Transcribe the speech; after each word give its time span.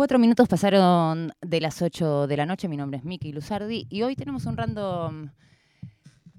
Cuatro 0.00 0.18
minutos 0.18 0.48
pasaron 0.48 1.30
de 1.42 1.60
las 1.60 1.82
ocho 1.82 2.26
de 2.26 2.34
la 2.38 2.46
noche. 2.46 2.68
Mi 2.68 2.78
nombre 2.78 2.96
es 2.96 3.04
Miki 3.04 3.34
Luzardi 3.34 3.86
y 3.90 4.00
hoy 4.00 4.16
tenemos 4.16 4.46
un 4.46 4.56
random 4.56 5.28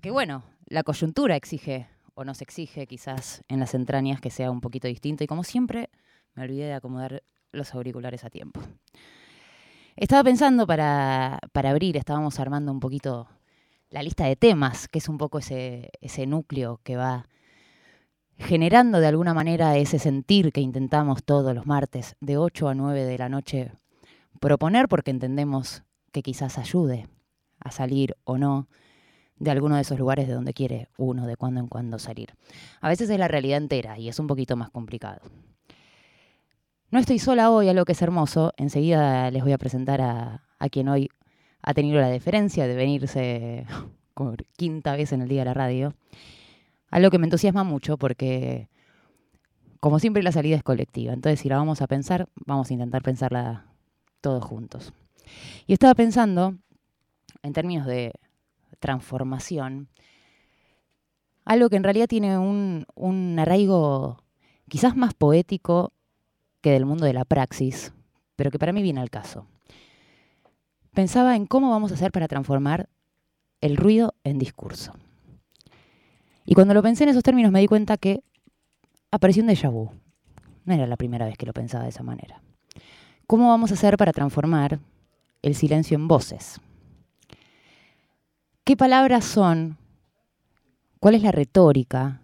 que, 0.01 0.09
bueno, 0.09 0.43
la 0.65 0.81
coyuntura 0.81 1.35
exige 1.35 1.87
o 2.15 2.23
nos 2.23 2.41
exige 2.41 2.87
quizás 2.87 3.43
en 3.47 3.59
las 3.59 3.75
entrañas 3.75 4.19
que 4.19 4.31
sea 4.31 4.49
un 4.49 4.61
poquito 4.61 4.87
distinto. 4.87 5.23
Y 5.23 5.27
como 5.27 5.43
siempre, 5.43 5.91
me 6.33 6.41
olvidé 6.41 6.65
de 6.65 6.73
acomodar 6.73 7.21
los 7.51 7.75
auriculares 7.75 8.23
a 8.23 8.31
tiempo. 8.31 8.61
Estaba 9.95 10.23
pensando 10.23 10.65
para, 10.65 11.37
para 11.51 11.69
abrir, 11.69 11.97
estábamos 11.97 12.39
armando 12.39 12.71
un 12.71 12.79
poquito 12.79 13.27
la 13.91 14.01
lista 14.01 14.25
de 14.25 14.37
temas, 14.37 14.87
que 14.87 14.97
es 14.97 15.07
un 15.07 15.19
poco 15.19 15.37
ese, 15.37 15.91
ese 16.01 16.25
núcleo 16.25 16.79
que 16.83 16.95
va 16.95 17.27
generando 18.41 18.99
de 18.99 19.07
alguna 19.07 19.33
manera 19.33 19.77
ese 19.77 19.99
sentir 19.99 20.51
que 20.51 20.61
intentamos 20.61 21.23
todos 21.23 21.55
los 21.55 21.65
martes 21.65 22.15
de 22.19 22.37
8 22.37 22.69
a 22.69 22.75
9 22.75 23.05
de 23.05 23.17
la 23.17 23.29
noche 23.29 23.71
proponer 24.39 24.87
porque 24.87 25.11
entendemos 25.11 25.83
que 26.11 26.23
quizás 26.23 26.57
ayude 26.57 27.07
a 27.59 27.71
salir 27.71 28.15
o 28.23 28.37
no 28.37 28.67
de 29.37 29.51
alguno 29.51 29.75
de 29.75 29.81
esos 29.81 29.97
lugares 29.97 30.27
de 30.27 30.33
donde 30.33 30.53
quiere 30.53 30.87
uno 30.97 31.25
de 31.25 31.35
cuando 31.35 31.59
en 31.59 31.67
cuando 31.67 31.97
salir. 31.99 32.33
A 32.79 32.89
veces 32.89 33.09
es 33.09 33.17
la 33.17 33.27
realidad 33.27 33.57
entera 33.57 33.97
y 33.97 34.09
es 34.09 34.19
un 34.19 34.27
poquito 34.27 34.55
más 34.55 34.69
complicado. 34.69 35.21
No 36.91 36.99
estoy 36.99 37.19
sola 37.19 37.49
hoy, 37.49 37.69
a 37.69 37.73
lo 37.73 37.85
que 37.85 37.93
es 37.93 38.01
hermoso. 38.01 38.53
Enseguida 38.57 39.31
les 39.31 39.43
voy 39.43 39.53
a 39.53 39.57
presentar 39.57 40.01
a, 40.01 40.43
quien 40.69 40.89
hoy 40.89 41.09
ha 41.61 41.73
tenido 41.73 42.01
la 42.01 42.09
deferencia 42.09 42.67
de 42.67 42.75
venirse 42.75 43.65
por 44.13 44.45
quinta 44.57 44.95
vez 44.95 45.13
en 45.13 45.21
el 45.21 45.29
día 45.29 45.41
de 45.41 45.45
la 45.45 45.53
radio. 45.53 45.93
Algo 46.91 47.09
que 47.09 47.17
me 47.17 47.25
entusiasma 47.25 47.63
mucho 47.63 47.97
porque, 47.97 48.69
como 49.79 49.97
siempre, 49.97 50.21
la 50.21 50.31
salida 50.31 50.57
es 50.57 50.63
colectiva. 50.63 51.13
Entonces, 51.13 51.39
si 51.39 51.49
la 51.49 51.57
vamos 51.57 51.81
a 51.81 51.87
pensar, 51.87 52.27
vamos 52.45 52.69
a 52.69 52.73
intentar 52.73 53.01
pensarla 53.01 53.65
todos 54.19 54.43
juntos. 54.43 54.93
Y 55.65 55.73
estaba 55.73 55.95
pensando, 55.95 56.57
en 57.41 57.53
términos 57.53 57.87
de 57.87 58.13
transformación, 58.79 59.87
algo 61.45 61.69
que 61.69 61.77
en 61.77 61.83
realidad 61.83 62.07
tiene 62.07 62.37
un, 62.37 62.85
un 62.93 63.39
arraigo 63.39 64.21
quizás 64.67 64.95
más 64.95 65.13
poético 65.13 65.93
que 66.61 66.71
del 66.71 66.85
mundo 66.85 67.05
de 67.05 67.13
la 67.13 67.25
praxis, 67.25 67.93
pero 68.35 68.51
que 68.51 68.59
para 68.59 68.73
mí 68.73 68.81
viene 68.81 69.01
al 69.01 69.09
caso. 69.09 69.47
Pensaba 70.93 71.37
en 71.37 71.45
cómo 71.45 71.69
vamos 71.69 71.91
a 71.91 71.95
hacer 71.95 72.11
para 72.11 72.27
transformar 72.27 72.89
el 73.61 73.77
ruido 73.77 74.13
en 74.23 74.37
discurso. 74.39 74.93
Y 76.45 76.55
cuando 76.55 76.73
lo 76.73 76.81
pensé 76.81 77.03
en 77.03 77.09
esos 77.09 77.23
términos 77.23 77.51
me 77.51 77.59
di 77.59 77.67
cuenta 77.67 77.97
que 77.97 78.23
apareció 79.11 79.43
un 79.43 79.49
déjà 79.49 79.69
vu. 79.69 79.91
No 80.65 80.73
era 80.73 80.87
la 80.87 80.97
primera 80.97 81.25
vez 81.25 81.37
que 81.37 81.45
lo 81.45 81.53
pensaba 81.53 81.83
de 81.83 81.89
esa 81.89 82.03
manera. 82.03 82.41
¿Cómo 83.27 83.49
vamos 83.49 83.71
a 83.71 83.75
hacer 83.75 83.97
para 83.97 84.11
transformar 84.11 84.79
el 85.41 85.55
silencio 85.55 85.95
en 85.95 86.07
voces? 86.07 86.59
¿Qué 88.63 88.75
palabras 88.77 89.25
son? 89.25 89.77
¿Cuál 90.99 91.15
es 91.15 91.23
la 91.23 91.31
retórica? 91.31 92.21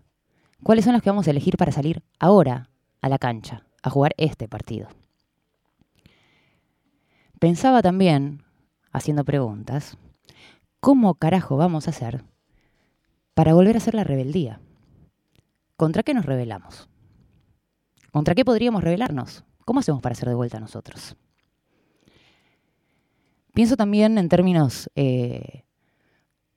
¿Cuáles 0.63 0.85
son 0.85 0.93
las 0.93 1.01
que 1.01 1.09
vamos 1.09 1.27
a 1.27 1.31
elegir 1.31 1.57
para 1.57 1.71
salir 1.71 2.03
ahora 2.19 2.69
a 3.01 3.09
la 3.09 3.17
cancha, 3.17 3.63
a 3.83 3.89
jugar 3.89 4.13
este 4.17 4.47
partido? 4.47 4.87
Pensaba 7.39 7.81
también, 7.81 8.43
haciendo 8.91 9.23
preguntas, 9.23 9.97
¿cómo 10.79 11.15
carajo 11.15 11.57
vamos 11.57 11.87
a 11.87 11.91
hacer 11.91 12.23
para 13.37 13.53
volver 13.53 13.75
a 13.75 13.77
hacer 13.77 13.93
la 13.93 14.03
rebeldía. 14.03 14.59
¿Contra 15.75 16.01
qué 16.01 16.15
nos 16.15 16.25
rebelamos? 16.25 16.89
¿Contra 18.11 18.33
qué 18.33 18.43
podríamos 18.43 18.83
rebelarnos? 18.83 19.43
¿Cómo 19.63 19.79
hacemos 19.79 20.01
para 20.01 20.15
ser 20.15 20.29
de 20.29 20.33
vuelta 20.33 20.57
a 20.57 20.59
nosotros? 20.59 21.15
Pienso 23.53 23.77
también 23.77 24.17
en 24.17 24.27
términos, 24.27 24.89
eh, 24.95 25.65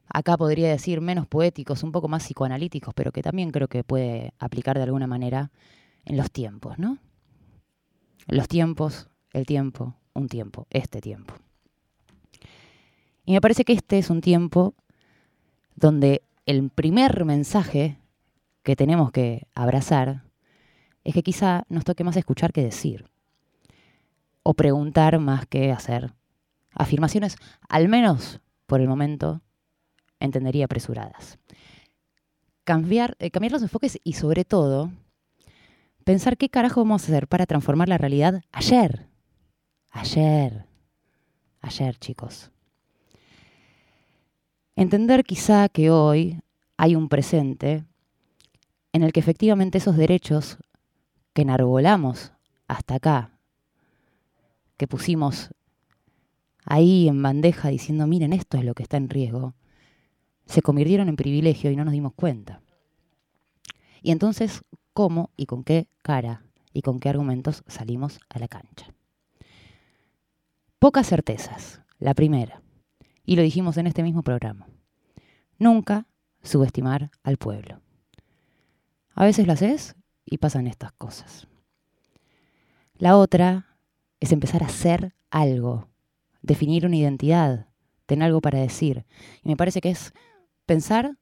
acá 0.06 0.38
podría 0.38 0.70
decir 0.70 1.02
menos 1.02 1.26
poéticos, 1.26 1.82
un 1.82 1.92
poco 1.92 2.08
más 2.08 2.24
psicoanalíticos, 2.24 2.94
pero 2.94 3.12
que 3.12 3.20
también 3.20 3.50
creo 3.50 3.68
que 3.68 3.84
puede 3.84 4.32
aplicar 4.38 4.78
de 4.78 4.84
alguna 4.84 5.06
manera 5.06 5.52
en 6.06 6.16
los 6.16 6.30
tiempos, 6.30 6.78
¿no? 6.78 6.96
Los 8.26 8.48
tiempos, 8.48 9.10
el 9.34 9.44
tiempo, 9.44 9.96
un 10.14 10.28
tiempo, 10.28 10.66
este 10.70 11.02
tiempo. 11.02 11.34
Y 13.26 13.32
me 13.32 13.42
parece 13.42 13.66
que 13.66 13.74
este 13.74 13.98
es 13.98 14.08
un 14.08 14.22
tiempo 14.22 14.72
donde 15.74 16.22
el 16.50 16.68
primer 16.68 17.24
mensaje 17.24 17.96
que 18.64 18.74
tenemos 18.74 19.12
que 19.12 19.46
abrazar 19.54 20.24
es 21.04 21.14
que 21.14 21.22
quizá 21.22 21.64
nos 21.68 21.84
toque 21.84 22.02
más 22.02 22.16
escuchar 22.16 22.52
que 22.52 22.64
decir, 22.64 23.08
o 24.42 24.54
preguntar 24.54 25.20
más 25.20 25.46
que 25.46 25.70
hacer 25.70 26.12
afirmaciones, 26.72 27.36
al 27.68 27.88
menos 27.88 28.40
por 28.66 28.80
el 28.80 28.88
momento, 28.88 29.42
entendería 30.18 30.64
apresuradas. 30.64 31.38
Cambiar, 32.64 33.16
eh, 33.20 33.30
cambiar 33.30 33.52
los 33.52 33.62
enfoques 33.62 34.00
y 34.02 34.14
sobre 34.14 34.44
todo 34.44 34.90
pensar 36.04 36.36
qué 36.36 36.48
carajo 36.48 36.80
vamos 36.80 37.02
a 37.02 37.06
hacer 37.06 37.28
para 37.28 37.46
transformar 37.46 37.88
la 37.88 37.98
realidad 37.98 38.42
ayer. 38.50 39.06
Ayer. 39.90 40.66
Ayer, 41.60 41.96
chicos. 41.96 42.50
Entender 44.80 45.24
quizá 45.24 45.68
que 45.68 45.90
hoy 45.90 46.40
hay 46.78 46.96
un 46.96 47.10
presente 47.10 47.84
en 48.94 49.02
el 49.02 49.12
que 49.12 49.20
efectivamente 49.20 49.76
esos 49.76 49.94
derechos 49.94 50.56
que 51.34 51.42
enarbolamos 51.42 52.32
hasta 52.66 52.94
acá, 52.94 53.38
que 54.78 54.86
pusimos 54.86 55.50
ahí 56.64 57.08
en 57.08 57.20
bandeja 57.20 57.68
diciendo, 57.68 58.06
miren, 58.06 58.32
esto 58.32 58.56
es 58.56 58.64
lo 58.64 58.72
que 58.72 58.82
está 58.82 58.96
en 58.96 59.10
riesgo, 59.10 59.52
se 60.46 60.62
convirtieron 60.62 61.10
en 61.10 61.16
privilegio 61.16 61.70
y 61.70 61.76
no 61.76 61.84
nos 61.84 61.92
dimos 61.92 62.14
cuenta. 62.14 62.62
Y 64.00 64.12
entonces, 64.12 64.62
¿cómo 64.94 65.28
y 65.36 65.44
con 65.44 65.62
qué 65.62 65.88
cara 66.00 66.42
y 66.72 66.80
con 66.80 67.00
qué 67.00 67.10
argumentos 67.10 67.64
salimos 67.66 68.18
a 68.30 68.38
la 68.38 68.48
cancha? 68.48 68.94
Pocas 70.78 71.06
certezas. 71.06 71.82
La 71.98 72.14
primera, 72.14 72.59
y 73.30 73.36
lo 73.36 73.42
dijimos 73.42 73.76
en 73.76 73.86
este 73.86 74.02
mismo 74.02 74.24
programa. 74.24 74.66
Nunca 75.56 76.08
subestimar 76.42 77.12
al 77.22 77.36
pueblo. 77.36 77.80
A 79.14 79.24
veces 79.24 79.46
lo 79.46 79.52
haces 79.52 79.94
y 80.24 80.38
pasan 80.38 80.66
estas 80.66 80.90
cosas. 80.94 81.46
La 82.98 83.16
otra 83.16 83.76
es 84.18 84.32
empezar 84.32 84.64
a 84.64 84.66
hacer 84.66 85.14
algo, 85.30 85.86
definir 86.42 86.84
una 86.84 86.96
identidad, 86.96 87.68
tener 88.06 88.26
algo 88.26 88.40
para 88.40 88.58
decir. 88.58 89.06
Y 89.44 89.48
me 89.48 89.56
parece 89.56 89.80
que 89.80 89.90
es 89.90 90.12
pensar, 90.66 91.16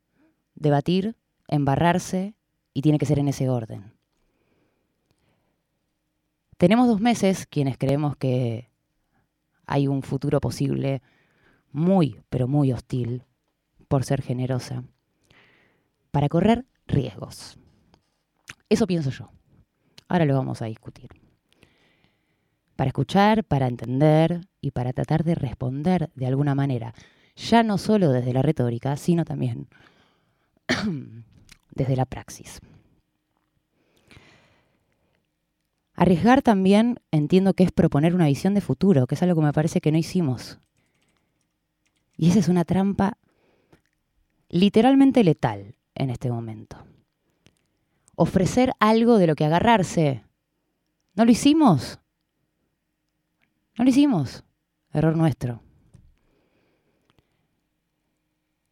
debatir, 0.55 1.15
embarrarse 1.47 2.35
y 2.73 2.81
tiene 2.81 2.97
que 2.97 3.05
ser 3.05 3.19
en 3.19 3.29
ese 3.29 3.51
orden. 3.51 3.93
Tenemos 6.57 6.89
dos 6.89 7.03
meses 7.03 7.47
quienes 7.47 7.77
creemos 7.77 8.17
que 8.17 8.71
hay 9.67 9.89
un 9.89 10.01
futuro 10.01 10.41
posible 10.41 11.03
muy, 11.73 12.21
pero 12.29 12.49
muy 12.49 12.73
hostil, 12.73 13.25
por 13.89 14.05
ser 14.05 14.23
generosa, 14.23 14.85
para 16.11 16.29
correr 16.29 16.67
riesgos. 16.87 17.59
Eso 18.69 18.87
pienso 18.87 19.11
yo. 19.11 19.31
Ahora 20.09 20.25
lo 20.25 20.35
vamos 20.35 20.63
a 20.63 20.67
discutir. 20.67 21.09
Para 22.77 22.89
escuchar, 22.89 23.45
para 23.45 23.67
entender 23.67 24.43
y 24.61 24.71
para 24.71 24.93
tratar 24.93 25.25
de 25.25 25.35
responder 25.35 26.11
de 26.15 26.27
alguna 26.27 26.55
manera, 26.55 26.95
ya 27.37 27.63
no 27.63 27.79
solo 27.79 28.11
desde 28.13 28.33
la 28.33 28.43
retórica, 28.43 28.97
sino 28.97 29.25
también 29.25 29.69
desde 31.75 31.97
la 31.97 32.07
praxis. 32.07 32.61
Arriesgar 35.95 36.43
también 36.43 37.01
entiendo 37.11 37.55
que 37.55 37.65
es 37.65 37.73
proponer 37.73 38.15
una 38.15 38.27
visión 38.27 38.55
de 38.55 38.61
futuro, 38.61 39.07
que 39.09 39.17
es 39.17 39.23
algo 39.23 39.41
que 39.41 39.47
me 39.47 39.53
parece 39.53 39.81
que 39.81 39.91
no 39.91 39.99
hicimos 39.99 40.61
y 42.19 42.29
esa 42.29 42.41
es 42.41 42.49
una 42.49 42.65
trampa 42.65 43.17
literalmente 44.49 45.23
letal 45.23 45.77
en 45.95 46.11
este 46.11 46.31
momento. 46.31 46.85
Ofrecer 48.17 48.73
algo 48.81 49.19
de 49.19 49.29
lo 49.29 49.37
que 49.37 49.45
agarrarse. 49.45 50.25
¿No 51.15 51.25
lo 51.25 51.31
hicimos? 51.31 52.01
No 53.79 53.85
lo 53.85 53.91
hicimos. 53.91 54.45
Error 54.93 55.17
nuestro. 55.17 55.63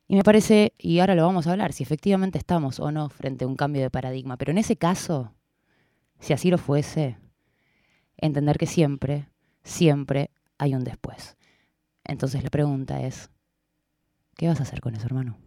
Y 0.08 0.16
me 0.16 0.24
parece, 0.24 0.74
y 0.76 0.98
ahora 0.98 1.14
lo 1.14 1.24
vamos 1.24 1.46
a 1.46 1.52
hablar, 1.52 1.72
si 1.72 1.84
efectivamente 1.84 2.38
estamos 2.38 2.80
o 2.80 2.90
no 2.90 3.08
frente 3.08 3.44
a 3.44 3.48
un 3.48 3.56
cambio 3.56 3.82
de 3.82 3.90
paradigma, 3.90 4.36
pero 4.36 4.52
en 4.52 4.58
ese 4.58 4.76
caso, 4.76 5.34
si 6.18 6.32
así 6.32 6.50
lo 6.50 6.58
fuese, 6.58 7.18
entender 8.16 8.56
que 8.56 8.66
siempre, 8.66 9.28
siempre 9.62 10.30
hay 10.58 10.74
un 10.74 10.84
después. 10.84 11.36
Entonces 12.04 12.44
la 12.44 12.50
pregunta 12.50 13.02
es, 13.02 13.30
¿Qué 14.36 14.48
vas 14.48 14.60
a 14.60 14.64
hacer 14.64 14.82
con 14.82 14.94
eso, 14.94 15.06
hermano? 15.06 15.38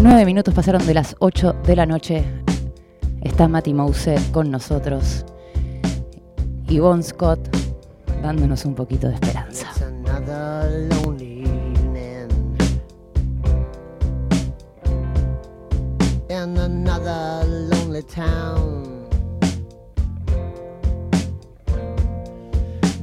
Nueve 0.00 0.24
minutos 0.24 0.54
pasaron 0.54 0.84
de 0.86 0.94
las 0.94 1.14
8 1.20 1.52
de 1.64 1.76
la 1.76 1.86
noche. 1.86 2.24
Está 3.22 3.46
Matty 3.46 3.74
Mousset 3.74 4.32
con 4.32 4.50
nosotros. 4.50 5.24
Y 6.68 6.80
Bon 6.80 7.00
Scott 7.02 7.48
dándonos 8.22 8.64
un 8.64 8.74
poquito 8.74 9.08
de 9.08 9.14
esperanza. 9.14 9.72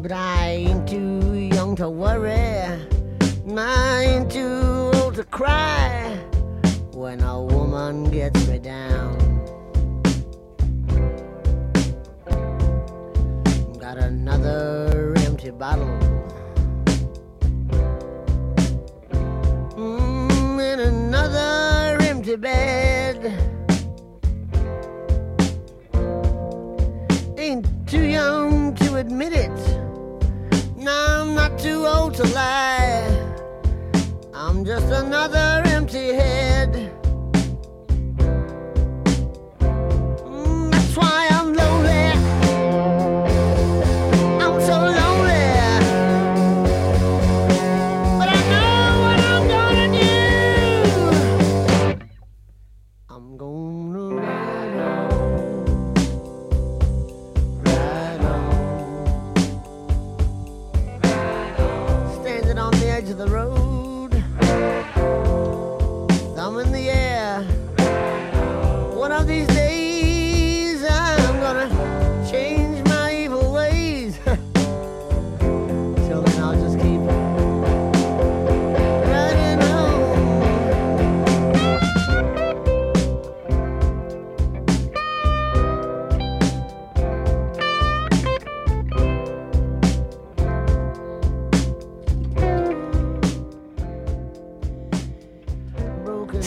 But 0.07 0.11
I 0.11 0.49
ain't 0.49 0.87
too 0.87 1.33
young 1.33 1.75
to 1.77 1.89
worry, 1.89 2.31
I 3.57 4.03
ain't 4.07 4.31
too 4.31 4.91
old 5.01 5.15
to 5.15 5.23
cry 5.23 6.15
when 6.93 7.21
a 7.21 7.41
woman 7.41 8.11
gets 8.11 8.47
me 8.47 8.59
down. 8.59 9.17
Got 13.79 13.97
another 13.97 15.15
empty 15.25 15.49
bottle. 15.49 15.97
Mm, 19.73 20.73
in 20.73 20.79
another 20.81 21.97
empty 22.03 22.35
bed. 22.35 23.17
Ain't 27.39 27.65
too 27.87 28.05
young 28.05 28.75
to 28.75 28.97
admit 28.97 29.33
it. 29.33 29.84
Too 31.57 31.87
old 31.87 32.13
to 32.15 32.23
lie. 32.33 33.07
I'm 34.33 34.65
just 34.65 34.85
another 34.87 35.63
empty 35.65 36.13
head. 36.13 37.04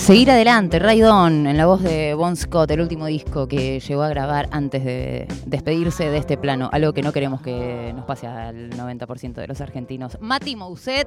Seguir 0.09 0.31
adelante, 0.31 0.79
Raidon, 0.79 1.47
en 1.47 1.59
la 1.59 1.67
voz 1.67 1.83
de 1.83 2.15
Bon 2.15 2.35
Scott, 2.35 2.71
el 2.71 2.81
último 2.81 3.05
disco 3.05 3.47
que 3.47 3.79
llegó 3.79 4.03
a 4.03 4.09
grabar 4.09 4.49
antes 4.53 4.83
de 4.83 5.29
despedirse 5.45 6.09
de 6.09 6.17
este 6.17 6.39
plano, 6.39 6.71
algo 6.73 6.95
que 6.95 7.03
no 7.03 7.13
queremos 7.13 7.43
que 7.43 7.93
nos 7.95 8.07
pase 8.07 8.27
al 8.27 8.71
90% 8.71 9.35
de 9.35 9.47
los 9.47 9.61
argentinos. 9.61 10.17
Mati 10.19 10.57
Mousset 10.57 11.07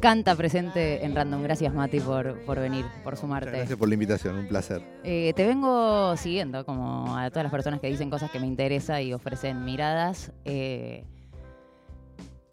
canta 0.00 0.34
presente 0.36 1.04
en 1.04 1.14
Random. 1.14 1.42
Gracias, 1.42 1.74
Mati, 1.74 2.00
por, 2.00 2.40
por 2.46 2.60
venir, 2.60 2.86
por 3.02 3.12
Muchas 3.12 3.20
sumarte. 3.20 3.50
Gracias 3.50 3.78
por 3.78 3.88
la 3.88 3.94
invitación, 3.94 4.36
un 4.36 4.48
placer. 4.48 4.80
Eh, 5.04 5.34
te 5.36 5.46
vengo 5.46 6.16
siguiendo, 6.16 6.64
como 6.64 7.14
a 7.14 7.28
todas 7.28 7.42
las 7.42 7.52
personas 7.52 7.78
que 7.78 7.88
dicen 7.88 8.08
cosas 8.08 8.30
que 8.30 8.40
me 8.40 8.46
interesan 8.46 9.02
y 9.02 9.12
ofrecen 9.12 9.66
miradas. 9.66 10.32
Eh, 10.46 11.04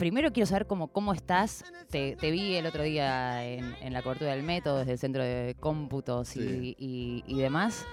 primero 0.02 0.34
quiero 0.34 0.48
saber 0.48 0.66
cómo, 0.66 0.88
cómo 0.88 1.14
estás. 1.14 1.64
Te, 1.92 2.16
te 2.16 2.32
vi 2.32 2.56
el 2.56 2.66
otro 2.66 2.82
día 2.82 3.46
en, 3.46 3.76
en 3.82 3.94
la 3.94 4.02
cobertura 4.02 4.32
del 4.32 4.42
método, 4.42 4.80
desde 4.80 4.94
el 4.94 4.98
centro 4.98 5.22
de 5.24 5.56
cómputos 5.60 6.36
y, 6.36 6.40
Sí. 6.42 6.76
y- 6.80 7.24
y 7.28 7.36
demás. 7.40 7.86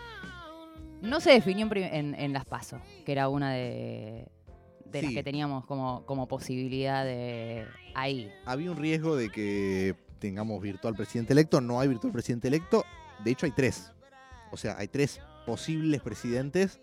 No 1.02 1.20
se 1.20 1.32
definió 1.32 1.64
en, 1.64 1.68
prim- 1.68 1.88
en- 1.92 2.14
en 2.14 2.32
las 2.32 2.46
PASO, 2.46 2.80
que 3.04 3.12
era 3.12 3.28
una 3.28 3.52
de, 3.52 4.26
de 4.86 5.02
las 5.02 5.12
que 5.12 5.22
teníamos 5.22 5.66
como, 5.66 6.06
como 6.06 6.26
posibilidad 6.26 7.04
de 7.04 7.66
ahí. 7.94 8.32
Había 8.46 8.70
un 8.70 8.78
riesgo 8.78 9.14
de 9.14 9.28
que 9.28 9.94
tengamos 10.18 10.62
virtual 10.62 10.94
presidente 10.94 11.34
electo, 11.34 11.60
no 11.60 11.78
hay 11.78 11.88
virtual 11.88 12.10
presidente 12.14 12.48
electo, 12.48 12.84
de 13.22 13.32
hecho 13.32 13.44
hay 13.44 13.52
tres. 13.52 13.92
O 14.50 14.56
sea, 14.56 14.78
hay 14.78 14.88
tres 14.88 15.20
posibles 15.44 16.00
presidentes 16.00 16.80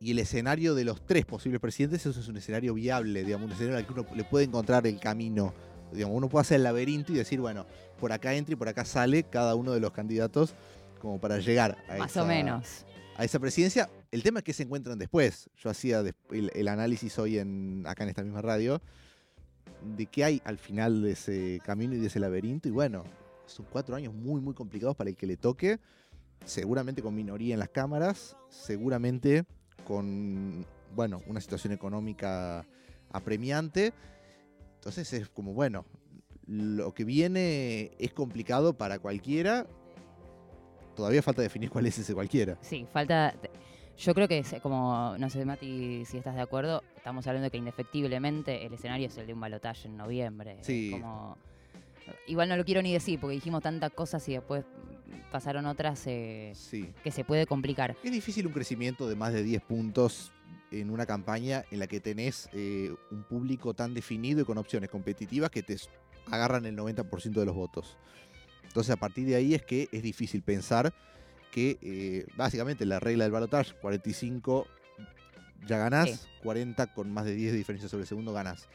y 0.00 0.12
el 0.12 0.18
escenario 0.20 0.74
de 0.74 0.84
los 0.84 1.04
tres 1.04 1.24
posibles 1.24 1.60
presidentes 1.60 2.06
eso 2.06 2.20
es 2.20 2.28
un 2.28 2.36
escenario 2.36 2.74
viable, 2.74 3.24
digamos, 3.24 3.46
un 3.46 3.52
escenario 3.52 3.78
al 3.78 3.86
que 3.86 3.92
uno 3.92 4.06
le 4.14 4.24
puede 4.24 4.44
encontrar 4.44 4.86
el 4.86 5.00
camino. 5.00 5.52
Digamos, 5.92 6.16
uno 6.16 6.28
puede 6.28 6.42
hacer 6.42 6.56
el 6.56 6.64
laberinto 6.64 7.12
y 7.12 7.16
decir, 7.16 7.40
bueno, 7.40 7.66
por 7.98 8.12
acá 8.12 8.34
entra 8.34 8.52
y 8.52 8.56
por 8.56 8.68
acá 8.68 8.84
sale 8.84 9.24
cada 9.24 9.54
uno 9.54 9.72
de 9.72 9.80
los 9.80 9.90
candidatos 9.90 10.54
como 11.00 11.20
para 11.20 11.38
llegar 11.38 11.78
a 11.88 11.96
Más 11.96 12.10
esa, 12.10 12.22
o 12.22 12.26
menos. 12.26 12.84
a 13.16 13.24
esa 13.24 13.38
presidencia. 13.38 13.88
El 14.10 14.22
tema 14.22 14.40
es 14.40 14.44
que 14.44 14.52
se 14.52 14.62
encuentran 14.64 14.98
después. 14.98 15.48
Yo 15.56 15.70
hacía 15.70 16.00
el, 16.00 16.50
el 16.54 16.68
análisis 16.68 17.18
hoy 17.18 17.38
en, 17.38 17.84
acá 17.86 18.04
en 18.04 18.10
esta 18.10 18.22
misma 18.22 18.42
radio 18.42 18.80
de 19.96 20.06
qué 20.06 20.24
hay 20.24 20.42
al 20.44 20.58
final 20.58 21.02
de 21.02 21.12
ese 21.12 21.60
camino 21.64 21.94
y 21.94 21.98
de 21.98 22.06
ese 22.08 22.20
laberinto. 22.20 22.68
Y 22.68 22.72
bueno, 22.72 23.04
son 23.46 23.66
cuatro 23.70 23.96
años 23.96 24.14
muy, 24.14 24.40
muy 24.40 24.54
complicados 24.54 24.94
para 24.96 25.10
el 25.10 25.16
que 25.16 25.26
le 25.26 25.36
toque. 25.36 25.78
Seguramente 26.44 27.02
con 27.02 27.14
minoría 27.14 27.54
en 27.54 27.60
las 27.60 27.68
cámaras, 27.68 28.36
seguramente 28.48 29.44
con, 29.88 30.66
bueno, 30.94 31.22
una 31.26 31.40
situación 31.40 31.72
económica 31.72 32.66
apremiante. 33.10 33.94
Entonces 34.74 35.10
es 35.14 35.30
como, 35.30 35.54
bueno, 35.54 35.86
lo 36.46 36.92
que 36.92 37.04
viene 37.04 37.92
es 37.98 38.12
complicado 38.12 38.74
para 38.74 38.98
cualquiera. 38.98 39.66
Todavía 40.94 41.22
falta 41.22 41.40
definir 41.40 41.70
cuál 41.70 41.86
es 41.86 41.98
ese 41.98 42.12
cualquiera. 42.12 42.58
Sí, 42.60 42.86
falta. 42.92 43.34
Yo 43.96 44.14
creo 44.14 44.28
que, 44.28 44.38
es 44.40 44.54
como, 44.62 45.16
no 45.18 45.30
sé, 45.30 45.44
Mati, 45.46 46.04
si 46.04 46.18
estás 46.18 46.34
de 46.34 46.42
acuerdo, 46.42 46.84
estamos 46.94 47.26
hablando 47.26 47.44
de 47.44 47.50
que 47.50 47.56
indefectiblemente 47.56 48.66
el 48.66 48.74
escenario 48.74 49.06
es 49.06 49.16
el 49.16 49.26
de 49.26 49.32
un 49.32 49.40
balotaje 49.40 49.88
en 49.88 49.96
noviembre. 49.96 50.58
Es 50.60 50.66
Sí. 50.66 50.90
Como, 50.92 51.38
igual 52.26 52.48
no 52.48 52.56
lo 52.56 52.64
quiero 52.64 52.82
ni 52.82 52.92
decir, 52.92 53.18
porque 53.20 53.34
dijimos 53.34 53.62
tantas 53.62 53.92
cosas 53.92 54.26
y 54.28 54.32
después 54.32 54.64
pasaron 55.30 55.66
otras 55.66 56.06
eh, 56.06 56.52
Sí. 56.54 56.92
que 57.02 57.10
se 57.10 57.24
puede 57.24 57.46
complicar. 57.46 57.96
Es 58.02 58.12
difícil 58.12 58.46
un 58.46 58.52
crecimiento 58.52 59.08
de 59.08 59.16
más 59.16 59.32
de 59.32 59.42
10 59.42 59.62
puntos 59.62 60.32
en 60.70 60.90
una 60.90 61.06
campaña 61.06 61.64
en 61.70 61.78
la 61.78 61.86
que 61.86 62.00
tenés 62.00 62.48
eh, 62.52 62.94
un 63.10 63.22
público 63.24 63.74
tan 63.74 63.94
definido 63.94 64.40
y 64.42 64.44
con 64.44 64.58
opciones 64.58 64.90
competitivas 64.90 65.50
que 65.50 65.62
te 65.62 65.76
agarran 66.30 66.66
el 66.66 66.76
90% 66.76 67.40
de 67.40 67.46
los 67.46 67.54
votos. 67.54 67.96
Entonces, 68.64 68.92
a 68.92 68.96
partir 68.96 69.26
de 69.26 69.34
ahí 69.34 69.54
es 69.54 69.62
que 69.62 69.88
es 69.92 70.02
difícil 70.02 70.42
pensar 70.42 70.92
que 71.50 71.78
eh, 71.80 72.26
básicamente 72.36 72.84
la 72.84 73.00
regla 73.00 73.24
del 73.24 73.32
balotaje, 73.32 73.72
45 73.80 74.66
ya 75.66 75.78
ganás, 75.78 76.10
Sí. 76.10 76.28
40 76.42 76.92
con 76.94 77.10
más 77.10 77.24
de 77.24 77.34
10 77.34 77.52
de 77.52 77.58
diferencia 77.58 77.88
sobre 77.88 78.02
el 78.02 78.08
segundo 78.08 78.32
ganás. 78.32 78.68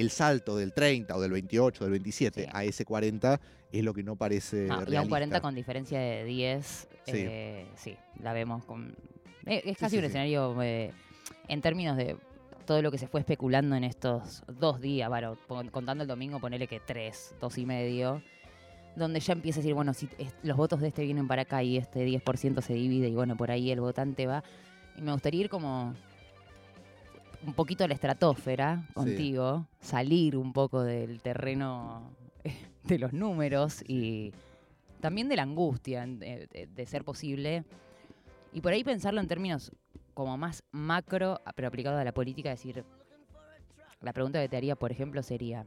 El 0.00 0.10
salto 0.10 0.56
del 0.56 0.72
30 0.72 1.14
o 1.16 1.20
del 1.20 1.32
28 1.32 1.82
o 1.82 1.84
del 1.84 1.92
27 1.92 2.42
Sí. 2.44 2.48
a 2.52 2.64
ese 2.64 2.84
40 2.84 3.40
es 3.72 3.84
lo 3.84 3.92
que 3.94 4.02
no 4.02 4.16
parece 4.16 4.66
No, 4.66 4.66
y 4.66 4.70
a 4.70 4.78
un 4.78 4.86
realista. 4.86 5.08
40 5.08 5.40
con 5.40 5.54
diferencia 5.54 5.98
de 6.00 6.24
10, 6.24 6.88
Sí. 7.06 7.12
eh, 7.14 7.66
sí, 7.76 7.96
la 8.22 8.32
vemos 8.32 8.64
con... 8.64 8.94
eh, 9.46 9.62
es 9.64 9.76
casi 9.78 9.96
sí, 9.96 9.98
un 9.98 10.04
escenario 10.04 10.60
eh, 10.62 10.92
en 11.48 11.60
términos 11.60 11.96
de 11.96 12.16
todo 12.66 12.82
lo 12.82 12.90
que 12.90 12.98
se 12.98 13.08
fue 13.08 13.20
especulando 13.20 13.74
en 13.76 13.82
estos 13.84 14.42
dos 14.46 14.80
días, 14.80 15.08
bueno, 15.08 15.36
contando 15.72 16.02
el 16.02 16.08
domingo, 16.08 16.38
ponele 16.38 16.66
que 16.68 16.78
tres, 16.80 17.34
dos 17.40 17.58
y 17.58 17.66
medio, 17.66 18.22
donde 18.96 19.18
ya 19.20 19.32
empieza 19.32 19.58
a 19.58 19.62
decir, 19.62 19.74
bueno, 19.74 19.92
si 19.92 20.08
los 20.42 20.56
votos 20.56 20.80
de 20.80 20.88
este 20.88 21.02
vienen 21.04 21.26
para 21.26 21.42
acá 21.42 21.62
y 21.62 21.76
este 21.76 22.06
10% 22.06 22.60
se 22.60 22.74
divide 22.74 23.08
y 23.08 23.14
bueno, 23.14 23.36
por 23.36 23.50
ahí 23.50 23.70
el 23.72 23.80
votante 23.80 24.26
va. 24.26 24.44
Y 24.96 25.02
me 25.02 25.12
gustaría 25.12 25.40
ir 25.42 25.48
como 25.48 25.94
un 27.46 27.54
poquito 27.54 27.86
la 27.88 27.94
estratosfera 27.94 28.86
contigo, 28.94 29.66
salir 29.80 30.36
un 30.36 30.52
poco 30.52 30.82
del 30.82 31.20
terreno 31.22 32.10
de 32.84 32.98
los 32.98 33.12
números 33.12 33.82
y 33.86 34.32
también 35.00 35.28
de 35.28 35.36
la 35.36 35.42
angustia 35.42 36.06
de, 36.06 36.46
de- 36.52 36.66
de 36.66 36.86
ser 36.86 37.04
posible. 37.04 37.64
Y 38.52 38.60
por 38.60 38.72
ahí 38.72 38.84
pensarlo 38.84 39.20
en 39.20 39.28
términos 39.28 39.72
como 40.14 40.36
más 40.36 40.62
macro, 40.72 41.40
pero 41.54 41.68
aplicado 41.68 41.96
a 41.98 42.04
la 42.04 42.12
política, 42.12 42.50
decir, 42.50 42.84
la 44.02 44.12
pregunta 44.12 44.40
que 44.40 44.48
te 44.48 44.56
haría, 44.56 44.76
por 44.76 44.90
ejemplo, 44.90 45.22
sería, 45.22 45.64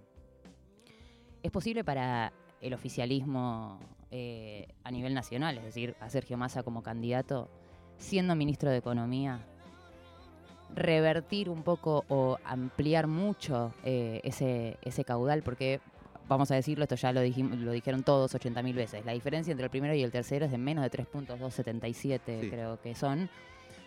¿es 1.42 1.52
posible 1.52 1.84
para 1.84 2.34
el 2.62 2.74
oficialismo 2.74 3.80
eh, 4.12 4.68
a 4.84 4.92
nivel 4.92 5.14
nacional, 5.14 5.58
es 5.58 5.64
decir, 5.64 5.96
a 6.00 6.10
Sergio 6.10 6.38
Massa 6.38 6.62
como 6.64 6.84
candidato, 6.84 7.50
siendo 7.98 8.36
ministro 8.36 8.70
de 8.70 8.78
Economía, 8.78 9.40
revertir 10.76 11.50
un 11.50 11.64
poco 11.64 12.04
o 12.10 12.38
ampliar 12.46 13.08
mucho 13.08 13.74
eh, 13.84 14.22
ese, 14.24 14.78
ese 14.82 15.04
caudal, 15.04 15.44
porque 15.44 15.80
vamos 16.28 16.50
a 16.52 16.56
decirlo, 16.56 16.84
esto 16.84 16.96
ya 16.96 17.12
lo, 17.12 17.22
dijim- 17.22 17.56
lo 17.58 17.72
dijeron 17.72 18.04
todos 18.04 18.34
80.000 18.34 18.74
veces, 18.74 19.06
la 19.06 19.12
diferencia 19.12 19.52
entre 19.52 19.66
el 19.66 19.70
primero 19.70 19.94
y 19.94 20.04
el 20.04 20.12
tercero 20.12 20.46
es 20.46 20.52
de 20.52 20.58
menos 20.58 20.84
de 20.84 20.90
3.277, 20.92 22.42
Sí. 22.42 22.50
creo 22.50 22.80
que 22.82 22.96
son. 22.96 23.30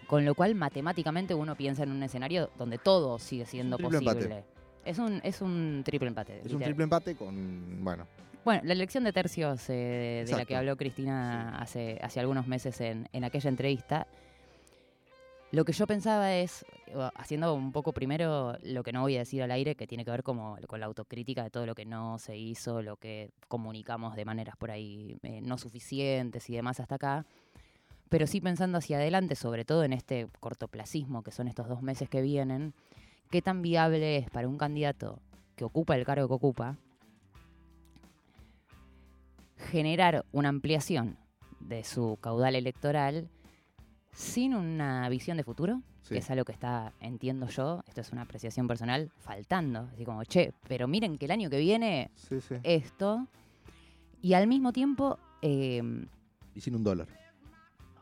Con 0.06 0.24
lo 0.24 0.34
cual, 0.36 0.54
matemáticamente, 0.54 1.34
uno 1.34 1.56
piensa 1.56 1.82
en 1.82 1.90
un 1.90 2.02
escenario 2.02 2.50
donde 2.56 2.78
todo 2.78 3.18
sigue 3.18 3.44
siendo 3.44 3.76
posible. 3.76 4.10
empate. 4.12 4.44
Es 4.84 4.98
un, 5.00 5.20
es 5.24 5.40
un 5.40 5.82
triple 5.84 6.06
empate. 6.08 6.40
Es 6.44 6.52
un 6.52 6.60
triple 6.62 6.84
empate 6.84 7.16
con, 7.16 7.82
bueno, 7.82 8.06
Bueno, 8.44 8.60
la 8.64 8.72
elección 8.74 9.02
de 9.02 9.12
tercios 9.12 9.68
eh, 9.68 9.72
de 9.72 10.16
la 10.18 10.22
Exacto. 10.30 10.46
que 10.46 10.56
habló 10.56 10.76
Cristina 10.76 11.58
hace, 11.58 11.98
hace 12.00 12.20
algunos 12.20 12.46
meses 12.46 12.80
en, 12.80 13.08
en 13.12 13.24
aquella 13.24 13.50
entrevista, 13.50 14.06
lo 15.52 15.64
que 15.64 15.72
yo 15.72 15.86
pensaba 15.86 16.34
es, 16.34 16.64
haciendo 17.14 17.54
un 17.54 17.72
poco 17.72 17.92
primero 17.92 18.56
lo 18.62 18.82
que 18.82 18.92
no 18.92 19.02
voy 19.02 19.16
a 19.16 19.20
decir 19.20 19.42
al 19.42 19.50
aire, 19.50 19.76
que 19.76 19.86
tiene 19.86 20.04
que 20.04 20.10
ver 20.10 20.22
como 20.22 20.56
con 20.66 20.80
la 20.80 20.86
autocrítica 20.86 21.44
de 21.44 21.50
todo 21.50 21.66
lo 21.66 21.74
que 21.74 21.84
no 21.84 22.18
se 22.18 22.36
hizo, 22.36 22.82
lo 22.82 22.96
que 22.96 23.30
comunicamos 23.48 24.16
de 24.16 24.24
maneras 24.24 24.56
por 24.56 24.70
ahí 24.70 25.16
eh, 25.22 25.40
no 25.42 25.56
suficientes 25.56 26.50
y 26.50 26.54
demás 26.56 26.80
hasta 26.80 26.96
acá, 26.96 27.26
pero 28.08 28.26
sí 28.26 28.40
pensando 28.40 28.78
hacia 28.78 28.98
adelante, 28.98 29.36
sobre 29.36 29.64
todo 29.64 29.84
en 29.84 29.92
este 29.92 30.28
cortoplacismo 30.40 31.22
que 31.22 31.30
son 31.30 31.48
estos 31.48 31.68
dos 31.68 31.82
meses 31.82 32.08
que 32.08 32.22
vienen, 32.22 32.74
qué 33.30 33.40
tan 33.40 33.62
viable 33.62 34.16
es 34.16 34.30
para 34.30 34.48
un 34.48 34.58
candidato 34.58 35.20
que 35.54 35.64
ocupa 35.64 35.96
el 35.96 36.04
cargo 36.04 36.28
que 36.28 36.34
ocupa, 36.34 36.76
generar 39.56 40.24
una 40.32 40.48
ampliación 40.48 41.18
de 41.60 41.82
su 41.82 42.18
caudal 42.20 42.54
electoral 42.54 43.30
sin 44.16 44.54
una 44.54 45.06
visión 45.10 45.36
de 45.36 45.44
futuro, 45.44 45.82
sí. 46.02 46.14
que 46.14 46.18
es 46.20 46.30
algo 46.30 46.44
que 46.46 46.52
está, 46.52 46.94
entiendo 47.00 47.48
yo, 47.48 47.82
esto 47.86 48.00
es 48.00 48.10
una 48.12 48.22
apreciación 48.22 48.66
personal, 48.66 49.10
faltando. 49.18 49.88
Así 49.92 50.04
como, 50.06 50.24
che, 50.24 50.54
pero 50.66 50.88
miren 50.88 51.18
que 51.18 51.26
el 51.26 51.32
año 51.32 51.50
que 51.50 51.58
viene 51.58 52.10
Sí, 52.14 52.40
sí. 52.40 52.54
esto, 52.62 53.26
y 54.22 54.32
al 54.32 54.46
mismo 54.46 54.72
tiempo, 54.72 55.18
eh, 55.42 55.82
Y 56.54 56.60
sin 56.62 56.74
un 56.76 56.82
dólar. 56.82 57.08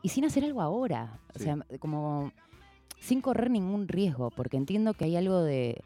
y 0.01 0.09
sin 0.09 0.23
hacer 0.23 0.45
algo 0.45 0.61
ahora, 0.61 1.19
o 1.35 1.39
sea, 1.39 1.57
como 1.79 2.31
sin 3.01 3.19
correr 3.19 3.51
ningún 3.51 3.89
riesgo, 3.89 4.31
porque 4.31 4.55
entiendo 4.55 4.93
que 4.93 5.03
hay 5.05 5.17
algo 5.17 5.41
de... 5.43 5.83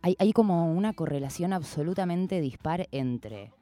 Hay, 0.00 0.16
hay 0.18 0.32
como 0.32 0.72
una 0.72 0.92
correlación 0.94 1.52
absolutamente 1.52 2.40
dispar 2.40 2.88
entre 2.90 3.52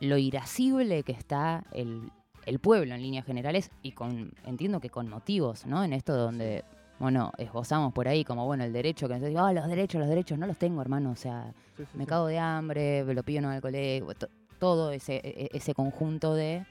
lo 0.00 0.16
irascible 0.16 1.02
que 1.02 1.12
está 1.12 1.64
el, 1.72 2.10
el 2.46 2.58
pueblo 2.58 2.94
en 2.94 3.02
líneas 3.02 3.24
generales 3.24 3.70
y 3.82 3.92
con, 3.92 4.32
entiendo 4.44 4.80
que 4.80 4.90
con 4.90 5.08
motivos, 5.08 5.64
¿no? 5.66 5.84
En 5.84 5.92
esto 5.92 6.16
donde, 6.16 6.64
bueno, 6.98 7.32
esbozamos 7.38 7.92
por 7.92 8.08
ahí 8.08 8.24
como, 8.24 8.46
bueno, 8.46 8.64
el 8.64 8.72
derecho, 8.72 9.06
que 9.08 9.14
nos 9.18 9.28
digo, 9.28 9.40
"Ah, 9.40 9.52
los 9.52 9.66
derechos, 9.68 10.00
los 10.00 10.08
derechos, 10.08 10.38
no 10.38 10.46
los 10.46 10.58
tengo, 10.58 10.80
hermano, 10.82 11.10
o 11.12 11.16
sea, 11.16 11.52
Sí, 11.76 11.84
sí, 11.84 11.96
me 11.98 12.04
sí. 12.04 12.08
cago 12.08 12.26
de 12.26 12.38
hambre, 12.38 13.04
me 13.04 13.14
lo 13.14 13.22
pido 13.22 13.42
no 13.42 13.50
al 13.50 13.60
colegio, 13.60 14.12
to- 14.14 14.28
todo 14.58 14.90
ese, 14.92 15.16
e- 15.24 15.48
ese 15.52 15.74
conjunto 15.74 16.34
de... 16.34 16.64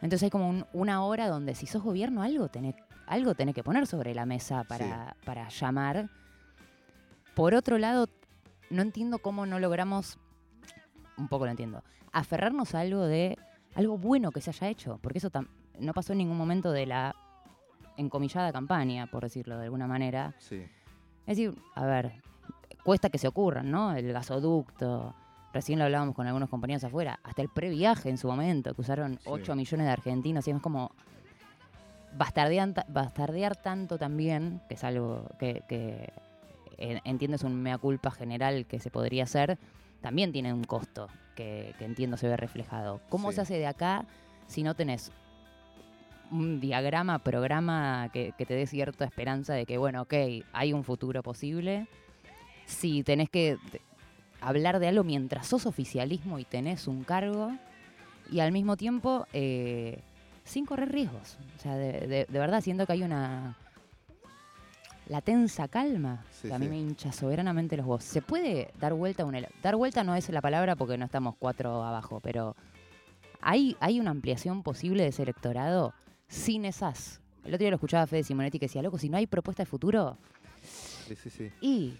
Entonces 0.00 0.22
hay 0.24 0.30
como 0.30 0.48
un- 0.48 0.66
una 0.72 1.04
hora 1.04 1.28
donde 1.28 1.54
si 1.54 1.66
sos 1.66 1.82
gobierno 1.82 2.22
algo 2.22 2.48
tenés, 2.48 2.74
algo 3.06 3.34
tenés 3.34 3.54
que 3.54 3.64
poner 3.64 3.86
sobre 3.86 4.14
la 4.14 4.26
mesa 4.26 4.64
para, 4.64 5.16
para 5.24 5.48
llamar. 5.48 6.08
Por 7.34 7.54
otro 7.54 7.78
lado, 7.78 8.08
no 8.70 8.82
entiendo 8.82 9.18
cómo 9.18 9.46
no 9.46 9.58
logramos, 9.58 10.18
un 11.16 11.28
poco 11.28 11.44
lo 11.46 11.50
entiendo, 11.50 11.82
aferrarnos 12.12 12.74
a 12.74 12.80
algo 12.80 13.02
de 13.06 13.36
algo 13.74 13.98
bueno 13.98 14.30
que 14.32 14.40
se 14.40 14.50
haya 14.50 14.68
hecho, 14.68 14.98
porque 15.02 15.18
eso 15.18 15.30
no 15.78 15.92
pasó 15.94 16.12
en 16.12 16.18
ningún 16.18 16.36
momento 16.38 16.72
de 16.72 16.86
la 16.86 17.14
encomillada 17.96 18.52
campaña, 18.52 19.06
por 19.06 19.22
decirlo 19.24 19.58
de 19.58 19.64
alguna 19.64 19.86
manera. 19.86 20.34
Sí. 20.38 20.56
Es 21.26 21.36
decir, 21.36 21.54
a 21.74 21.84
ver, 21.84 22.12
cuesta 22.84 23.10
que 23.10 23.18
se 23.18 23.28
ocurran, 23.28 23.70
¿no? 23.70 23.92
El 23.94 24.12
gasoducto. 24.12 25.14
Recién 25.52 25.78
lo 25.78 25.84
hablábamos 25.86 26.14
con 26.14 26.26
algunos 26.26 26.48
compañeros 26.48 26.84
afuera. 26.84 27.18
Hasta 27.22 27.42
el 27.42 27.48
previaje 27.48 28.08
en 28.10 28.18
su 28.18 28.28
momento, 28.28 28.74
que 28.74 28.80
usaron 28.82 29.14
Sí. 29.14 29.20
8 29.26 29.54
millones 29.56 29.86
de 29.86 29.92
argentinos. 29.92 30.46
Y 30.46 30.50
es 30.52 30.60
como 30.60 30.92
bastardean 32.16 32.74
ta- 32.74 32.86
bastardear 32.88 33.56
tanto 33.56 33.98
también, 33.98 34.60
que 34.68 34.74
es 34.74 34.84
algo 34.84 35.26
que, 35.38 35.62
que 35.68 36.12
eh, 36.78 37.00
entiendo 37.04 37.36
es 37.36 37.42
un 37.42 37.54
mea 37.60 37.78
culpa 37.78 38.10
general 38.10 38.66
que 38.66 38.78
se 38.78 38.90
podría 38.90 39.24
hacer, 39.24 39.58
también 40.00 40.32
tiene 40.32 40.52
un 40.52 40.64
costo 40.64 41.08
que, 41.34 41.74
que 41.78 41.84
entiendo 41.84 42.16
se 42.16 42.28
ve 42.28 42.36
reflejado. 42.36 43.00
¿Cómo 43.08 43.30
Sí. 43.30 43.36
se 43.36 43.40
hace 43.42 43.54
de 43.58 43.66
acá 43.66 44.04
si 44.46 44.62
no 44.62 44.74
tenés 44.74 45.10
un 46.30 46.60
diagrama, 46.60 47.18
programa 47.20 48.10
que, 48.12 48.32
que 48.36 48.44
te 48.46 48.54
dé 48.54 48.66
cierta 48.66 49.04
esperanza 49.04 49.54
de 49.54 49.64
que, 49.66 49.78
bueno, 49.78 50.02
ok, 50.02 50.14
hay 50.52 50.72
un 50.72 50.84
futuro 50.84 51.22
posible? 51.22 51.86
Si 52.66 53.02
tenés 53.02 53.30
que 53.30 53.56
hablar 54.40 54.78
de 54.78 54.88
algo 54.88 55.04
mientras 55.04 55.46
sos 55.46 55.64
oficialismo 55.66 56.38
y 56.38 56.44
tenés 56.44 56.86
un 56.86 57.02
cargo, 57.04 57.50
y 58.30 58.40
al 58.40 58.52
mismo 58.52 58.76
tiempo 58.76 59.26
eh, 59.32 60.00
sin 60.44 60.66
correr 60.66 60.92
riesgos. 60.92 61.38
O 61.56 61.60
sea, 61.62 61.76
de, 61.76 61.92
de- 62.06 62.26
de 62.28 62.38
verdad 62.38 62.60
siento 62.60 62.86
que 62.86 62.92
hay 62.92 63.02
una... 63.02 63.56
La 65.08 65.22
tensa 65.22 65.68
calma, 65.68 66.24
Sí, 66.30 66.48
que 66.48 66.54
a 66.54 66.58
mí 66.58 66.66
sí. 66.66 66.70
me 66.70 66.78
hincha 66.78 67.12
soberanamente 67.12 67.76
los 67.76 67.86
huevos. 67.86 68.04
¿Se 68.04 68.20
puede 68.20 68.70
dar 68.78 68.92
vuelta 68.94 69.22
a 69.22 69.26
un... 69.26 69.36
Dar 69.62 69.76
vuelta 69.76 70.04
no 70.04 70.14
es 70.14 70.28
la 70.28 70.42
palabra 70.42 70.76
porque 70.76 70.98
no 70.98 71.04
estamos 71.06 71.34
cuatro 71.38 71.82
abajo, 71.82 72.20
pero 72.20 72.54
¿hay, 73.40 73.76
hay 73.80 74.00
una 74.00 74.10
ampliación 74.10 74.62
posible 74.62 75.02
de 75.04 75.08
ese 75.10 75.22
electorado 75.22 75.94
sin 76.28 76.64
esas... 76.64 77.20
El 77.44 77.54
otro 77.54 77.60
día 77.64 77.70
lo 77.70 77.76
escuchaba 77.76 78.02
a 78.02 78.06
Fede 78.06 78.24
Simonetti 78.24 78.58
que 78.58 78.66
decía, 78.66 78.82
loco, 78.82 78.98
si 78.98 79.08
no 79.08 79.16
hay 79.16 79.26
propuesta 79.26 79.62
de 79.62 79.66
futuro, 79.66 80.18
Sí, 80.62 81.14
sí, 81.16 81.30
sí. 81.30 81.50
y... 81.62 81.94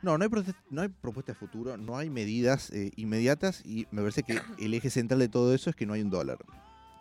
No, 0.00 0.16
no 0.18 0.24
hay, 0.24 0.30
no 0.70 0.82
hay 0.82 0.88
propuesta 0.88 1.32
de 1.32 1.38
futuro, 1.38 1.76
no 1.76 1.96
hay 1.98 2.08
medidas 2.10 2.70
eh, 2.70 2.92
inmediatas 2.96 3.62
y 3.64 3.86
me 3.90 4.00
parece 4.02 4.22
que 4.22 4.38
el 4.58 4.72
eje 4.74 4.88
central 4.90 5.18
de 5.18 5.28
todo 5.28 5.54
eso 5.54 5.68
es 5.70 5.76
que 5.76 5.84
no 5.86 5.92
hay 5.94 6.02
un 6.02 6.10
dólar. 6.10 6.38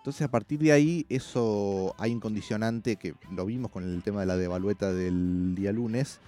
Entonces, 0.03 0.23
a 0.23 0.27
partir 0.27 0.59
de 0.59 0.73
ahí, 0.73 1.05
eso 1.07 1.95
hay 1.97 2.11
un 2.11 2.19
condicionante 2.19 2.97
que 2.97 3.15
lo 3.31 3.45
vimos 3.45 3.71
con 3.71 3.85
el 3.85 4.03
tema 4.03 4.19
de 4.19 4.25
la 4.25 4.35
devalueta 4.35 4.91
del 4.91 5.55
día 5.55 5.71
lunes, 5.71 6.19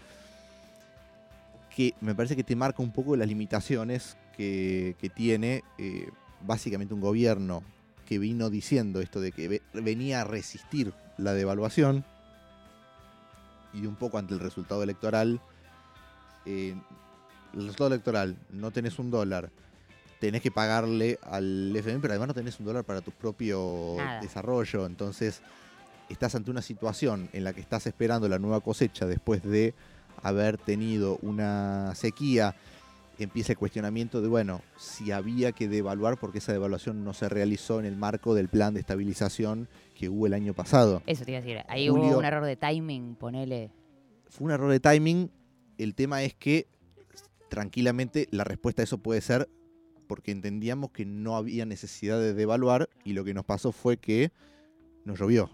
que 1.75 1.93
me 1.99 2.15
parece 2.15 2.37
que 2.37 2.45
te 2.45 2.55
marca 2.55 2.81
un 2.81 2.93
poco 2.93 3.17
las 3.17 3.27
limitaciones 3.27 4.15
que, 4.37 4.95
tiene 5.13 5.65
eh, 5.77 6.07
básicamente 6.47 6.93
un 6.93 7.01
gobierno 7.01 7.63
que 8.07 8.17
vino 8.17 8.49
diciendo 8.49 9.01
esto 9.01 9.19
de 9.19 9.33
que 9.33 9.49
ve- 9.49 9.61
venía 9.73 10.21
a 10.21 10.23
resistir 10.23 10.93
la 11.17 11.33
devaluación 11.33 12.05
y 13.73 13.87
un 13.87 13.97
poco 13.97 14.17
ante 14.17 14.33
el 14.35 14.39
resultado 14.39 14.83
electoral. 14.83 15.41
eh, 16.45 16.75
el 17.53 17.59
resultado 17.59 17.87
electoral, 17.89 18.37
no 18.51 18.71
tenés 18.71 18.99
un 18.99 19.11
dólar, 19.11 19.49
tenés 20.25 20.41
que 20.41 20.49
pagarle 20.51 21.19
al 21.23 21.71
FMI, 21.75 21.99
pero 21.99 22.13
además 22.13 22.29
no 22.29 22.33
tenés 22.33 22.59
un 22.59 22.65
dólar 22.65 22.83
para 22.83 23.01
tu 23.01 23.11
propio 23.11 23.93
Nada. 23.97 24.21
desarrollo. 24.21 24.85
Entonces, 24.87 25.41
estás 26.09 26.33
ante 26.35 26.49
una 26.49 26.61
situación 26.63 27.29
en 27.33 27.43
la 27.43 27.53
que 27.53 27.61
estás 27.61 27.85
esperando 27.85 28.27
la 28.27 28.39
nueva 28.39 28.61
cosecha 28.61 29.05
después 29.05 29.43
de 29.43 29.73
haber 30.23 30.57
tenido 30.57 31.19
una 31.21 31.93
sequía. 31.95 32.55
Empieza 33.19 33.53
el 33.53 33.57
cuestionamiento 33.57 34.21
de, 34.21 34.27
bueno, 34.27 34.61
si 34.77 35.11
había 35.11 35.51
que 35.51 35.67
devaluar 35.69 36.17
porque 36.19 36.39
esa 36.39 36.51
devaluación 36.51 37.03
no 37.05 37.13
se 37.13 37.29
realizó 37.29 37.79
en 37.79 37.85
el 37.85 37.95
marco 37.95 38.33
del 38.33 38.49
plan 38.49 38.73
de 38.73 38.79
estabilización 38.81 39.69
que 39.93 40.09
hubo 40.09 40.25
el 40.27 40.33
año 40.33 40.53
pasado. 40.53 41.01
Eso 41.05 41.23
te 41.23 41.31
iba 41.31 41.37
a 41.37 41.41
decir, 41.41 41.59
ahí 41.69 41.87
Julio- 41.87 42.07
hubo 42.09 42.17
un 42.17 42.25
error 42.25 42.43
de 42.43 42.55
timing, 42.57 43.15
ponele... 43.15 43.69
Fue 44.27 44.45
un 44.45 44.51
error 44.51 44.69
de 44.71 44.79
timing. 44.81 45.29
El 45.77 45.93
tema 45.95 46.23
es 46.23 46.33
que 46.33 46.67
tranquilamente 47.47 48.27
la 48.31 48.43
respuesta 48.43 48.81
a 48.81 48.83
eso 48.83 48.97
puede 48.97 49.21
ser 49.21 49.47
porque 50.07 50.31
entendíamos 50.31 50.91
que 50.91 51.05
no 51.05 51.35
había 51.35 51.65
necesidad 51.65 52.19
de 52.19 52.33
devaluar 52.33 52.89
y 53.03 53.13
lo 53.13 53.23
que 53.23 53.33
nos 53.33 53.45
pasó 53.45 53.71
fue 53.71 53.97
que 53.97 54.31
nos 55.03 55.19
llovió. 55.19 55.49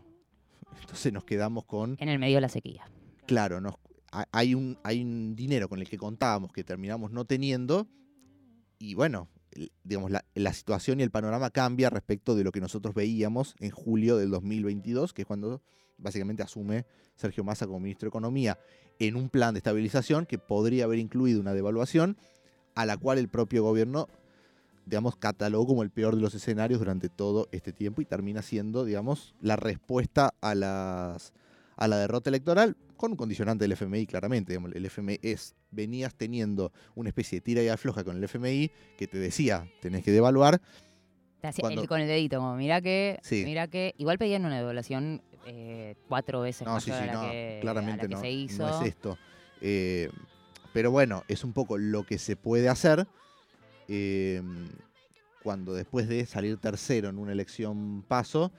Entonces 0.82 1.12
nos 1.14 1.24
quedamos 1.24 1.66
con, 1.66 1.96
En 2.00 2.10
el 2.10 2.20
medio 2.20 2.36
de 2.38 2.42
la 2.42 2.50
sequía. 2.50 2.84
claro, 3.28 3.60
nos, 3.62 3.76
ha- 4.12 4.28
hay, 4.32 4.54
un, 4.56 4.78
hay 4.84 5.02
un 5.02 5.36
dinero 5.36 5.68
con 5.70 5.80
el 5.80 5.88
que 5.90 5.98
contábamos 5.98 6.52
que 6.52 6.64
terminamos 6.64 7.12
no 7.12 7.26
teniendo 7.26 7.88
y 8.80 8.94
bueno, 8.96 9.28
digamos, 9.84 10.10
la, 10.12 10.24
la 10.34 10.54
situación 10.54 11.00
y 11.00 11.04
el 11.04 11.12
panorama 11.12 11.50
cambia 11.50 11.90
respecto 11.90 12.36
de 12.36 12.44
lo 12.44 12.52
que 12.52 12.62
nosotros 12.62 12.96
veíamos 12.96 13.56
en 13.60 13.70
julio 13.72 14.18
del 14.18 14.32
2022, 14.32 15.14
que 15.14 15.22
es 15.24 15.28
cuando 15.28 15.62
básicamente 15.98 16.42
asume 16.42 16.86
Sergio 17.16 17.44
Massa 17.44 17.68
como 17.68 17.80
ministro 17.80 18.08
de 18.08 18.10
Economía 18.10 18.58
en 18.98 19.16
un 19.16 19.30
plan 19.30 19.54
de 19.54 19.60
estabilización 19.60 20.26
que 20.26 20.40
podría 20.40 20.86
haber 20.86 20.98
incluido 21.00 21.40
una 21.42 21.54
devaluación 21.54 22.18
a 22.76 22.86
la 22.88 22.98
cual 22.98 23.18
el 23.20 23.28
propio 23.30 23.62
gobierno 23.64 24.08
digamos, 24.86 25.16
catalogó 25.16 25.68
como 25.68 25.84
el 25.84 25.90
peor 25.92 26.16
de 26.16 26.22
los 26.22 26.34
escenarios 26.36 26.80
durante 26.80 27.10
todo 27.10 27.48
este 27.52 27.72
tiempo 27.72 28.02
y 28.02 28.06
termina 28.06 28.42
siendo, 28.42 28.84
digamos, 28.86 29.36
la 29.42 29.56
respuesta 29.56 30.34
a, 30.42 30.56
las, 30.56 31.34
a 31.78 31.88
la 31.88 31.98
derrota 31.98 32.30
electoral 32.30 32.76
con 32.98 33.12
un 33.12 33.18
condicionante 33.18 33.64
del 33.64 33.72
FMI, 33.74 34.06
claramente. 34.06 34.54
digamos, 34.54 34.72
el 34.74 34.86
FMI 34.86 35.20
es, 35.22 35.56
venías 35.72 36.14
teniendo 36.16 36.72
una 36.96 37.10
especie 37.10 37.38
de 37.38 37.42
tira 37.42 37.64
y 37.64 37.68
afloja 37.68 38.04
con 38.04 38.18
el 38.18 38.24
FMI 38.24 38.72
que 38.98 39.08
te 39.08 39.18
decía, 39.18 39.68
tenés 39.82 40.04
que 40.04 40.12
devaluar, 40.12 40.62
Cuando- 41.60 41.82
el- 41.82 41.88
con 41.88 42.00
el 42.00 42.08
dedito, 42.08 42.38
como 42.38 42.56
mirá 42.56 42.82
que, 42.82 43.20
Sí. 43.24 43.44
mirá 43.46 43.68
que. 43.68 43.96
Igual 43.98 44.20
pedían 44.20 44.46
una 44.46 44.58
devaluación 44.58 45.24
eh, 45.48 45.96
cuatro 46.08 46.42
veces 46.42 46.68
No, 46.68 46.74
mayor 46.74 46.82
sí, 46.84 46.92
sí, 46.92 47.08
la 47.08 47.14
no, 47.14 47.22
que, 47.22 47.58
claramente 47.62 48.04
la 48.04 48.08
que 48.10 48.14
no, 48.14 48.22
se 48.22 48.30
hizo. 48.32 48.62
no 48.62 48.70
es 48.70 48.88
esto. 48.88 49.18
Eh, 49.60 50.08
pero 50.72 50.92
bueno, 50.92 51.24
es 51.28 51.44
un 51.44 51.52
poco 51.52 51.80
lo 51.80 52.04
que 52.06 52.20
se 52.20 52.36
puede 52.36 52.70
hacer 52.70 53.08
eh, 53.94 54.42
cuando 55.44 55.74
después 55.74 56.08
de 56.08 56.26
salir 56.26 56.56
tercero 56.58 57.10
en 57.10 57.18
una 57.18 57.34
elección 57.34 58.04
paso 58.08 58.52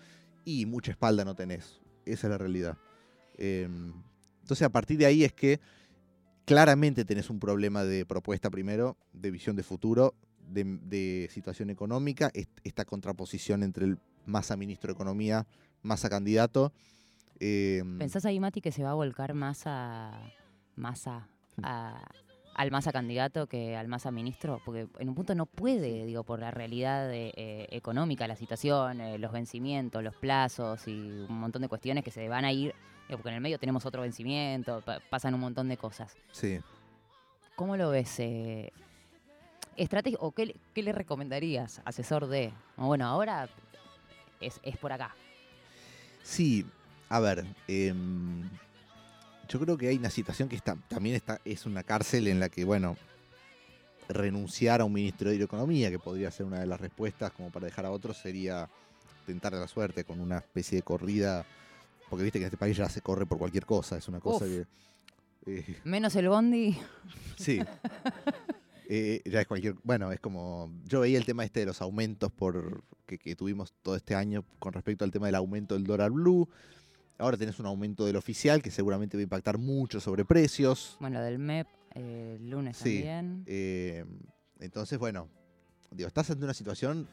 y 0.44 0.66
mucha 0.66 0.90
espalda 0.90 1.24
no 1.24 1.34
tenés. 1.34 1.80
Esa 2.04 2.26
es 2.26 2.30
la 2.30 2.38
realidad. 2.38 2.76
Eh, 3.38 3.66
entonces 4.42 4.62
a 4.66 4.68
partir 4.68 4.98
de 4.98 5.06
ahí 5.06 5.24
es 5.24 5.32
que 5.32 5.58
claramente 6.44 7.04
tenés 7.04 7.30
un 7.30 7.38
problema 7.38 7.84
de 7.84 8.04
propuesta 8.04 8.50
primero, 8.50 8.96
de 9.12 9.30
visión 9.30 9.56
de 9.56 9.62
futuro, 9.62 10.14
de, 10.48 11.28
situación 11.32 11.70
económica, 11.70 12.30
est- 12.34 12.50
esta 12.64 12.84
contraposición 12.84 13.62
entre 13.62 13.86
el 13.86 13.98
Massa 14.26 14.56
ministro 14.56 14.88
de 14.88 14.94
Economía, 14.94 15.46
Massa 15.82 16.10
candidato. 16.10 16.72
eh, 17.40 17.82
¿Pensás 17.98 18.24
ahí, 18.26 18.38
Mati, 18.38 18.60
que 18.60 18.70
se 18.72 18.82
va 18.82 18.90
a 18.90 18.94
volcar 18.94 19.34
más 19.34 19.66
a. 19.66 20.12
a- 21.62 22.08
al 22.54 22.70
Massa 22.70 22.92
candidato 22.92 23.46
que 23.46 23.76
al 23.76 23.88
Massa 23.88 24.10
ministro? 24.10 24.60
Porque 24.64 24.86
en 24.98 25.08
un 25.08 25.14
punto 25.14 25.34
no 25.34 25.46
puede, 25.46 26.04
digo, 26.06 26.22
por 26.24 26.40
la 26.40 26.50
realidad 26.50 27.08
de, 27.08 27.32
eh, 27.36 27.66
económica, 27.70 28.26
la 28.28 28.36
situación, 28.36 29.00
eh, 29.00 29.18
los 29.18 29.32
vencimientos, 29.32 30.02
los 30.02 30.14
plazos 30.16 30.86
y 30.88 30.92
un 31.28 31.40
montón 31.40 31.62
de 31.62 31.68
cuestiones 31.68 32.04
que 32.04 32.10
se 32.10 32.28
van 32.28 32.44
a 32.44 32.52
ir. 32.52 32.74
eh, 33.08 33.12
porque 33.16 33.28
en 33.30 33.34
el 33.34 33.40
medio 33.40 33.58
tenemos 33.58 33.84
otro 33.84 34.02
vencimiento, 34.02 34.80
pa- 34.82 35.00
pasan 35.10 35.34
un 35.34 35.40
montón 35.40 35.68
de 35.68 35.76
cosas. 35.76 36.16
Sí. 36.30 36.60
¿Cómo 37.56 37.76
lo 37.76 37.90
ves? 37.90 38.18
Eh, 38.20 38.72
¿O 40.20 40.32
qué, 40.32 40.46
le- 40.46 40.56
qué 40.74 40.82
le 40.82 40.92
recomendarías, 40.92 41.80
asesor 41.84 42.26
de? 42.26 42.52
Bueno, 42.76 43.06
ahora 43.06 43.48
es, 44.40 44.60
es 44.62 44.76
por 44.76 44.92
acá. 44.92 45.14
Sí, 46.22 46.64
a 47.08 47.18
ver, 47.20 47.44
em, 47.68 48.48
yo 49.52 49.60
creo 49.60 49.76
que 49.76 49.88
hay 49.88 49.98
una 49.98 50.08
situación 50.08 50.48
que 50.48 50.56
está, 50.56 50.76
también 50.88 51.14
está, 51.14 51.38
es 51.44 51.66
una 51.66 51.82
cárcel 51.82 52.26
en 52.26 52.40
la 52.40 52.48
que, 52.48 52.64
bueno, 52.64 52.96
renunciar 54.08 54.80
a 54.80 54.84
un 54.86 54.94
ministro 54.94 55.28
de 55.28 55.36
Economía, 55.36 55.90
que 55.90 55.98
podría 55.98 56.30
ser 56.30 56.46
una 56.46 56.60
de 56.60 56.66
las 56.66 56.80
respuestas 56.80 57.32
como 57.32 57.50
para 57.50 57.66
dejar 57.66 57.84
a 57.84 57.90
otros, 57.90 58.16
sería 58.16 58.70
tentar 59.26 59.52
la 59.52 59.68
suerte 59.68 60.04
con 60.04 60.20
una 60.20 60.38
especie 60.38 60.76
de 60.76 60.82
corrida, 60.82 61.44
porque 62.08 62.24
viste 62.24 62.38
que 62.38 62.44
en 62.44 62.46
este 62.46 62.56
país 62.56 62.78
ya 62.78 62.88
se 62.88 63.02
corre 63.02 63.26
por 63.26 63.36
cualquier 63.36 63.66
cosa, 63.66 63.98
es 63.98 64.08
una 64.08 64.20
cosa 64.20 64.46
Uf. 64.46 64.50
que... 65.44 65.58
eh, 65.58 65.76
Menos 65.84 66.16
el 66.16 66.28
bondi. 66.30 66.78
Sí. 67.36 67.60
Eh, 68.94 69.22
ya 69.24 69.40
es 69.40 69.46
cualquier. 69.46 69.76
Bueno, 69.84 70.12
es 70.12 70.20
como. 70.20 70.70
Yo 70.84 71.00
veía 71.00 71.16
el 71.16 71.24
tema 71.24 71.44
este 71.44 71.60
de 71.60 71.66
los 71.66 71.80
aumentos 71.80 72.30
por 72.30 72.82
que, 73.06 73.16
que 73.16 73.34
tuvimos 73.34 73.72
todo 73.80 73.96
este 73.96 74.14
año 74.14 74.44
con 74.58 74.74
respecto 74.74 75.02
al 75.02 75.10
tema 75.10 75.26
del 75.26 75.36
aumento 75.36 75.74
del 75.74 75.84
dólar 75.84 76.10
blue. 76.10 76.46
Ahora 77.22 77.36
tenés 77.36 77.60
un 77.60 77.66
aumento 77.66 78.04
del 78.04 78.16
oficial 78.16 78.60
que 78.60 78.72
seguramente 78.72 79.16
va 79.16 79.20
a 79.20 79.22
impactar 79.22 79.56
mucho 79.56 80.00
sobre 80.00 80.24
precios. 80.24 80.96
Bueno, 80.98 81.20
del 81.20 81.38
MEP, 81.38 81.68
eh, 81.94 82.36
el 82.40 82.50
lunes 82.50 82.76
Sí. 82.76 82.96
también. 82.96 83.44
Eh, 83.46 84.04
entonces, 84.58 84.98
bueno, 84.98 85.28
digo, 85.92 86.08
estás 86.08 86.28
ante 86.32 86.42
una 86.44 86.52
situación 86.52 87.06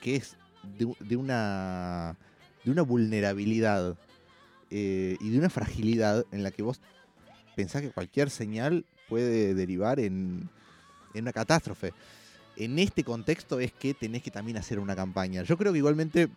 que 0.00 0.16
es 0.16 0.34
de 0.78 1.16
una, 1.16 2.16
de 2.64 2.70
una 2.70 2.80
vulnerabilidad 2.80 3.98
eh, 4.70 5.18
y 5.20 5.28
de 5.28 5.38
una 5.38 5.50
fragilidad 5.50 6.24
en 6.32 6.42
la 6.42 6.50
que 6.50 6.62
vos 6.62 6.80
pensás 7.54 7.82
que 7.82 7.90
cualquier 7.90 8.30
señal 8.30 8.86
puede 9.10 9.52
derivar 9.52 10.00
en, 10.00 10.48
en 11.12 11.22
una 11.24 11.34
catástrofe. 11.34 11.92
En 12.56 12.78
este 12.78 13.04
contexto 13.04 13.60
es 13.60 13.72
que 13.72 13.92
tenés 13.92 14.22
que 14.22 14.30
también 14.30 14.56
hacer 14.56 14.78
una 14.78 14.96
campaña. 14.96 15.42
Yo 15.42 15.58
creo 15.58 15.70
que 15.72 15.78
igualmente 15.78 16.30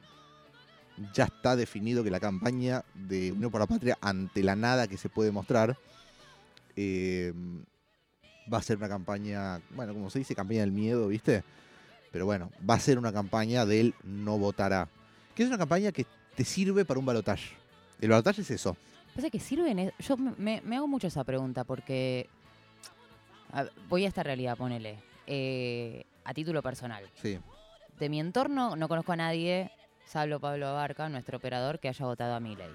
ya 1.13 1.25
está 1.25 1.55
definido 1.55 2.03
que 2.03 2.09
la 2.11 2.19
campaña 2.19 2.83
de 2.93 3.31
Unión 3.31 3.51
por 3.51 3.59
la 3.61 3.67
Patria, 3.67 3.97
ante 4.01 4.43
la 4.43 4.55
nada 4.55 4.87
que 4.87 4.97
se 4.97 5.09
puede 5.09 5.31
mostrar, 5.31 5.77
eh, 6.75 7.33
va 8.51 8.59
a 8.59 8.61
ser 8.61 8.77
una 8.77 8.87
campaña, 8.89 9.61
bueno, 9.71 9.93
como 9.93 10.09
se 10.09 10.19
dice, 10.19 10.35
campaña 10.35 10.61
del 10.61 10.71
miedo, 10.71 11.07
¿viste? 11.07 11.43
Pero 12.11 12.25
bueno, 12.25 12.51
va 12.67 12.75
a 12.75 12.79
ser 12.79 12.97
una 12.97 13.11
campaña 13.11 13.65
del 13.65 13.93
no 14.03 14.37
votará. 14.37 14.87
Que 15.35 15.43
es 15.43 15.49
una 15.49 15.57
campaña 15.57 15.91
que 15.91 16.05
te 16.35 16.45
sirve 16.45 16.85
para 16.85 16.99
un 16.99 17.05
balotaje. 17.05 17.55
El 17.99 18.09
balotaje 18.09 18.41
es 18.41 18.51
eso. 18.51 18.77
Pasa 19.15 19.29
que 19.29 19.39
sirven. 19.39 19.79
es- 19.79 19.93
Yo 19.99 20.15
me, 20.17 20.61
hago 20.75 20.87
mucho 20.87 21.07
esa 21.07 21.23
pregunta 21.23 21.63
porque. 21.63 22.29
a 23.51 23.65
voy 23.89 24.05
a 24.05 24.07
esta 24.07 24.23
realidad, 24.23 24.57
ponele. 24.57 24.97
eh, 25.27 26.05
a 26.23 26.33
título 26.33 26.61
personal. 26.61 27.03
Sí, 27.21 27.37
De 27.99 28.09
mi 28.09 28.19
entorno 28.19 28.75
no 28.75 28.87
conozco 28.87 29.11
a 29.13 29.15
nadie, 29.15 29.71
salvo 30.05 30.39
Pablo 30.39 30.67
Abarca, 30.67 31.09
nuestro 31.09 31.37
operador, 31.37 31.79
que 31.79 31.89
haya 31.89 32.05
votado 32.05 32.35
a 32.35 32.39
Milei. 32.39 32.71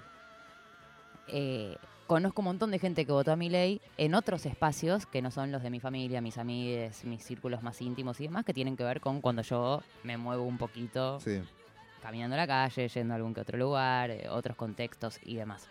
Eh, 1.27 1.75
conozco 2.07 2.41
un 2.41 2.45
montón 2.45 2.71
de 2.71 2.79
gente 2.79 3.05
que 3.05 3.11
votó 3.11 3.31
a 3.31 3.35
Milei 3.35 3.79
en 3.97 4.15
otros 4.15 4.45
espacios 4.45 5.05
que 5.05 5.21
no 5.21 5.31
son 5.31 5.51
los 5.51 5.63
de 5.63 5.69
mi 5.69 5.79
familia, 5.79 6.19
mis 6.21 6.37
amigos, 6.37 7.03
mis 7.05 7.23
círculos 7.23 7.63
más 7.63 7.81
íntimos 7.81 8.19
y 8.19 8.23
demás, 8.25 8.43
que 8.45 8.53
tienen 8.53 8.75
que 8.75 8.83
ver 8.83 8.99
con 8.99 9.21
cuando 9.21 9.41
yo 9.43 9.81
me 10.03 10.17
muevo 10.17 10.43
un 10.43 10.57
poquito 10.57 11.19
sí. 11.21 11.41
caminando 12.01 12.35
a 12.35 12.37
la 12.37 12.47
calle, 12.47 12.87
yendo 12.89 13.13
a 13.13 13.17
algún 13.17 13.33
que 13.33 13.41
otro 13.41 13.57
lugar, 13.57 14.11
eh, 14.11 14.27
otros 14.29 14.57
contextos 14.57 15.19
y 15.23 15.35
demás. 15.35 15.67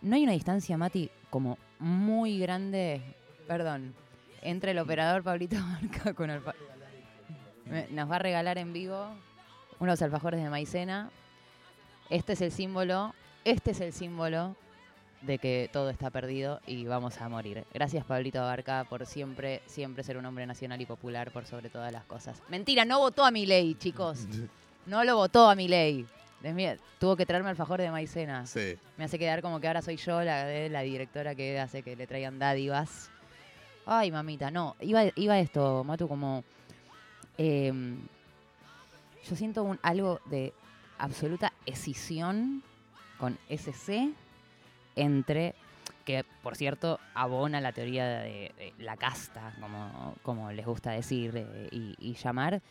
No 0.00 0.14
hay 0.16 0.22
una 0.22 0.32
distancia, 0.32 0.76
Mati, 0.78 1.10
como 1.30 1.58
muy 1.78 2.38
grande, 2.38 3.02
perdón, 3.46 3.94
entre 4.42 4.70
el 4.70 4.78
operador 4.78 5.22
Pablito 5.22 5.56
Marca 5.58 6.14
con 6.14 6.30
el... 6.30 6.40
pa- 6.40 6.54
Nos 7.90 8.10
va 8.10 8.16
a 8.16 8.18
regalar 8.20 8.58
en 8.58 8.72
vivo 8.72 9.08
unos 9.78 10.00
alfajores 10.02 10.42
de 10.42 10.50
maicena. 10.50 11.10
Este 12.10 12.34
es 12.34 12.40
el 12.40 12.52
símbolo, 12.52 13.14
este 13.44 13.72
es 13.72 13.80
el 13.80 13.92
símbolo 13.92 14.54
de 15.22 15.38
que 15.38 15.68
todo 15.72 15.90
está 15.90 16.10
perdido 16.10 16.60
y 16.66 16.84
vamos 16.86 17.20
a 17.20 17.28
morir. 17.28 17.64
Gracias 17.74 18.04
Pablito 18.04 18.40
Abarca 18.40 18.84
por 18.88 19.06
siempre, 19.06 19.62
siempre 19.66 20.04
ser 20.04 20.16
un 20.18 20.26
hombre 20.26 20.46
nacional 20.46 20.80
y 20.80 20.86
popular 20.86 21.30
por 21.32 21.46
sobre 21.46 21.68
todas 21.68 21.92
las 21.92 22.04
cosas. 22.04 22.42
Mentira, 22.48 22.84
no 22.84 23.00
votó 23.00 23.24
a 23.24 23.30
mi 23.30 23.46
ley, 23.46 23.74
chicos. 23.74 24.26
No 24.86 25.02
lo 25.02 25.16
votó 25.16 25.50
a 25.50 25.56
mi 25.56 25.66
ley. 25.66 26.06
Tuvo 27.00 27.16
que 27.16 27.26
traerme 27.26 27.50
alfajor 27.50 27.80
de 27.80 27.90
maicena. 27.90 28.46
Sí. 28.46 28.76
Me 28.96 29.02
hace 29.04 29.18
quedar 29.18 29.42
como 29.42 29.58
que 29.58 29.66
ahora 29.66 29.82
soy 29.82 29.96
yo 29.96 30.22
la, 30.22 30.68
la 30.68 30.80
directora 30.82 31.34
que 31.34 31.58
hace 31.58 31.82
que 31.82 31.96
le 31.96 32.06
traigan 32.06 32.38
dádivas. 32.38 33.10
Ay, 33.84 34.12
mamita, 34.12 34.52
no. 34.52 34.76
Iba, 34.80 35.06
iba 35.16 35.40
esto, 35.40 35.82
Matu, 35.82 36.06
como... 36.06 36.44
em, 37.36 37.98
yo 39.28 39.36
siento 39.36 39.62
un, 39.64 39.78
algo 39.82 40.20
de 40.26 40.52
absoluta 40.98 41.52
escisión 41.66 42.62
con 43.18 43.38
SC 43.48 44.12
entre... 44.96 45.54
Que, 46.04 46.24
por 46.42 46.54
cierto, 46.54 47.00
abona 47.14 47.60
la 47.60 47.72
teoría 47.72 48.06
de, 48.06 48.52
de 48.56 48.72
la 48.78 48.96
casta, 48.96 49.52
como, 49.60 50.14
como 50.22 50.52
les 50.52 50.64
gusta 50.64 50.92
decir 50.92 51.32
eh, 51.34 51.68
y, 51.72 51.96
y 51.98 52.14
llamar, 52.14 52.62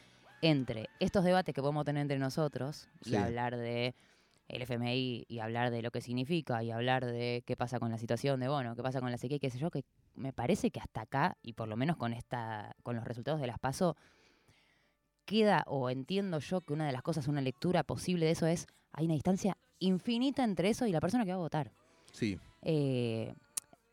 entre 0.42 0.90
estos 1.02 1.26
debates 1.26 1.54
que 1.54 1.62
podemos 1.62 1.84
tener 1.84 2.02
entre 2.02 2.18
nosotros 2.18 2.88
y 3.04 3.10
Sí. 3.10 3.16
hablar 3.18 3.58
de 3.58 3.94
el 4.48 4.62
FMI 4.62 5.26
y 5.28 5.40
hablar 5.40 5.70
de 5.72 5.82
lo 5.82 5.92
que 5.92 6.00
significa 6.00 6.64
y 6.64 6.72
hablar 6.72 7.06
de 7.06 7.44
qué 7.46 7.58
pasa 7.58 7.78
con 7.80 7.92
la 7.92 7.98
situación 7.98 8.40
de, 8.40 8.48
bueno, 8.48 8.74
qué 8.76 8.84
pasa 8.84 9.02
con 9.02 9.12
la 9.12 9.18
sequía, 9.18 9.40
qué 9.40 9.50
sé 9.50 9.58
yo, 9.58 9.70
que 9.70 9.84
me 10.16 10.32
parece 10.32 10.72
que 10.72 10.80
hasta 10.80 11.02
acá, 11.02 11.36
y 11.42 11.54
por 11.54 11.68
lo 11.68 11.76
menos 11.76 11.98
con 11.98 12.14
esta, 12.14 12.74
con 12.84 12.96
los 12.96 13.04
resultados 13.06 13.42
de 13.42 13.48
las 13.48 13.60
PASO, 13.60 13.98
queda, 15.26 15.64
o 15.68 15.90
entiendo 15.90 16.40
yo 16.40 16.62
que 16.62 16.74
una 16.74 16.86
de 16.86 16.92
las 16.94 17.02
cosas, 17.02 17.28
una 17.28 17.42
lectura 17.42 17.84
posible 17.84 18.26
de 18.28 18.32
eso 18.32 18.48
es, 18.48 18.68
hay 18.94 19.06
una 19.06 19.16
distancia 19.16 19.58
infinita 19.80 20.44
entre 20.44 20.70
eso 20.70 20.86
y 20.88 20.92
la 20.92 21.02
persona 21.02 21.26
que 21.26 21.32
va 21.32 21.36
a 21.38 21.40
votar. 21.40 21.72
Sí. 22.12 22.38
Eh, 22.62 23.34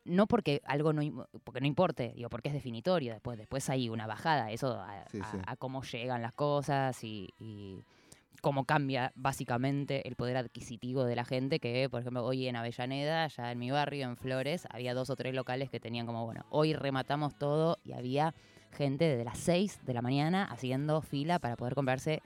no 0.05 0.27
porque 0.27 0.61
algo 0.65 0.93
no, 0.93 1.27
porque 1.45 1.61
no 1.61 1.67
importe, 1.67 2.13
digo, 2.17 2.29
porque 2.29 2.49
es 2.49 2.55
definitorio 2.55 3.13
después. 3.13 3.39
Después 3.39 3.69
hay 3.71 3.89
una 3.89 4.07
bajada, 4.07 4.51
eso 4.51 4.81
a, 4.81 5.05
Sí, 5.11 5.21
a- 5.47 5.57
cómo 5.57 5.83
llegan 5.83 6.23
las 6.23 6.33
cosas 6.33 7.03
y, 7.05 7.29
y 7.39 7.79
cómo 8.41 8.65
cambia 8.65 9.13
básicamente 9.15 10.07
el 10.09 10.17
poder 10.17 10.37
adquisitivo 10.37 11.05
de 11.05 11.15
la 11.15 11.25
gente, 11.25 11.61
que 11.61 11.89
por 11.89 12.01
ejemplo 12.01 12.25
hoy 12.25 12.49
en 12.49 12.57
Avellaneda, 12.57 13.29
ya 13.29 13.53
en 13.53 13.59
mi 13.61 13.71
barrio, 13.71 14.05
en 14.07 14.17
Flores, 14.17 14.67
había 14.71 14.95
dos 14.95 15.11
o 15.11 15.17
tres 15.17 15.35
locales 15.35 15.71
que 15.71 15.79
tenían 15.79 16.07
como, 16.07 16.25
bueno, 16.25 16.45
hoy 16.51 16.75
rematamos 16.75 17.37
todo 17.37 17.79
y 17.85 17.93
había 17.93 18.35
gente 18.73 19.05
desde 19.05 19.25
las 19.25 19.39
6 19.39 19.81
de 19.85 19.95
la 19.95 20.03
mañana 20.03 20.45
haciendo 20.45 21.03
fila 21.03 21.39
para 21.39 21.57
poder 21.57 21.75
comprarse 21.75 22.23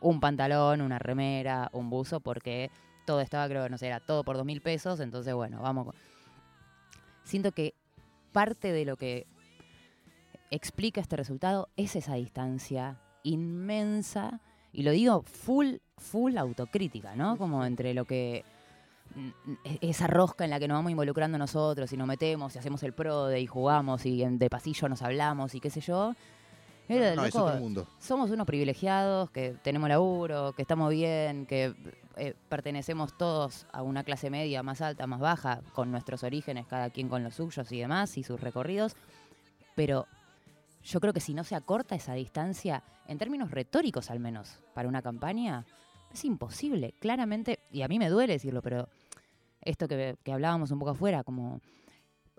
un 0.00 0.20
pantalón, 0.20 0.80
una 0.80 0.98
remera, 0.98 1.70
un 1.72 1.90
buzo, 1.90 2.20
porque 2.20 2.70
todo 3.06 3.20
estaba, 3.20 3.48
creo 3.48 3.64
que 3.64 3.70
no 3.70 3.78
sé, 3.78 3.86
era 3.86 4.00
todo 4.00 4.24
por 4.24 4.36
dos 4.36 4.46
mil 4.46 4.60
pesos, 4.60 5.00
entonces 5.00 5.34
bueno, 5.34 5.60
vamos. 5.60 5.94
Siento 7.24 7.52
que 7.52 7.74
parte 8.32 8.72
de 8.72 8.84
lo 8.84 8.96
que 8.96 9.26
explica 10.50 11.00
este 11.00 11.16
resultado 11.16 11.68
es 11.76 11.96
esa 11.96 12.14
distancia 12.14 12.98
inmensa, 13.22 14.40
y 14.72 14.82
lo 14.82 14.92
digo 14.92 15.22
full, 15.22 15.76
full 15.96 16.36
autocrítica, 16.36 17.16
¿no? 17.16 17.36
Como 17.36 17.64
entre 17.64 17.94
lo 17.94 18.04
que 18.04 18.44
esa 19.80 20.06
rosca 20.06 20.44
en 20.44 20.50
la 20.50 20.58
que 20.60 20.68
nos 20.68 20.76
vamos 20.76 20.90
involucrando 20.90 21.38
nosotros 21.38 21.92
y 21.92 21.96
nos 21.96 22.06
metemos 22.06 22.54
y 22.54 22.58
hacemos 22.58 22.82
el 22.82 22.92
pro 22.92 23.26
de 23.26 23.40
y 23.40 23.46
jugamos 23.46 24.06
y 24.06 24.22
en- 24.22 24.38
de 24.38 24.48
pasillo 24.50 24.88
nos 24.88 25.02
hablamos 25.02 25.54
y 25.54 25.60
qué 25.60 25.70
sé 25.70 25.80
yo, 25.80 26.14
no, 26.88 27.24
es 27.24 27.34
otro 27.36 27.60
mundo. 27.60 27.86
somos 27.98 28.30
unos 28.30 28.46
privilegiados, 28.46 29.30
que 29.30 29.54
tenemos 29.62 29.88
laburo, 29.88 30.52
que 30.54 30.62
estamos 30.62 30.90
bien, 30.90 31.44
que 31.46 31.74
eh, 32.16 32.34
pertenecemos 32.48 33.16
todos 33.16 33.66
a 33.72 33.82
una 33.82 34.04
clase 34.04 34.30
media 34.30 34.62
más 34.62 34.80
alta, 34.80 35.06
más 35.06 35.20
baja, 35.20 35.60
con 35.74 35.90
nuestros 35.90 36.22
orígenes, 36.24 36.66
cada 36.66 36.90
quien 36.90 37.08
con 37.08 37.22
los 37.22 37.34
suyos 37.34 37.70
y 37.72 37.78
demás, 37.80 38.16
y 38.16 38.24
sus 38.24 38.40
recorridos. 38.40 38.96
Pero 39.76 40.06
yo 40.82 40.98
creo 41.00 41.12
que 41.12 41.20
si 41.20 41.34
no 41.34 41.44
se 41.44 41.54
acorta 41.54 41.94
esa 41.94 42.14
distancia, 42.14 42.82
en 43.06 43.18
términos 43.18 43.50
retóricos 43.50 44.10
al 44.10 44.18
menos, 44.20 44.58
para 44.74 44.88
una 44.88 45.02
campaña, 45.02 45.64
es 46.12 46.24
imposible. 46.24 46.94
Claramente, 46.98 47.58
y 47.72 47.82
a 47.82 47.88
mí 47.88 47.98
me 47.98 48.08
duele 48.08 48.34
decirlo, 48.34 48.62
pero 48.62 48.88
esto 49.62 49.88
que, 49.88 50.16
que 50.22 50.32
hablábamos 50.32 50.70
un 50.70 50.78
poco 50.78 50.92
afuera, 50.92 51.22
como 51.24 51.60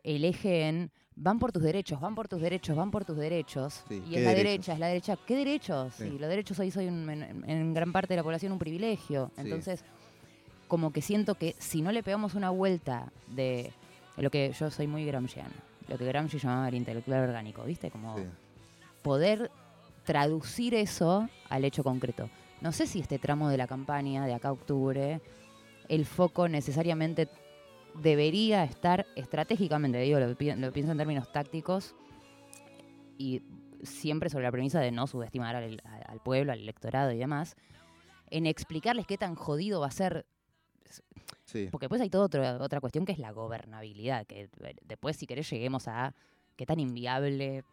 el 0.03 0.25
eje 0.25 0.67
en 0.67 0.91
van 1.15 1.38
por 1.38 1.51
tus 1.51 1.62
derechos, 1.63 1.99
van 1.99 2.15
por 2.15 2.27
tus 2.29 2.39
derechos, 2.41 2.75
van 2.77 2.91
por 2.91 3.03
tus 3.03 3.17
derechos. 3.17 3.84
Sí, 3.89 4.01
y 4.08 4.12
¿qué 4.12 4.19
es 4.19 4.23
la 4.23 4.29
derechos? 4.29 4.36
derecha, 4.36 4.73
es 4.73 4.79
la 4.79 4.88
derecha. 4.88 5.17
¿Qué 5.27 5.36
derechos? 5.36 5.93
Sí. 5.95 6.03
Sí, 6.12 6.17
los 6.19 6.29
derechos 6.29 6.58
hoy 6.60 6.71
soy 6.71 6.88
un- 6.88 7.10
en, 7.10 7.49
en 7.49 7.73
gran 7.73 7.91
parte 7.91 8.13
de 8.13 8.17
la 8.17 8.23
población 8.23 8.53
un 8.53 8.60
privilegio. 8.60 9.29
Sí. 9.36 9.41
Entonces, 9.41 9.84
como 10.69 10.93
que 10.93 11.01
siento 11.01 11.36
que 11.36 11.55
si 11.60 11.82
no 11.82 11.91
le 11.91 12.03
pegamos 12.03 12.36
una 12.36 12.51
vuelta 12.51 13.12
de, 13.27 13.71
lo 14.17 14.29
que 14.29 14.53
yo 14.58 14.71
soy 14.71 14.88
muy 14.88 15.03
gramsciana, 15.05 15.51
lo 15.89 15.97
que 15.97 16.05
Gramsci 16.05 16.38
llamaba 16.38 16.67
el 16.69 16.75
intelectual 16.75 17.21
orgánico, 17.23 17.63
¿viste? 17.63 17.89
Como 17.89 18.15
poder 19.01 19.49
traducir 20.05 20.73
eso 20.75 21.27
al 21.49 21.65
hecho 21.65 21.84
concreto. 21.84 22.29
No 22.61 22.71
sé 22.71 22.87
si 22.87 22.99
este 22.99 23.19
tramo 23.19 23.49
de 23.49 23.57
la 23.57 23.67
campaña 23.67 24.25
de 24.25 24.33
acá 24.33 24.49
a 24.49 24.51
octubre, 24.51 25.21
el 25.87 26.05
foco 26.05 26.47
necesariamente 26.49 27.29
debería 27.95 28.63
estar 28.63 29.05
estratégicamente, 29.15 29.99
digo, 29.99 30.19
lo, 30.19 30.35
pi- 30.35 30.53
lo 30.55 30.71
pienso 30.71 30.91
en 30.91 30.97
términos 30.97 31.31
tácticos 31.31 31.95
y 33.17 33.41
siempre 33.81 34.29
sobre 34.29 34.43
la 34.43 34.51
premisa 34.51 34.79
de 34.81 34.91
no 34.91 35.07
subestimar 35.07 35.55
al, 35.55 35.81
al 36.05 36.19
pueblo, 36.19 36.51
al 36.51 36.59
electorado 36.59 37.11
y 37.11 37.17
demás, 37.17 37.55
en 38.29 38.45
explicarles 38.45 39.07
qué 39.07 39.17
tan 39.17 39.35
jodido 39.35 39.79
va 39.81 39.87
a 39.87 39.91
ser 39.91 40.25
Sí. 41.45 41.67
porque 41.71 41.85
después 41.85 42.01
hay 42.01 42.09
toda 42.11 42.25
otra, 42.25 42.57
otra 42.61 42.79
cuestión 42.79 43.05
que 43.05 43.11
es 43.11 43.17
la 43.19 43.31
gobernabilidad, 43.31 44.25
que 44.27 44.49
eh, 44.61 44.75
después 44.85 45.15
si 45.17 45.25
querés 45.25 45.49
lleguemos 45.49 45.87
a 45.87 46.13
qué 46.55 46.65
tan 46.67 46.79
inviable 46.79 47.63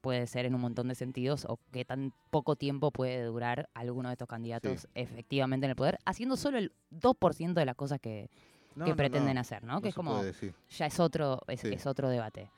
puede 0.00 0.26
ser 0.26 0.46
en 0.46 0.54
un 0.54 0.60
montón 0.60 0.88
de 0.88 0.94
sentidos 0.94 1.44
o 1.48 1.58
qué 1.72 1.84
tan 1.84 2.12
poco 2.30 2.56
tiempo 2.56 2.90
puede 2.90 3.22
durar 3.24 3.68
alguno 3.74 4.08
de 4.08 4.14
estos 4.14 4.28
candidatos 4.28 4.86
efectivamente 4.94 5.66
en 5.66 5.70
el 5.70 5.76
poder, 5.76 5.98
haciendo 6.04 6.36
solo 6.36 6.58
el 6.58 6.72
2% 6.90 7.54
de 7.54 7.64
las 7.66 7.74
cosas 7.76 8.00
que, 8.00 8.30
No, 8.76 8.84
que 8.84 8.90
no, 8.92 8.96
pretenden 8.96 9.34
no, 9.34 9.40
hacer, 9.40 9.64
¿no? 9.64 9.80
que 9.80 9.88
es 9.88 9.94
como, 9.94 10.22
ya 10.70 10.86
es 10.86 11.00
otro, 11.00 11.40
es, 11.48 11.60
Sí. 11.60 11.68
es 11.72 11.86
otro 11.86 12.08
debate. 12.08 12.50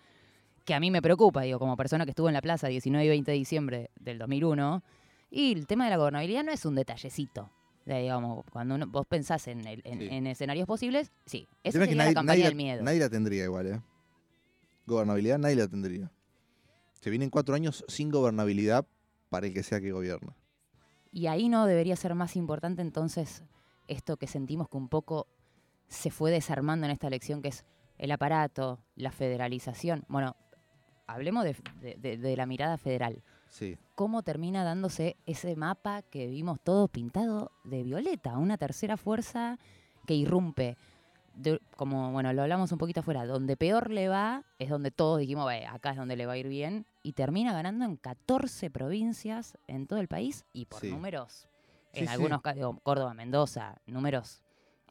Que 0.64 0.74
a 0.74 0.80
mí 0.80 0.90
me 0.90 1.00
preocupa, 1.00 1.42
digo, 1.42 1.58
como 1.58 1.76
persona 1.76 2.04
que 2.04 2.10
estuvo 2.10 2.28
en 2.28 2.34
la 2.34 2.42
plaza 2.42 2.66
19 2.68 3.04
y 3.04 3.08
20 3.08 3.30
de 3.30 3.36
diciembre 3.38 3.90
del 4.00 4.18
2001, 4.18 4.82
y 5.30 5.52
el 5.52 5.66
tema 5.66 5.84
de 5.84 5.90
la 5.90 5.96
gobernabilidad 5.96 6.44
no 6.44 6.52
es 6.52 6.64
un 6.66 6.74
detallecito. 6.74 7.50
De, 7.84 8.00
digamos, 8.00 8.44
cuando 8.50 8.74
uno- 8.74 8.86
vos 8.88 9.06
pensás 9.06 9.46
en, 9.46 9.64
el- 9.64 9.80
en, 9.84 10.00
Sí. 10.00 10.08
en 10.10 10.26
escenarios 10.26 10.66
posibles, 10.66 11.12
sí, 11.24 11.46
esa 11.62 11.74
tema 11.74 11.84
es 11.84 11.90
sería 11.90 12.04
la 12.04 12.14
campaña 12.14 12.26
nadie, 12.26 12.44
del 12.44 12.54
miedo. 12.56 12.82
nadie 12.82 12.98
la 12.98 13.08
tendría 13.08 13.44
igual, 13.44 13.66
¿eh? 13.68 13.80
Gobernabilidad 14.86 15.38
nadie 15.38 15.54
la 15.56 15.68
tendría. 15.68 16.10
Se 17.00 17.10
vienen 17.10 17.30
cuatro 17.30 17.54
años 17.54 17.84
sin 17.88 18.10
gobernabilidad 18.10 18.86
para 19.30 19.46
el 19.46 19.54
que 19.54 19.62
sea 19.62 19.80
que 19.80 19.92
gobierna. 19.92 20.34
Y 21.12 21.28
ahí 21.28 21.48
no 21.48 21.66
debería 21.66 21.96
ser 21.96 22.14
más 22.14 22.36
importante 22.36 22.82
entonces 22.82 23.42
esto 23.88 24.16
que 24.16 24.26
sentimos 24.26 24.68
que 24.68 24.76
un 24.76 24.88
poco 24.88 25.26
se 25.88 26.10
fue 26.10 26.30
desarmando 26.30 26.86
en 26.86 26.92
esta 26.92 27.06
elección, 27.06 27.42
que 27.42 27.48
es 27.48 27.64
el 27.98 28.10
aparato, 28.10 28.80
la 28.96 29.12
federalización. 29.12 30.04
Bueno, 30.08 30.36
hablemos 31.06 31.44
de, 31.44 31.56
de- 31.80 31.94
de- 31.96 32.16
de 32.18 32.36
la 32.36 32.46
mirada 32.46 32.76
federal. 32.78 33.22
Sí. 33.48 33.78
cómo 33.94 34.22
termina 34.24 34.64
dándose 34.64 35.16
ese 35.24 35.54
mapa 35.54 36.02
que 36.02 36.26
vimos 36.26 36.58
todo 36.60 36.88
pintado 36.88 37.52
de 37.64 37.84
violeta, 37.84 38.36
una 38.36 38.58
tercera 38.58 38.96
fuerza 38.96 39.58
que 40.04 40.14
irrumpe. 40.14 40.76
De- 41.36 41.60
como, 41.76 42.12
bueno, 42.12 42.32
lo 42.32 42.42
hablamos 42.42 42.72
un 42.72 42.78
poquito 42.78 43.00
afuera, 43.00 43.26
donde 43.26 43.56
peor 43.58 43.90
le 43.90 44.08
va 44.08 44.42
es 44.58 44.70
donde 44.70 44.90
todos 44.90 45.20
dijimos, 45.20 45.46
"Ve, 45.46 45.66
acá 45.66 45.90
es 45.90 45.96
donde 45.98 46.16
le 46.16 46.24
va 46.26 46.32
a 46.32 46.36
ir 46.38 46.48
bien, 46.48 46.86
y 47.02 47.12
termina 47.12 47.52
ganando 47.52 47.84
en 47.84 47.96
14 47.96 48.70
provincias 48.70 49.58
en 49.66 49.86
todo 49.86 49.98
el 50.00 50.08
país 50.08 50.44
y 50.54 50.64
por 50.64 50.80
Sí. 50.80 50.90
números, 50.90 51.46
Sí, 51.92 52.00
en 52.00 52.06
sí. 52.06 52.12
algunos 52.12 52.40
casos, 52.40 52.76
Córdoba, 52.82 53.12
Mendoza, 53.14 53.76
números 53.86 54.42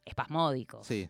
espasmódicos. 0.06 0.86
Sí. 0.86 1.10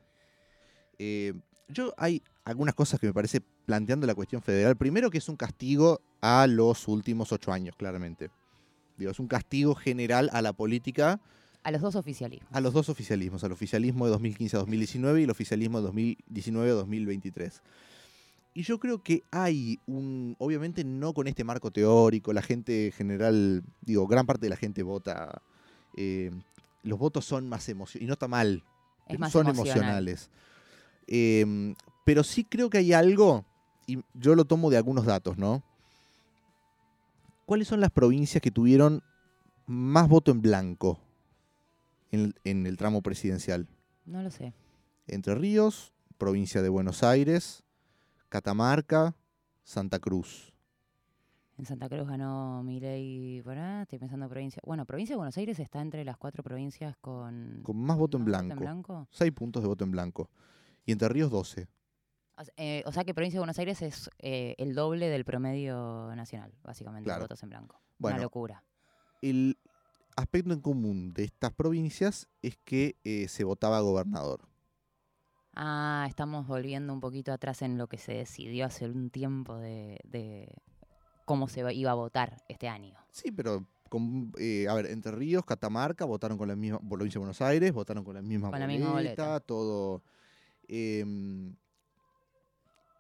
Eh, 1.00 1.34
yo 1.68 1.94
hay 1.98 2.24
algunas 2.46 2.74
cosas 2.76 3.00
que 3.00 3.08
me 3.08 3.14
parece 3.14 3.42
planteando 3.66 4.08
la 4.08 4.16
cuestión 4.16 4.42
federal. 4.42 4.76
Primero 4.78 5.10
que 5.10 5.18
es 5.18 5.28
un 5.28 5.36
castigo 5.36 6.00
a 6.22 6.48
los 6.48 6.88
últimos 6.88 7.32
ocho 7.32 7.52
años, 7.52 7.76
claramente. 7.76 8.30
Digo, 8.98 9.12
es 9.12 9.20
un 9.20 9.28
castigo 9.28 9.76
general 9.76 10.30
a 10.32 10.42
la 10.42 10.54
política, 10.54 11.20
A 11.66 11.72
los 11.72 11.82
dos 11.82 11.96
oficialismos. 11.96 12.48
a 12.54 12.62
los 12.62 12.74
dos 12.74 12.90
oficialismos, 12.90 13.44
al 13.44 13.52
oficialismo 13.52 14.06
de 14.06 14.12
2015 14.12 14.56
a 14.56 14.60
2019 14.60 15.22
y 15.22 15.24
el 15.24 15.32
oficialismo 15.32 15.80
de 15.80 15.86
2019 15.86 16.70
a 16.70 16.74
2023. 16.76 17.62
Y 18.54 18.62
yo 18.62 18.80
creo 18.80 19.02
que 19.02 19.24
hay 19.32 19.80
un, 19.88 20.36
obviamente 20.38 20.84
no 20.84 21.16
con 21.16 21.28
este 21.28 21.44
marco 21.44 21.72
teórico, 21.72 22.34
la 22.34 22.44
gente 22.44 22.86
en 22.86 22.92
general, 22.92 23.64
digo, 23.82 24.06
gran 24.06 24.28
parte 24.28 24.46
de 24.46 24.52
la 24.52 24.58
gente 24.58 24.84
vota, 24.84 25.42
eh, 25.98 26.30
los 26.84 27.00
votos 27.00 27.26
son 27.26 27.50
más 27.50 27.68
emocionales, 27.68 28.04
y 28.04 28.08
no 28.08 28.14
está 28.14 28.28
mal, 28.28 28.64
Es 29.08 29.18
más 29.18 29.32
son 29.32 29.48
emocional. 29.48 29.78
emocionales. 29.78 30.30
Eh, 31.08 31.74
pero 32.06 32.24
sí 32.24 32.44
creo 32.44 32.70
que 32.70 32.78
hay 32.78 32.94
algo, 32.94 33.44
y 33.88 33.98
yo 34.14 34.36
lo 34.36 34.46
tomo 34.46 34.70
de 34.70 34.78
algunos 34.78 35.06
datos, 35.08 35.36
¿no? 35.40 35.64
¿Cuáles 37.48 37.68
son 37.68 37.82
las 37.82 37.90
provincias 37.90 38.40
que 38.40 38.52
tuvieron 38.52 39.02
más 39.66 40.08
voto 40.08 40.32
en 40.32 40.44
blanco 40.44 41.00
en, 42.12 42.34
en 42.44 42.66
el 42.68 42.78
tramo 42.78 43.02
presidencial? 43.02 43.68
No 44.06 44.22
lo 44.22 44.32
sé. 44.32 44.54
Entre 45.08 45.36
Ríos, 45.36 45.94
provincia 46.18 46.62
de 46.62 46.70
Buenos 46.70 47.04
Aires, 47.04 47.64
Catamarca, 48.30 49.16
Santa 49.64 50.00
Cruz. 50.00 50.54
En 51.58 51.66
Santa 51.66 51.88
Cruz 51.88 52.06
ganó 52.08 52.64
Milei, 52.64 53.38
estoy 53.38 53.98
pensando 54.00 54.28
provincia. 54.28 54.62
Bueno, 54.66 54.86
provincia 54.86 55.14
de 55.14 55.18
Buenos 55.18 55.38
Aires 55.38 55.58
está 55.60 55.82
entre 55.82 56.04
las 56.04 56.18
cuatro 56.18 56.44
provincias 56.44 56.98
con... 56.98 57.62
Con 57.64 57.78
más 57.78 57.98
voto 57.98 58.18
en 58.18 58.24
¿más 58.24 58.28
blanco. 58.46 58.60
blanco? 58.62 59.08
Seis 59.10 59.32
puntos 59.32 59.64
de 59.64 59.70
voto 59.70 59.86
en 59.86 59.92
blanco. 59.92 60.30
Y 60.86 60.92
Entre 60.92 61.08
Ríos, 61.08 61.32
12. 61.32 61.68
O 62.38 62.42
s- 62.42 62.52
eh, 62.58 62.84
o 62.86 62.92
sea 62.92 63.06
que 63.06 63.14
provincia 63.14 63.38
de 63.38 63.42
Buenos 63.42 63.58
Aires 63.60 63.82
es 63.82 64.10
eh, 64.20 64.56
el 64.58 64.76
doble 64.76 65.08
del 65.08 65.24
promedio 65.24 66.14
nacional, 66.16 66.52
básicamente, 66.62 67.06
Claro. 67.06 67.20
de 67.22 67.24
votos 67.24 67.42
en 67.44 67.50
blanco. 67.50 67.80
Bueno. 68.00 68.18
Una 68.18 68.24
locura. 68.24 68.64
El 69.22 69.58
aspecto 70.16 70.54
en 70.54 70.62
común 70.62 71.14
de 71.14 71.26
estas 71.26 71.52
provincias 71.52 72.28
es 72.42 72.58
que 72.64 72.96
eh, 73.04 73.28
se 73.28 73.44
votaba 73.44 73.80
gobernador. 73.82 74.48
Ah, 75.56 76.06
estamos 76.10 76.48
volviendo 76.48 76.92
un 76.94 77.00
poquito 77.00 77.32
atrás 77.32 77.62
en 77.62 77.78
lo 77.78 77.88
que 77.88 77.98
se 77.98 78.14
decidió 78.14 78.66
hace 78.66 78.86
un 78.86 79.10
tiempo 79.10 79.56
de, 79.58 80.00
de 80.04 80.50
cómo 81.26 81.48
se 81.48 81.62
iba 81.74 81.92
a 81.92 81.96
votar 81.96 82.44
este 82.50 82.68
año. 82.68 82.94
Sí, 83.12 83.32
pero 83.32 83.66
con, 83.90 84.34
eh, 84.38 84.68
a 84.68 84.74
ver, 84.74 84.88
Entre 84.88 85.12
Ríos, 85.14 85.46
Catamarca 85.46 86.04
votaron 86.04 86.38
con 86.38 86.48
la 86.50 86.56
misma, 86.56 86.80
provincia 86.80 87.14
de 87.14 87.20
Buenos 87.20 87.42
Aires, 87.42 87.72
votaron 87.72 88.04
con 88.04 88.16
la 88.16 88.22
misma 88.22 88.52
Con 88.52 88.60
la 88.60 88.68
misma 88.68 88.92
boleta. 88.92 89.40
todo. 89.40 90.04
em, 90.68 91.56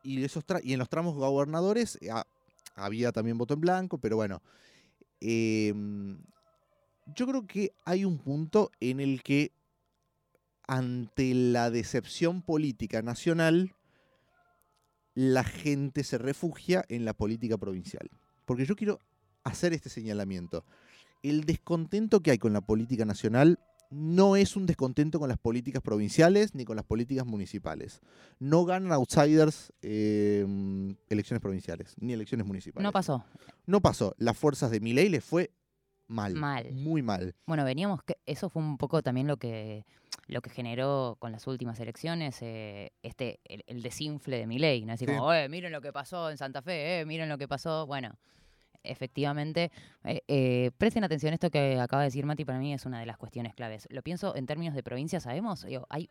y, 0.03 0.23
esos 0.23 0.43
y 0.63 0.73
en 0.73 0.79
los 0.79 0.87
tramos 0.87 1.15
gobernadores 1.15 1.97
eh, 1.99 2.11
ha- 2.11 2.27
había 2.75 3.11
también 3.11 3.37
voto 3.37 3.55
en 3.55 3.61
blanco, 3.61 3.97
pero 3.97 4.15
bueno. 4.15 4.41
Em, 7.05 7.13
yo 7.13 7.27
creo 7.27 7.47
que 7.47 7.73
hay 7.83 8.05
un 8.05 8.17
punto 8.17 8.71
en 8.79 8.99
el 8.99 9.23
que 9.23 9.51
ante 10.67 11.33
la 11.33 11.69
decepción 11.69 12.41
política 12.41 13.01
nacional, 13.01 13.75
la 15.13 15.43
gente 15.43 16.03
se 16.03 16.17
refugia 16.17 16.83
en 16.89 17.05
la 17.05 17.13
política 17.13 17.57
provincial. 17.57 18.09
Porque 18.45 18.65
yo 18.65 18.75
quiero 18.75 18.99
hacer 19.43 19.73
este 19.73 19.89
señalamiento. 19.89 20.65
El 21.23 21.45
descontento 21.45 22.21
que 22.21 22.31
hay 22.31 22.37
con 22.37 22.53
la 22.53 22.61
política 22.61 23.05
nacional 23.05 23.59
no 23.89 24.35
es 24.35 24.55
un 24.55 24.65
descontento 24.65 25.19
con 25.19 25.29
las 25.29 25.37
políticas 25.37 25.81
provinciales 25.81 26.53
ni 26.55 26.65
con 26.65 26.75
las 26.75 26.85
políticas 26.85 27.25
municipales. 27.25 28.01
No 28.39 28.65
ganan 28.65 28.91
outsiders 28.91 29.71
eh, 29.81 30.45
elecciones 31.09 31.41
provinciales 31.41 31.95
ni 31.99 32.13
elecciones 32.13 32.45
municipales. 32.45 32.83
No 32.83 32.91
pasó. 32.91 33.23
No 33.65 33.81
pasó. 33.81 34.15
Las 34.17 34.37
fuerzas 34.37 34.71
de 34.71 34.79
Milei 34.79 35.09
les 35.09 35.23
fue 35.23 35.51
mal. 36.07 36.33
Mal. 36.35 36.71
Muy 36.73 37.01
mal. 37.01 37.35
Bueno, 37.45 37.63
veníamos, 37.65 38.03
que 38.03 38.17
eso 38.25 38.49
fue 38.49 38.61
un 38.61 38.77
poco 38.77 39.01
también 39.01 39.27
lo 39.27 39.37
que 39.37 39.85
lo 40.27 40.41
que 40.41 40.49
generó 40.49 41.17
con 41.19 41.31
las 41.31 41.45
últimas 41.45 41.79
elecciones 41.79 42.41
eh, 42.41 42.91
este 43.03 43.39
el, 43.45 43.63
el 43.67 43.83
desinfle 43.83 44.37
de 44.39 44.47
Milei, 44.47 44.83
¿no? 44.83 44.93
Así 44.93 45.05
Sí. 45.05 45.11
como, 45.11 45.31
"Eh, 45.33 45.47
miren 45.49 45.71
lo 45.71 45.81
que 45.81 45.93
pasó 45.93 46.31
en 46.31 46.37
Santa 46.37 46.63
Fe, 46.63 47.01
eh, 47.01 47.05
miren 47.05 47.29
lo 47.29 47.37
que 47.37 47.47
pasó. 47.47 47.85
Bueno, 47.85 48.15
efectivamente, 48.83 49.71
eh, 50.03 50.21
eh, 50.27 50.71
presten 50.77 51.03
atención, 51.03 51.33
esto 51.33 51.49
que 51.49 51.79
acaba 51.79 52.01
de 52.03 52.07
decir 52.07 52.25
Mati 52.25 52.45
para 52.45 52.59
mí 52.59 52.73
es 52.73 52.85
una 52.85 52.99
de 52.99 53.05
las 53.05 53.17
cuestiones 53.17 53.53
claves. 53.53 53.87
Lo 53.91 54.01
pienso 54.01 54.35
en 54.35 54.45
términos 54.45 54.73
de 54.75 54.83
provincia, 54.83 55.19
sabemos, 55.19 55.63
Digo, 55.65 55.85
hay, 55.89 56.09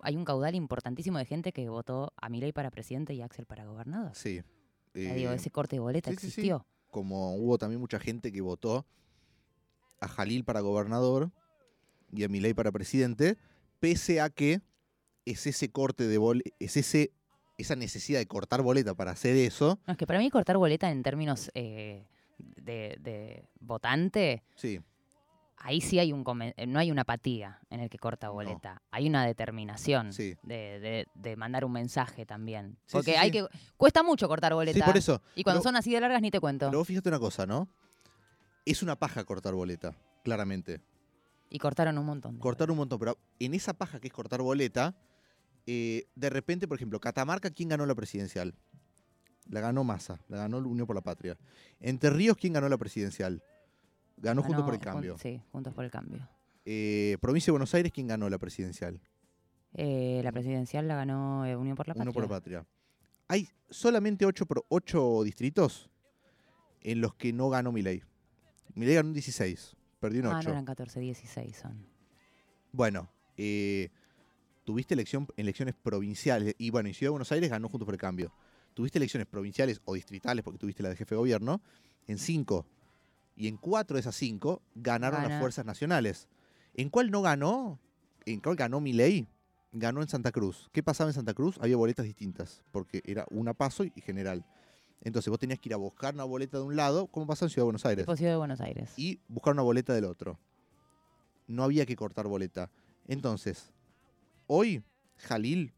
hay 0.00 0.16
un 0.16 0.24
caudal 0.24 0.54
importantísimo 0.54 1.18
de 1.18 1.24
gente 1.24 1.52
que 1.52 1.68
votó 1.68 2.12
a 2.16 2.28
Milei 2.28 2.52
para 2.52 2.70
presidente 2.70 3.14
y 3.14 3.20
a 3.22 3.24
Axel 3.26 3.46
para 3.46 3.64
gobernador. 3.64 4.14
Sí. 4.14 4.42
Digo, 4.92 5.32
ese 5.32 5.50
corte 5.50 5.76
de 5.76 5.80
boleta 5.80 6.10
sí, 6.10 6.16
sí, 6.16 6.20
sí. 6.20 6.26
existió. 6.28 6.66
como 6.88 7.34
hubo 7.34 7.58
también 7.58 7.80
mucha 7.80 7.98
gente 7.98 8.30
que 8.30 8.40
votó 8.40 8.86
a 10.04 10.08
Jalil 10.08 10.44
para 10.44 10.60
gobernador 10.60 11.30
y 12.12 12.24
a 12.24 12.28
Milei 12.28 12.54
para 12.54 12.70
presidente, 12.72 13.36
pese 13.80 14.20
a 14.20 14.30
que 14.30 14.60
es 15.24 15.46
ese 15.46 15.70
corte 15.70 16.06
de 16.06 16.18
boleta, 16.18 16.50
es 16.60 16.76
ese, 16.76 17.12
esa 17.58 17.76
necesidad 17.76 18.18
de 18.18 18.26
cortar 18.26 18.62
boleta 18.62 18.94
para 18.94 19.10
hacer 19.12 19.36
eso. 19.36 19.78
No, 19.86 19.92
es 19.92 19.98
que 19.98 20.06
para 20.06 20.18
mí 20.18 20.30
cortar 20.30 20.56
boleta 20.58 20.90
en 20.90 21.02
términos 21.02 21.50
eh, 21.54 22.06
de, 22.38 22.96
de 23.00 23.48
votante, 23.60 24.42
Sí, 24.54 24.80
ahí 25.56 25.80
sí 25.80 25.98
hay 25.98 26.12
un 26.12 26.24
eh, 26.56 26.66
no 26.66 26.78
hay 26.78 26.90
una 26.90 27.02
apatía 27.02 27.58
en 27.70 27.80
el 27.80 27.88
que 27.88 27.98
corta 27.98 28.28
boleta, 28.28 28.82
hay 28.90 29.08
una 29.08 29.24
determinación 29.24 30.12
sí. 30.12 30.36
de, 30.42 30.78
de- 30.80 31.06
de 31.14 31.36
mandar 31.36 31.64
un 31.64 31.72
mensaje 31.72 32.26
también. 32.26 32.76
Sí, 32.86 32.92
Porque 32.92 33.16
hay 33.16 33.30
que 33.30 33.46
cuesta 33.78 34.02
mucho 34.02 34.28
cortar 34.28 34.52
boleta. 34.52 34.78
Sí, 34.78 34.84
por 34.84 34.96
eso. 34.96 35.22
Y 35.34 35.42
cuando 35.42 35.60
Pero- 35.62 35.70
son 35.70 35.76
así 35.76 35.90
de 35.92 36.00
largas 36.00 36.20
ni 36.20 36.30
te 36.30 36.38
cuento. 36.40 36.66
Pero 36.66 36.78
vos 36.78 36.86
fíjate 36.86 37.08
una 37.08 37.18
cosa, 37.18 37.46
¿no? 37.46 37.66
Es 38.64 38.82
una 38.82 38.96
paja 38.98 39.24
cortar 39.24 39.54
boleta, 39.54 39.94
claramente. 40.22 40.80
y 41.50 41.58
cortaron 41.58 41.98
un 41.98 42.06
montón. 42.06 42.34
de 42.34 42.40
Cortar 42.40 42.70
un 42.70 42.76
montón, 42.78 42.98
pero 42.98 43.18
en 43.38 43.54
esa 43.54 43.74
paja 43.74 44.00
que 44.00 44.08
es 44.08 44.12
cortar 44.12 44.40
boleta, 44.42 44.96
eh, 45.66 46.06
de 46.16 46.30
repente, 46.30 46.66
por 46.66 46.76
ejemplo, 46.76 46.98
Catamarca, 47.00 47.50
¿quién 47.50 47.68
ganó 47.68 47.86
la 47.86 47.94
presidencial? 47.94 48.54
La 49.48 49.60
ganó 49.60 49.84
Massa, 49.84 50.20
la 50.28 50.38
ganó 50.38 50.58
Unión 50.58 50.86
por 50.86 50.96
la 50.96 51.02
Patria. 51.02 51.36
Entre 51.80 52.10
Ríos, 52.10 52.36
¿quién 52.38 52.54
ganó 52.54 52.68
la 52.68 52.78
presidencial? 52.78 53.42
Ganó. 54.16 54.42
Juntos 54.42 54.64
por 54.64 54.74
el 54.74 54.80
Cambio. 54.80 55.14
jun- 55.14 55.20
sí, 55.20 55.42
Juntos 55.52 55.74
por 55.74 55.84
el 55.84 55.90
Cambio. 55.90 56.26
Eh, 56.64 57.18
Provincia 57.20 57.46
de 57.50 57.52
Buenos 57.52 57.74
Aires, 57.74 57.92
¿quién 57.92 58.06
ganó 58.06 58.28
la 58.30 58.38
presidencial? 58.38 58.98
Eh, 59.74 60.20
la 60.24 60.32
presidencial 60.32 60.88
la 60.88 60.96
ganó 60.96 61.40
Unión 61.60 61.76
por 61.76 61.86
la 61.88 61.94
Patria. 61.94 62.02
Unión 62.02 62.14
por 62.14 62.22
la 62.22 62.28
Patria. 62.28 62.66
Hay 63.28 63.48
solamente 63.68 64.24
ocho, 64.24 64.46
pro- 64.46 64.64
ocho 64.68 65.22
distritos 65.24 65.90
en 66.80 67.00
los 67.02 67.14
que 67.14 67.32
no 67.32 67.50
ganó 67.50 67.70
Milei. 67.70 68.02
Milei 68.74 68.94
ganó 68.94 69.08
un 69.08 69.14
16, 69.14 69.76
perdió 70.00 70.20
un 70.22 70.26
Ah, 70.28 70.38
8. 70.38 70.48
no 70.48 70.52
eran 70.52 70.64
14, 70.64 71.00
16 71.00 71.56
son. 71.56 71.86
Bueno, 72.72 73.08
eh, 73.36 73.90
tuviste 74.64 74.94
elección, 74.94 75.28
elecciones 75.36 75.74
provinciales 75.74 76.54
y 76.58 76.70
bueno, 76.70 76.88
en 76.88 76.94
Ciudad 76.94 77.08
de 77.08 77.12
Buenos 77.12 77.32
Aires 77.32 77.50
ganó 77.50 77.68
Juntos 77.68 77.86
por 77.86 77.94
el 77.94 78.00
Cambio. 78.00 78.32
Tuviste 78.74 78.98
elecciones 78.98 79.26
provinciales 79.28 79.80
o 79.84 79.94
distritales, 79.94 80.42
porque 80.44 80.58
tuviste 80.58 80.82
la 80.82 80.88
de 80.88 80.96
jefe 80.96 81.14
de 81.14 81.18
gobierno, 81.20 81.60
en 82.08 82.18
cinco. 82.18 82.66
Y 83.36 83.46
en 83.46 83.56
cuatro 83.56 83.94
de 83.94 84.00
esas 84.00 84.16
cinco 84.16 84.62
ganaron 84.74 85.20
Gana. 85.22 85.28
las 85.34 85.40
fuerzas 85.40 85.64
nacionales. 85.64 86.28
¿En 86.74 86.90
cuál 86.90 87.10
no 87.12 87.22
ganó? 87.22 87.78
¿En 88.26 88.40
cuál 88.40 88.56
ganó 88.56 88.80
Milei? 88.80 89.28
Ganó 89.70 90.02
en 90.02 90.08
Santa 90.08 90.32
Cruz. 90.32 90.68
¿Qué 90.72 90.82
pasaba 90.82 91.10
en 91.10 91.14
Santa 91.14 91.34
Cruz? 91.34 91.56
Había 91.60 91.76
boletas 91.76 92.04
distintas, 92.06 92.62
porque 92.72 93.00
era 93.04 93.26
una 93.30 93.54
paso 93.54 93.84
y 93.84 93.90
general. 94.00 94.44
Entonces 95.04 95.28
vos 95.30 95.38
tenías 95.38 95.58
que 95.60 95.68
ir 95.68 95.74
a 95.74 95.76
buscar 95.76 96.14
una 96.14 96.24
boleta 96.24 96.56
de 96.58 96.64
un 96.64 96.76
lado, 96.76 97.06
como 97.06 97.26
pasó 97.26 97.44
en 97.44 97.50
Ciudad 97.50 97.62
de 97.62 97.66
Buenos 97.66 97.84
Aires 97.86 98.04
Tipo 98.04 98.16
Ciudad 98.16 98.32
de 98.32 98.36
Buenos 98.38 98.60
Aires. 98.60 98.92
y 98.96 99.20
buscar 99.28 99.52
una 99.52 99.62
boleta 99.62 99.92
del 99.94 100.06
otro. 100.06 100.38
No 101.46 101.62
había 101.62 101.84
que 101.86 101.94
cortar 101.94 102.26
boleta. 102.26 102.70
Entonces, 103.06 103.70
hoy 104.46 104.82
Jalil 105.18 105.72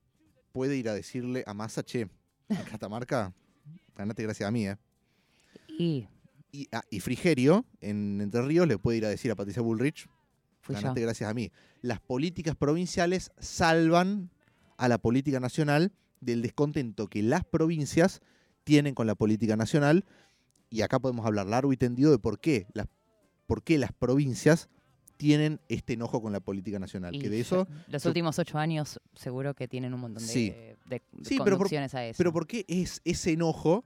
puede 0.53 0.77
ir 0.77 0.89
a 0.89 0.95
decirle 0.95 1.43
a 1.47 1.55
Massa, 1.55 1.83
che, 1.83 2.03
en 2.49 2.63
Catamarca, 2.71 3.35
ganate 3.97 4.23
gracias 4.23 4.49
a 4.49 4.53
mí, 4.53 4.69
¿eh? 4.69 4.77
Y 5.69 6.09
Y, 6.53 6.69
ah, 6.73 6.83
y 6.89 7.01
Frigerio, 7.01 7.67
en 7.81 8.21
Entre 8.21 8.41
Ríos, 8.41 8.67
le 8.69 8.79
puede 8.79 8.99
ir 8.99 9.05
a 9.05 9.09
decir 9.11 9.31
a 9.31 9.35
Patricia 9.35 9.61
Bullrich, 9.61 10.09
fui 10.61 10.75
yo. 10.77 10.81
ganate 10.81 11.01
gracias 11.01 11.29
a 11.29 11.35
mí. 11.35 11.51
Las 11.83 12.01
políticas 12.01 12.55
provinciales 12.57 13.33
salvan 13.39 14.31
a 14.79 14.89
la 14.89 14.99
política 14.99 15.41
nacional 15.41 15.93
del 16.21 16.41
descontento 16.43 17.09
que 17.09 17.23
las 17.23 17.45
provincias 17.45 18.23
tienen 18.67 18.97
con 18.97 19.07
la 19.07 19.15
política 19.15 19.57
nacional. 19.57 20.05
Y 20.71 20.83
acá 20.83 20.99
podemos 20.99 21.25
hablar 21.25 21.47
largo 21.47 21.73
y 21.73 21.77
tendido 21.77 22.11
de 22.11 22.19
por 22.19 22.41
qué 22.41 22.67
las, 22.75 22.89
por 23.47 23.63
qué 23.63 23.79
las 23.79 23.93
provincias 23.93 24.69
tienen 25.17 25.61
este 25.69 25.93
enojo 25.93 26.21
con 26.21 26.33
la 26.33 26.41
política 26.41 26.81
nacional. 26.81 27.15
Y 27.15 27.21
que 27.21 27.31
de 27.31 27.39
eso, 27.41 27.69
los 27.87 28.05
últimos 28.05 28.39
ocho 28.41 28.59
años 28.59 29.01
seguro 29.15 29.55
que 29.55 29.69
tienen 29.69 29.95
un 29.95 30.01
montón 30.01 30.27
de, 30.27 30.29
Sí. 30.29 30.51
de, 30.51 30.77
de 30.87 31.03
Sí, 31.23 31.37
pero 31.39 31.45
por- 31.45 31.51
conducciones 31.53 31.95
a 31.95 32.05
eso. 32.05 32.19
pero 32.19 32.33
por 32.33 32.47
qué 32.49 32.65
es 32.69 33.01
ese 33.05 33.33
enojo 33.33 33.85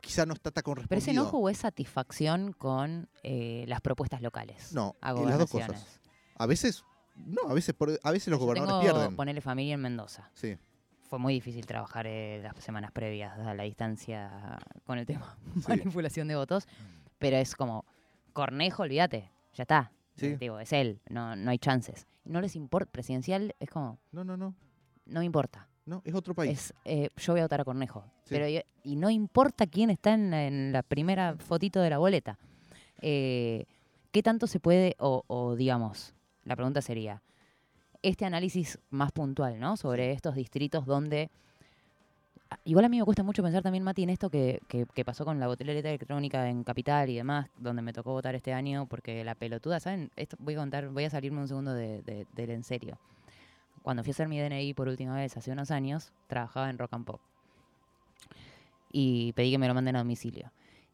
quizá 0.00 0.24
no 0.24 0.32
está 0.34 0.50
tan 0.52 0.62
¿Pero 0.62 0.74
correspondido. 0.76 0.98
ese 1.02 1.10
enojo 1.10 1.38
o 1.38 1.48
es 1.50 1.58
satisfacción 1.58 2.52
con 2.52 3.08
eh, 3.24 3.64
las 3.66 3.80
propuestas 3.80 4.22
locales? 4.22 4.72
No, 4.72 4.94
a 5.00 5.10
eh, 5.10 5.24
las 5.26 5.38
dos 5.38 5.50
cosas. 5.50 6.00
A 6.38 6.46
veces, 6.46 6.84
no, 7.16 7.42
a 7.48 7.52
veces, 7.52 7.74
por- 7.74 7.98
a 8.02 8.10
veces 8.12 8.28
los 8.28 8.38
Yo 8.38 8.46
gobernadores 8.46 8.86
tengo, 8.86 8.96
pierden. 8.98 9.16
Ponerle 9.16 9.40
familia 9.42 9.74
en 9.74 9.80
Mendoza. 9.82 10.30
Sí, 10.34 10.56
Fue 11.10 11.18
muy 11.18 11.34
difícil 11.34 11.66
trabajar 11.66 12.06
eh, 12.06 12.40
las 12.42 12.56
semanas 12.64 12.92
previas 12.92 13.36
a 13.38 13.52
la 13.52 13.64
distancia 13.64 14.58
con 14.86 14.96
el 14.98 15.04
tema 15.06 15.36
Sí. 15.56 15.64
manipulación 15.68 16.28
de 16.28 16.36
votos, 16.36 16.66
pero 17.18 17.36
es 17.36 17.54
como, 17.56 17.84
Cornejo, 18.32 18.84
olvídate, 18.84 19.28
ya 19.54 19.62
está. 19.64 19.92
Sí. 20.16 20.26
Eh, 20.26 20.36
digo, 20.38 20.58
es 20.60 20.72
él, 20.72 21.00
no, 21.10 21.34
no 21.36 21.50
hay 21.50 21.58
chances. 21.58 22.06
No 22.24 22.40
les 22.40 22.54
importa, 22.54 22.90
presidencial 22.92 23.54
es 23.58 23.68
como, 23.68 23.98
no, 24.12 24.22
no, 24.24 24.36
no, 24.36 24.54
no 25.06 25.18
me 25.20 25.26
importa. 25.26 25.66
no, 25.84 26.00
es 26.04 26.14
otro 26.14 26.32
país. 26.32 26.52
Es, 26.52 26.74
eh, 26.84 27.08
yo 27.16 27.32
voy 27.32 27.40
a 27.40 27.44
votar 27.44 27.60
a 27.60 27.64
Cornejo. 27.64 28.04
Sí. 28.22 28.34
Pero, 28.36 28.46
y, 28.48 28.62
y 28.84 28.94
no 28.96 29.10
importa 29.10 29.66
quién 29.66 29.90
está 29.90 30.12
en, 30.14 30.30
la- 30.30 30.44
en 30.46 30.72
la 30.72 30.82
primera 30.84 31.34
fotito 31.38 31.80
de 31.80 31.90
la 31.90 31.98
boleta. 31.98 32.38
Eh, 33.02 33.64
¿Qué 34.12 34.22
tanto 34.22 34.46
se 34.46 34.60
puede, 34.60 34.94
o, 35.00 35.24
o, 35.26 35.56
digamos, 35.56 36.14
la 36.44 36.54
pregunta 36.56 36.82
sería, 36.82 37.22
este 38.02 38.24
análisis 38.24 38.78
más 38.90 39.12
puntual, 39.12 39.58
¿no? 39.60 39.76
Sobre 39.76 40.12
estos 40.12 40.34
distritos 40.34 40.86
donde... 40.86 41.30
ah, 42.50 42.58
Igual 42.64 42.84
a 42.86 42.88
mí 42.88 42.98
me 42.98 43.04
cuesta 43.04 43.22
mucho 43.22 43.42
pensar 43.42 43.62
también, 43.62 43.84
Mati, 43.84 44.02
en 44.02 44.10
esto 44.10 44.30
que, 44.30 44.60
que- 44.68 44.86
que 44.94 45.04
pasó 45.04 45.24
con 45.24 45.38
la 45.40 45.46
botelera 45.46 45.80
electrónica 45.88 46.48
en 46.48 46.64
Capital 46.64 47.08
y 47.10 47.16
demás, 47.16 47.48
donde 47.58 47.82
me 47.82 47.92
tocó 47.92 48.12
votar 48.12 48.34
este 48.34 48.52
año, 48.52 48.86
porque 48.86 49.22
la 49.24 49.34
pelotuda, 49.34 49.80
¿saben? 49.80 50.10
Esto 50.16 50.36
voy 50.40 50.54
a 50.54 50.58
contar, 50.58 50.88
voy 50.88 51.04
a 51.04 51.10
salirme 51.10 51.40
un 51.40 51.48
segundo 51.48 51.74
de- 51.74 52.02
de- 52.02 52.26
del 52.34 52.50
en 52.50 52.62
serio. 52.64 52.98
Cuando 53.82 54.02
fui 54.02 54.10
a 54.10 54.12
hacer 54.12 54.28
mi 54.28 54.38
DNI 54.38 54.74
por 54.74 54.88
última 54.88 55.14
vez 55.16 55.36
hace 55.36 55.52
unos 55.52 55.70
años, 55.70 56.12
trabajaba 56.26 56.68
en 56.70 56.76
Rock 56.78 56.92
and 56.94 57.04
Pop. 57.06 57.20
Y 58.92 59.32
pedí 59.34 59.50
que 59.52 59.58
me 59.58 59.68
lo 59.68 59.74
manden 59.74 59.96
a 59.96 60.00
domicilio. 60.00 60.52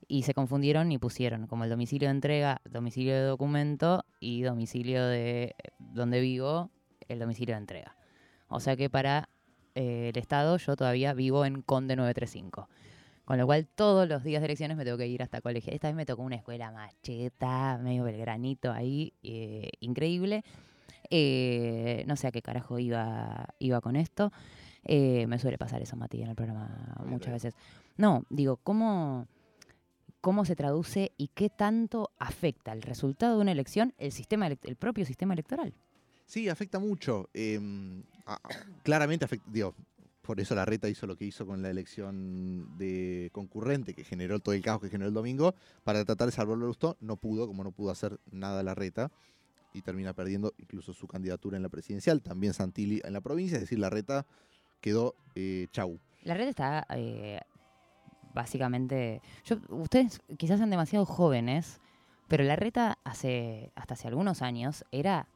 Y 0.08 0.22
se 0.22 0.34
confundieron 0.34 0.92
y 0.92 0.98
pusieron 0.98 1.46
como 1.48 1.64
el 1.64 1.70
domicilio 1.70 2.08
de 2.08 2.14
entrega, 2.14 2.60
domicilio 2.70 3.14
de 3.14 3.22
documento 3.22 4.04
y 4.20 4.42
domicilio 4.42 5.04
de 5.04 5.44
eh, 5.44 5.54
donde 5.78 6.20
vivo, 6.20 6.70
el 7.08 7.18
domicilio 7.18 7.54
de 7.54 7.60
entrega. 7.60 7.96
O 8.48 8.60
sea 8.60 8.76
que 8.76 8.88
para 8.90 9.28
eh, 9.74 10.10
el 10.12 10.18
Estado 10.18 10.56
yo 10.56 10.76
todavía 10.76 11.12
vivo 11.12 11.44
en 11.44 11.62
Conde 11.62 11.96
935. 11.96 12.68
Con 13.24 13.38
lo 13.38 13.46
cual 13.46 13.66
todos 13.66 14.08
los 14.08 14.22
días 14.22 14.40
de 14.40 14.46
elecciones 14.46 14.76
me 14.76 14.84
tengo 14.84 14.98
que 14.98 15.08
ir 15.08 15.22
hasta 15.22 15.40
colegio. 15.40 15.72
Esta 15.72 15.88
vez 15.88 15.96
me 15.96 16.06
tocó 16.06 16.22
una 16.22 16.36
escuela 16.36 16.70
macheta, 16.70 17.78
medio 17.82 18.04
belgranito 18.04 18.70
ahí, 18.70 19.14
eh, 19.22 19.70
increíble. 19.80 20.44
Eh, 21.10 22.04
no 22.06 22.14
sé 22.16 22.28
a 22.28 22.32
qué 22.32 22.40
carajo 22.40 22.78
iba, 22.78 23.48
iba 23.58 23.80
con 23.80 23.96
esto. 23.96 24.32
Me 24.88 25.38
suele 25.40 25.58
pasar 25.58 25.82
eso, 25.82 25.96
Mati, 25.96 26.22
en 26.22 26.28
el 26.28 26.36
programa 26.36 26.94
muchas 27.00 27.26
bien. 27.26 27.32
veces. 27.32 27.54
No, 27.96 28.24
digo, 28.30 28.58
¿cómo, 28.58 29.26
¿cómo 30.20 30.44
se 30.44 30.54
traduce 30.54 31.10
y 31.16 31.28
qué 31.28 31.50
tanto 31.50 32.12
afecta 32.20 32.72
el 32.72 32.82
resultado 32.82 33.34
de 33.34 33.40
una 33.40 33.50
elección 33.52 33.92
el, 33.98 34.12
sistema 34.12 34.46
el 34.46 34.76
propio 34.76 35.04
sistema 35.04 35.34
electoral? 35.34 35.74
Sí, 36.26 36.48
afecta 36.48 36.78
mucho. 36.78 37.28
a- 38.26 38.40
claramente 38.82 39.24
afecta, 39.24 39.48
digo, 39.50 39.74
por 40.22 40.40
eso 40.40 40.56
la 40.56 40.64
reta 40.64 40.88
hizo 40.88 41.06
lo 41.06 41.16
que 41.16 41.24
hizo 41.24 41.46
con 41.46 41.62
la 41.62 41.70
elección 41.70 42.76
de 42.76 43.30
concurrente, 43.32 43.94
que 43.94 44.02
generó 44.02 44.40
todo 44.40 44.54
el 44.54 44.62
caos 44.62 44.80
que 44.82 44.88
generó 44.88 45.08
el 45.08 45.14
domingo, 45.14 45.54
para 45.84 46.04
tratar 46.04 46.26
de 46.26 46.32
salvarlo 46.32 46.64
a 46.64 46.68
Lustó. 46.68 46.96
No 47.00 47.16
pudo, 47.16 47.46
como 47.46 47.62
no 47.62 47.70
pudo 47.70 47.92
hacer 47.92 48.18
nada 48.32 48.64
la 48.64 48.74
reta, 48.74 49.12
y 49.72 49.82
termina 49.82 50.14
perdiendo 50.14 50.52
incluso 50.58 50.92
su 50.92 51.06
candidatura 51.06 51.56
en 51.56 51.62
la 51.62 51.68
presidencial, 51.68 52.22
también 52.22 52.54
Santilli 52.54 53.00
en 53.04 53.12
la 53.12 53.20
provincia, 53.20 53.56
es 53.56 53.62
decir, 53.62 53.78
la 53.78 53.90
reta 53.90 54.26
quedó 54.80 55.14
eh, 55.36 55.68
chau. 55.70 56.00
La 56.24 56.34
red 56.34 56.48
está 56.48 56.86
eh, 56.90 57.40
básicamente. 58.34 59.20
Yo, 59.44 59.58
ustedes 59.68 60.20
quizás 60.36 60.58
son 60.58 60.70
demasiado 60.70 61.06
jóvenes, 61.06 61.80
pero 62.26 62.42
la 62.42 62.56
reta 62.56 62.98
hace 63.04 63.70
hasta 63.76 63.94
hace 63.94 64.08
algunos 64.08 64.42
años 64.42 64.84
era 64.90 65.28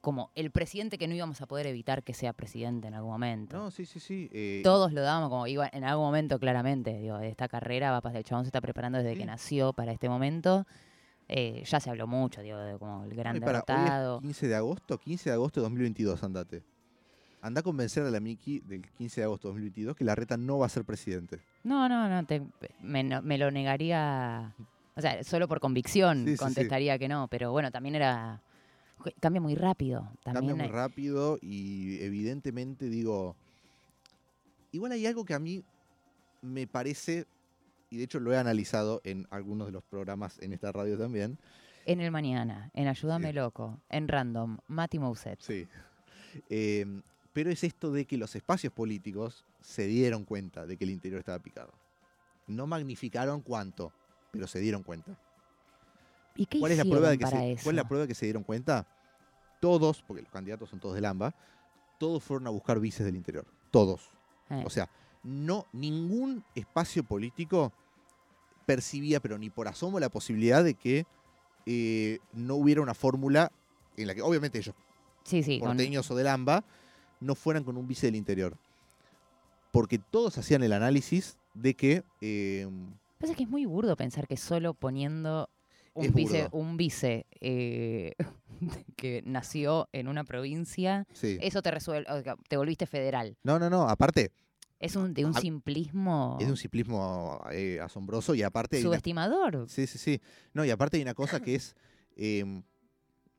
como 0.00 0.30
el 0.34 0.50
presidente 0.50 0.96
que 0.98 1.06
no 1.08 1.14
íbamos 1.14 1.40
a 1.42 1.46
poder 1.46 1.66
evitar 1.66 2.02
que 2.02 2.14
sea 2.14 2.32
presidente 2.32 2.88
en 2.88 2.94
algún 2.94 3.10
momento. 3.12 3.56
No, 3.58 3.70
sí, 3.70 3.84
sí, 3.84 4.00
sí. 4.00 4.28
eh, 4.32 4.60
Todos 4.64 4.92
lo 4.92 5.02
dábamos 5.02 5.28
como 5.28 5.46
iba 5.46 5.68
en 5.72 5.84
algún 5.84 6.06
momento 6.06 6.38
claramente, 6.38 6.98
digo, 6.98 7.18
de 7.18 7.28
esta 7.28 7.48
carrera 7.48 7.90
va 7.90 7.98
a 7.98 8.00
pasar, 8.00 8.18
el 8.18 8.24
chabón 8.24 8.44
se 8.44 8.48
está 8.48 8.60
preparando 8.60 8.98
desde 8.98 9.12
Sí. 9.12 9.18
que 9.18 9.26
nació 9.26 9.72
para 9.72 9.92
este 9.92 10.08
momento. 10.08 10.66
Eh, 11.28 11.62
ya 11.64 11.78
se 11.78 11.90
habló 11.90 12.06
mucho, 12.06 12.40
digo, 12.42 12.58
de 12.58 12.76
como 12.78 13.04
el 13.04 13.14
gran 13.14 13.38
para, 13.40 13.58
hoy 13.58 13.60
es 13.60 13.66
derrotado. 13.66 14.20
15 14.20 14.48
de 14.48 14.54
agosto, 14.56 14.98
15 14.98 15.30
de 15.30 15.34
agosto 15.34 15.60
de 15.60 15.64
2022, 15.64 16.22
andate. 16.24 16.62
Anda 17.42 17.60
a 17.60 17.62
convencer 17.62 18.02
a 18.04 18.10
la 18.10 18.20
Miki 18.20 18.60
del 18.60 18.82
15 18.90 19.20
de 19.20 19.24
agosto 19.26 19.48
de 19.48 19.52
2022 19.52 19.96
que 19.96 20.04
la 20.04 20.14
reta 20.14 20.36
no 20.36 20.58
va 20.58 20.66
a 20.66 20.68
ser 20.68 20.84
presidente. 20.84 21.40
No, 21.62 21.88
no, 21.88 22.08
no, 22.08 22.26
te- 22.26 22.42
me, 22.82 23.02
no- 23.04 23.22
me 23.22 23.38
lo 23.38 23.50
negaría, 23.50 24.54
o 24.96 25.00
sea, 25.00 25.22
solo 25.24 25.46
por 25.46 25.60
convicción 25.60 26.18
Sí, 26.24 26.30
sí, 26.30 26.32
sí. 26.32 26.38
contestaría 26.38 26.98
que 26.98 27.08
no, 27.08 27.28
pero 27.28 27.52
bueno, 27.52 27.70
también 27.70 27.94
era, 27.94 28.42
cambia 29.20 29.40
muy 29.40 29.54
rápido. 29.54 30.00
También 30.22 30.34
Cambia 30.34 30.54
muy 30.54 30.64
hay- 30.64 30.70
rápido 30.70 31.38
y 31.40 32.02
evidentemente 32.02 32.86
digo, 32.88 33.36
igual 34.72 34.92
hay 34.92 35.06
algo 35.06 35.24
que 35.24 35.34
a 35.34 35.38
mí 35.38 35.62
me 36.42 36.66
parece 36.66 37.26
y 37.90 37.98
de 37.98 38.04
hecho 38.04 38.20
lo 38.20 38.32
he 38.32 38.38
analizado 38.38 39.00
en 39.04 39.26
algunos 39.30 39.66
de 39.66 39.72
los 39.72 39.82
programas 39.82 40.38
en 40.40 40.52
esta 40.52 40.70
radio 40.72 40.96
también. 40.98 41.38
En 41.86 42.00
el 42.00 42.10
mañana, 42.10 42.70
en 42.74 42.86
Ayúdame 42.88 43.28
Sí. 43.28 43.32
Loco, 43.34 43.80
en 43.88 44.06
Random, 44.06 44.58
Mati 44.68 44.98
Mousset. 44.98 45.40
Sí. 45.40 45.66
Eh, 46.48 46.86
pero 47.32 47.50
es 47.50 47.64
esto 47.64 47.90
de 47.90 48.04
que 48.04 48.16
los 48.16 48.36
espacios 48.36 48.72
políticos 48.72 49.44
se 49.60 49.88
dieron 49.88 50.24
cuenta 50.24 50.64
de 50.64 50.76
que 50.76 50.84
el 50.84 50.90
interior 50.90 51.18
estaba 51.18 51.40
picado. 51.40 51.72
No 52.46 52.68
magnificaron 52.68 53.40
cuánto, 53.40 53.92
pero 54.30 54.46
se 54.46 54.60
dieron 54.60 54.84
cuenta. 54.84 55.18
¿Y 56.36 56.46
qué 56.46 56.58
¿Cuál 56.60 56.72
es 56.72 56.78
la 56.78 56.84
prueba 56.84 57.08
de 57.10 57.18
que 57.18 57.26
se, 57.26 57.52
eso? 57.52 57.64
¿Cuál 57.64 57.76
es 57.76 57.82
la 57.82 57.88
prueba 57.88 58.02
de 58.02 58.08
que 58.08 58.14
se 58.14 58.26
dieron 58.26 58.42
cuenta? 58.42 58.86
Todos, 59.60 60.02
porque 60.02 60.22
los 60.22 60.30
candidatos 60.32 60.70
son 60.70 60.80
todos 60.80 60.94
del 60.94 61.04
AMBA, 61.04 61.34
todos 61.98 62.22
fueron 62.22 62.46
a 62.46 62.50
buscar 62.50 62.80
vices 62.80 63.04
del 63.04 63.16
interior. 63.16 63.46
Todos. 63.70 64.10
Eh, 64.48 64.62
O 64.64 64.70
sea, 64.70 64.88
no, 65.22 65.66
ningún 65.72 66.42
espacio 66.54 67.04
político 67.04 67.72
percibía, 68.66 69.20
pero 69.20 69.36
ni 69.38 69.50
por 69.50 69.68
asomo, 69.68 70.00
la 70.00 70.08
posibilidad 70.08 70.62
de 70.64 70.74
que 70.74 71.06
eh, 71.66 72.18
no 72.32 72.54
hubiera 72.54 72.80
una 72.80 72.94
fórmula 72.94 73.52
en 73.96 74.06
la 74.06 74.14
que, 74.14 74.22
obviamente, 74.22 74.58
ellos, 74.58 74.74
sí, 75.24 75.42
sí, 75.42 75.58
con- 75.58 75.68
porteños 75.70 76.10
o 76.10 76.14
del 76.14 76.28
AMBA, 76.28 76.64
no 77.20 77.34
fueran 77.34 77.64
con 77.64 77.76
un 77.76 77.86
vice 77.86 78.06
del 78.06 78.16
interior. 78.16 78.56
Porque 79.72 79.98
todos 79.98 80.38
hacían 80.38 80.62
el 80.62 80.72
análisis 80.72 81.38
de 81.54 81.74
que. 81.74 82.02
eh, 82.20 82.66
Pasa 83.18 83.34
que 83.34 83.42
es 83.44 83.48
muy 83.48 83.66
burdo 83.66 83.94
pensar 83.96 84.26
que 84.26 84.36
solo 84.38 84.72
poniendo 84.72 85.50
un 85.94 86.12
vice, 86.14 86.48
un 86.52 86.76
vice 86.76 87.26
eh, 87.40 88.14
que 88.96 89.22
nació 89.24 89.88
en 89.92 90.08
una 90.08 90.24
provincia, 90.24 91.06
sí. 91.12 91.38
eso 91.40 91.62
te 91.62 91.70
resuelve, 91.70 92.06
te 92.48 92.56
volviste 92.56 92.86
federal. 92.86 93.36
No, 93.42 93.58
no, 93.58 93.68
no. 93.70 93.88
Aparte, 93.88 94.32
Es 94.78 94.96
un, 94.96 95.12
de 95.14 95.24
un 95.24 95.36
A- 95.36 95.40
simplismo 95.40 96.36
es 96.40 96.46
de 96.46 96.52
un 96.52 96.56
simplismo 96.56 97.40
eh, 97.52 97.80
asombroso 97.80 98.34
y 98.34 98.42
aparte. 98.42 98.76
una- 98.78 98.84
subestimador. 98.84 99.66
Sí, 99.68 99.86
sí, 99.86 99.98
sí. 99.98 100.20
No, 100.54 100.64
y 100.64 100.70
aparte 100.70 100.96
hay 100.96 101.02
una 101.02 101.14
cosa 101.14 101.40
que 101.40 101.54
es. 101.54 101.74
eh, 102.16 102.62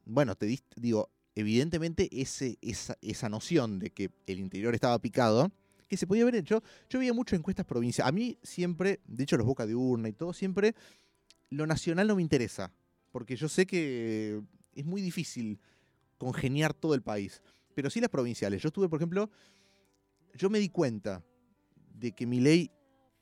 bueno, 0.06 0.36
te 0.36 0.48
dist- 0.48 0.76
digo, 0.76 1.10
evidentemente 1.36 2.10
ese, 2.12 2.58
esa, 2.62 2.98
esa 3.02 3.30
noción 3.30 3.80
de 3.80 3.92
que 3.92 4.10
el 4.28 4.40
interior 4.40 4.74
estaba 4.74 5.00
picado, 5.00 5.52
que 5.88 5.98
se 5.98 6.08
podía 6.08 6.26
ver 6.26 6.36
hecho. 6.36 6.64
Yo 6.90 7.00
veía 7.00 7.14
mucho 7.14 7.36
encuestas 7.36 7.66
provinciales. 7.66 8.10
A 8.10 8.12
mí 8.12 8.38
siempre, 8.44 9.00
de 9.06 9.24
hecho, 9.24 9.38
los 9.38 9.46
boca 9.46 9.66
de 9.66 9.76
urna 9.76 10.10
y 10.10 10.14
todo, 10.14 10.34
siempre 10.34 10.74
lo 11.52 11.68
nacional 11.68 12.08
no 12.08 12.16
me 12.16 12.22
interesa. 12.24 12.74
Porque 13.12 13.36
yo 13.36 13.48
sé 13.48 13.66
que 13.68 14.42
es 14.74 14.86
muy 14.86 15.02
difícil 15.02 15.60
congeniar 16.18 16.74
todo 16.74 16.96
el 16.96 17.02
país. 17.04 17.42
Pero 17.76 17.90
sí 17.90 18.02
las 18.02 18.10
provinciales. 18.10 18.62
Yo 18.62 18.68
estuve, 18.68 18.90
por 18.90 19.00
ejemplo, 19.00 19.30
yo 20.34 20.50
me 20.50 20.60
di 20.60 20.70
cuenta 20.70 21.24
de 21.94 22.14
que 22.14 22.26
mi 22.26 22.40
ley 22.40 22.72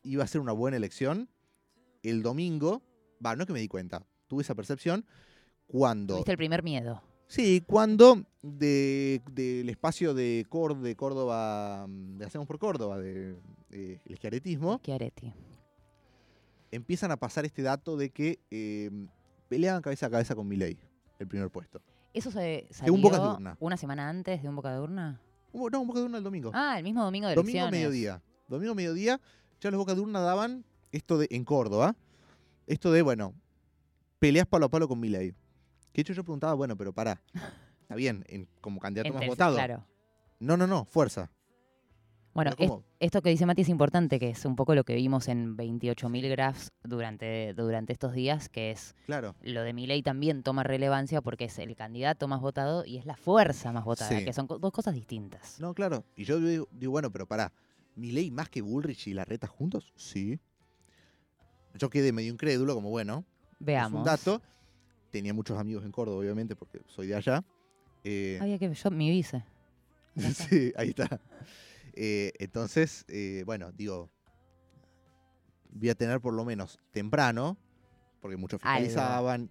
iba 0.04 0.24
a 0.24 0.28
ser 0.28 0.42
una 0.42 0.54
buena 0.54 0.78
elección 0.78 1.28
el 2.04 2.22
domingo. 2.24 2.82
Va, 3.24 3.36
no 3.36 3.46
que 3.46 3.54
me 3.54 3.60
di 3.60 3.68
cuenta. 3.68 4.06
Tuve 4.28 4.44
esa 4.44 4.56
percepción 4.56 5.06
cuando. 5.68 6.14
Tuviste 6.16 6.32
el 6.32 6.38
primer 6.38 6.64
miedo. 6.64 7.02
Sí, 7.28 7.62
cuando 7.66 8.26
de- 8.42 9.22
del 9.32 9.70
espacio 9.70 10.14
de, 10.16 10.46
Cor- 10.50 10.80
de 10.80 10.96
Córdoba, 10.96 11.86
mm, 11.88 12.18
de 12.18 12.26
Hacemos 12.26 12.48
por 12.48 12.58
Córdoba, 12.58 12.98
de, 12.98 13.36
de 13.70 14.02
el 14.06 14.14
esquiaretismo, 14.14 14.80
Chiaretti. 14.84 15.32
Empiezan 16.72 17.12
a 17.12 17.18
pasar 17.18 17.46
este 17.46 17.62
dato 17.62 17.98
de 17.98 18.10
que 18.12 18.40
eh, 18.52 18.90
peleaban 19.48 19.82
cabeza 19.82 20.08
a 20.08 20.10
cabeza 20.10 20.36
con 20.36 20.48
Milei, 20.48 20.78
el 21.20 21.28
primer 21.28 21.50
puesto. 21.50 21.82
¿Eso 22.14 22.32
se 22.32 22.68
salió 22.72 22.86
Según 22.86 23.02
Bocas 23.02 23.22
de 23.22 23.28
Urna. 23.28 23.58
una 23.60 23.78
semana 23.78 24.10
antes 24.10 24.42
de 24.42 24.50
un 24.50 24.56
Boca 24.56 24.74
de 24.74 24.80
Urna? 24.80 25.22
No, 25.54 25.82
un 25.82 25.88
boca 25.88 26.00
de 26.00 26.06
urna 26.06 26.18
el 26.20 26.24
domingo. 26.24 26.52
Ah, 26.54 26.78
el 26.78 26.84
mismo 26.84 27.04
domingo 27.04 27.28
de 27.28 27.34
domingo 27.36 27.58
elecciones. 27.58 27.72
mediodía. 27.80 28.22
Domingo 28.48 28.76
mediodía, 28.76 29.20
ya 29.60 29.72
los 29.72 29.80
boca 29.80 29.96
de 29.96 30.02
urna 30.02 30.20
daban 30.20 30.64
esto 30.92 31.18
de 31.18 31.28
en 31.32 31.44
Córdoba, 31.44 31.96
esto 32.68 32.92
de, 32.92 33.02
bueno, 33.02 33.34
peleas 34.20 34.46
palo 34.46 34.68
a 34.68 34.70
palo 34.70 34.88
con 34.88 35.00
Milei. 35.00 35.32
Que 35.92 35.96
de 35.98 36.02
hecho 36.02 36.14
yo 36.14 36.24
preguntaba, 36.24 36.54
bueno, 36.54 36.76
pero 36.78 36.94
pará, 36.94 37.20
está 37.82 37.96
bien, 37.96 38.24
en- 38.28 38.48
como 38.62 38.80
candidato 38.80 39.12
más 39.14 39.26
votado. 39.26 39.56
Claro. 39.56 39.86
No, 40.40 40.56
no, 40.56 40.68
no, 40.68 40.86
fuerza. 40.86 41.32
Bueno, 42.34 42.52
esto 43.00 43.22
que 43.22 43.30
dice 43.32 43.46
Mati 43.46 43.64
es 43.64 43.70
importante, 43.70 44.20
que 44.20 44.30
es 44.30 44.46
un 44.46 44.56
poco 44.56 44.76
lo 44.76 44.84
que 44.84 44.96
vimos 44.96 45.28
en 45.28 45.58
28.000 45.58 46.30
graphs 46.30 46.72
durante, 46.84 47.54
durante 47.54 47.92
estos 47.92 48.14
días, 48.14 48.50
que 48.50 48.72
es 48.72 48.96
Claro. 49.06 49.36
lo 49.42 49.64
de 49.64 49.74
Milei 49.74 50.02
también 50.04 50.44
toma 50.44 50.64
relevancia 50.64 51.22
porque 51.22 51.46
es 51.46 51.58
el 51.60 51.76
candidato 51.76 52.28
más 52.28 52.40
votado 52.40 52.86
y 52.86 52.98
es 52.98 53.06
la 53.06 53.16
fuerza 53.18 53.72
más 53.74 53.84
votada, 53.84 54.18
Sí. 54.18 54.24
que 54.26 54.32
son 54.34 54.48
dos 54.48 54.72
cosas 54.72 54.94
distintas. 54.94 55.60
No, 55.60 55.74
claro. 55.74 56.06
Y 56.16 56.24
yo 56.24 56.40
digo, 56.40 56.68
digo, 56.72 56.92
bueno, 56.92 57.12
pero 57.12 57.26
pará, 57.28 57.52
¿Milei 57.96 58.32
más 58.32 58.48
que 58.48 58.62
Bullrich 58.62 59.08
y 59.08 59.14
Larreta 59.14 59.48
juntos? 59.48 59.92
Sí. 59.96 60.40
Yo 61.76 61.90
quedé 61.90 62.12
medio 62.14 62.32
incrédulo, 62.32 62.76
como 62.76 62.90
bueno, 62.90 63.26
Veamos. 63.60 63.92
es 63.92 63.98
un 64.00 64.04
dato. 64.06 64.42
Tenía 65.12 65.34
muchos 65.34 65.58
amigos 65.58 65.84
en 65.84 65.92
Córdoba, 65.92 66.20
obviamente, 66.20 66.56
porque 66.56 66.80
soy 66.88 67.08
de 67.08 67.16
allá. 67.16 67.44
Eh, 68.04 68.38
Había 68.42 68.58
que 68.60 68.74
yo, 68.74 68.92
mi 68.92 69.10
vice. 69.10 69.44
Sí, 70.50 70.72
ahí 70.78 70.90
está. 70.90 71.20
Eh, 72.02 72.32
entonces, 72.40 73.04
eh, 73.10 73.44
bueno, 73.46 73.74
digo, 73.74 74.10
voy 75.70 75.90
a 75.90 75.96
tener 75.96 76.22
por 76.22 76.34
lo 76.34 76.46
menos 76.46 76.80
temprano, 76.94 77.58
porque 78.22 78.38
muchos 78.38 78.62
Algo. 78.64 78.86
fiscalizaban. 78.86 79.50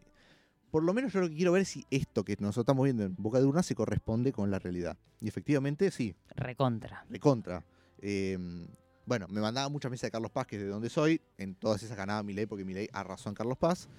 Por 0.71 0.83
lo 0.83 0.95
menos 0.95 1.13
yo 1.13 1.21
lo 1.21 1.29
que 1.29 1.37
quiero 1.37 1.53
ver 1.53 1.63
es 1.63 1.69
si 1.69 1.85
esto 1.91 2.25
que 2.25 2.37
nosotros 2.41 2.63
estamos 2.63 2.85
viendo 2.85 3.05
en 3.05 3.15
Boca 3.19 3.39
de 3.39 3.45
Urna 3.45 3.63
se 3.63 3.75
corresponde 3.75 4.33
con 4.33 4.51
la 4.51 4.59
realidad. 4.59 4.97
Y 5.21 5.29
efectivamente, 5.29 5.91
sí, 5.91 6.15
Recontra. 6.37 7.05
de 7.11 7.21
contra. 7.21 7.65
Eh, 8.01 8.39
bueno, 9.05 9.27
me 9.29 9.43
mandaba 9.43 9.69
muchas 9.69 9.91
mesas 9.91 10.09
de 10.09 10.13
Carlos 10.13 10.31
Paz, 10.31 10.47
que 10.47 10.57
es 10.57 10.63
de 10.63 10.69
donde 10.69 10.89
soy. 10.89 11.21
En 11.37 11.55
todas 11.55 11.83
esas 11.83 11.99
ganaba 11.99 12.23
Milei, 12.23 12.47
porque 12.47 12.65
Milei 12.65 12.89
arrasó 12.95 13.29
en 13.29 13.35
Carlos 13.35 13.59
Paz. 13.59 13.91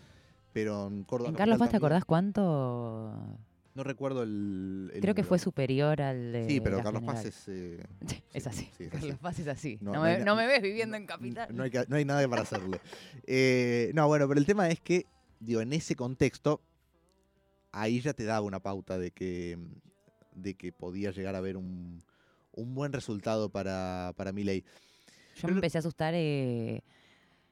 Pero 0.54 0.88
en 0.88 1.04
Córdoba. 1.04 1.30
¿En 1.30 1.36
Carlos 1.36 1.60
Paz 1.60 1.70
te 1.70 1.78
acordás 1.78 2.04
cuánto? 2.04 3.38
No 3.80 3.84
recuerdo 3.86 4.24
el. 4.24 4.92
el 4.94 5.00
Creo 5.00 5.16
que 5.16 5.22
número. 5.22 5.30
fue 5.30 5.40
superior 5.40 6.02
al 6.02 6.34
de. 6.34 6.48
Sí, 6.50 6.60
pero 6.60 6.78
la 6.78 6.84
Carlos 6.84 7.02
Paz 7.04 7.24
es. 7.24 7.48
eh, 7.48 7.82
Es 8.34 8.44
sí, 8.44 8.50
así. 8.50 8.70
sí, 8.78 8.84
es 8.84 8.90
Carlos 8.92 9.12
así. 9.12 9.20
Paz 9.22 9.40
es 9.40 9.48
así. 9.48 9.78
No, 9.80 10.02
me, 10.04 10.20
no 10.20 10.36
ves 10.36 10.62
viviendo 10.62 10.98
en 10.98 11.06
Capital. 11.06 11.56
No 11.56 11.64
hay, 11.64 11.72
no 11.88 11.96
hay 11.96 12.04
nada 12.04 12.28
para 12.28 12.42
hacerle. 12.42 12.82
Eh, 13.26 13.92
no, 13.94 14.06
bueno, 14.08 14.28
pero 14.28 14.38
el 14.38 14.46
tema 14.46 14.68
es 14.68 14.82
que, 14.82 15.06
digo, 15.40 15.62
en 15.62 15.72
ese 15.72 15.96
contexto, 15.96 16.60
ahí 17.72 18.02
ya 18.02 18.14
te 18.14 18.26
daba 18.26 18.42
una 18.42 18.60
pauta 18.60 18.98
de 19.00 19.12
que, 19.12 19.58
de 20.34 20.56
que 20.56 20.74
podía 20.74 21.12
llegar 21.12 21.36
a 21.36 21.38
haber 21.38 21.56
un, 21.56 22.04
un 22.52 22.76
buen 22.76 22.92
resultado 22.92 23.48
para, 23.50 24.12
para 24.18 24.34
Milei. 24.34 24.62
Yo 24.62 25.44
Pero- 25.44 25.54
me 25.54 25.58
empecé 25.60 25.78
a 25.78 25.80
asustar 25.80 26.14
eh, 26.18 26.84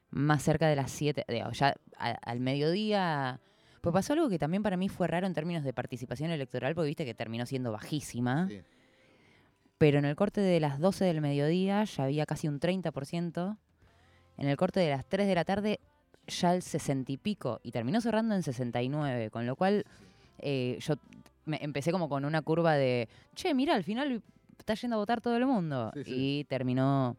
más 0.09 0.43
cerca 0.43 0.67
de 0.67 0.75
las 0.75 0.91
7, 0.91 1.23
ya 1.53 1.73
al 1.97 2.39
mediodía. 2.41 3.39
Pues 3.81 3.93
pasó 3.93 4.13
algo 4.13 4.29
que 4.29 4.39
también 4.39 4.63
para 4.63 4.77
mí 4.77 4.89
fue 4.89 5.07
raro 5.07 5.27
en 5.27 5.33
términos 5.33 5.63
de 5.63 5.73
participación 5.73 6.31
electoral, 6.31 6.75
porque 6.75 6.87
viste 6.87 7.05
que 7.05 7.13
terminó 7.13 7.45
siendo 7.45 7.71
bajísima. 7.71 8.47
Sí. 8.47 8.61
Pero 9.77 9.99
en 9.99 10.05
el 10.05 10.15
corte 10.15 10.41
de 10.41 10.59
las 10.59 10.79
12 10.79 11.05
del 11.05 11.21
mediodía 11.21 11.83
ya 11.83 12.05
había 12.05 12.25
casi 12.25 12.47
un 12.47 12.59
30%. 12.59 13.57
En 14.37 14.47
el 14.47 14.57
corte 14.57 14.79
de 14.79 14.89
las 14.89 15.05
3 15.05 15.27
de 15.27 15.35
la 15.35 15.45
tarde 15.45 15.79
ya 16.27 16.53
el 16.53 16.61
60 16.61 17.11
y 17.11 17.17
pico. 17.17 17.59
Y 17.63 17.71
terminó 17.71 18.01
cerrando 18.01 18.35
en 18.35 18.43
69. 18.43 19.29
Con 19.29 19.45
lo 19.45 19.55
cual 19.55 19.85
eh, 20.39 20.77
yo 20.81 20.95
me 21.45 21.59
empecé 21.61 21.91
como 21.91 22.09
con 22.09 22.25
una 22.25 22.41
curva 22.41 22.75
de, 22.75 23.07
che, 23.35 23.53
mira, 23.53 23.75
al 23.75 23.83
final 23.83 24.21
está 24.57 24.73
yendo 24.73 24.95
a 24.95 24.99
votar 24.99 25.21
todo 25.21 25.37
el 25.37 25.45
mundo. 25.45 25.91
Sí, 25.93 26.03
sí. 26.03 26.11
Y 26.15 26.43
terminó 26.45 27.15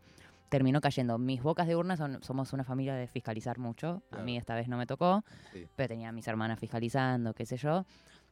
terminó 0.49 0.81
cayendo. 0.81 1.19
Mis 1.19 1.43
bocas 1.43 1.67
de 1.67 1.77
urna 1.77 1.97
son, 1.97 2.23
somos 2.23 2.53
una 2.53 2.65
familia 2.65 2.95
de 2.95 3.07
fiscalizar 3.07 3.59
mucho. 3.59 4.03
A 4.11 4.23
mí 4.23 4.37
esta 4.37 4.55
vez 4.55 4.69
no 4.69 4.77
me 4.77 4.87
tocó, 4.87 5.25
Sí. 5.53 5.67
pero 5.77 5.89
tenía 5.89 6.09
a 6.09 6.13
mis 6.13 6.27
hermanas 6.29 6.59
fiscalizando, 6.59 7.35
qué 7.35 7.45
sé 7.47 7.57
yo. 7.57 7.85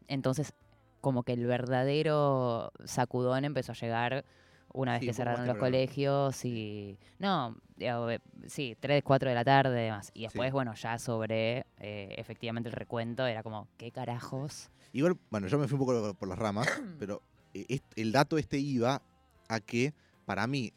Entonces, 0.09 0.53
como 1.01 1.23
que 1.23 1.33
el 1.35 1.47
verdadero 1.47 2.73
sacudón 2.85 3.45
empezó 3.45 3.73
a 3.73 3.75
llegar 3.75 4.25
una 4.73 4.93
vez 4.93 5.01
Sí, 5.01 5.07
que 5.07 5.13
cerraron 5.15 5.47
los 5.47 5.57
colegios 5.57 6.45
y... 6.45 6.99
No, 7.19 7.57
digo, 7.77 8.11
eh, 8.11 8.21
sí, 8.47 8.77
3, 8.79 9.03
4 9.05 9.29
de 9.29 9.35
la 9.35 9.45
tarde 9.45 9.81
y 9.81 9.85
demás. 9.85 10.11
Y 10.13 10.23
después, 10.25 10.49
Sí. 10.49 10.53
bueno, 10.53 10.75
ya 10.75 10.99
sobre 10.99 11.65
eh, 11.79 12.15
efectivamente 12.19 12.69
el 12.69 12.75
recuento 12.75 13.27
era 13.27 13.43
como, 13.43 13.69
¿qué 13.79 13.91
carajos? 13.91 14.71
Igual, 14.93 15.17
bueno, 15.31 15.47
yo 15.47 15.59
me 15.59 15.67
fui 15.69 15.79
un 15.79 15.87
poco 15.87 16.15
por 16.15 16.29
las 16.29 16.39
ramas, 16.39 16.67
pero 16.99 17.23
eh, 17.55 17.79
el 17.95 18.13
dato 18.13 18.37
este 18.39 18.59
iba 18.59 19.01
a 19.49 19.61
que, 19.61 19.95
para 20.27 20.47
mí, 20.47 20.73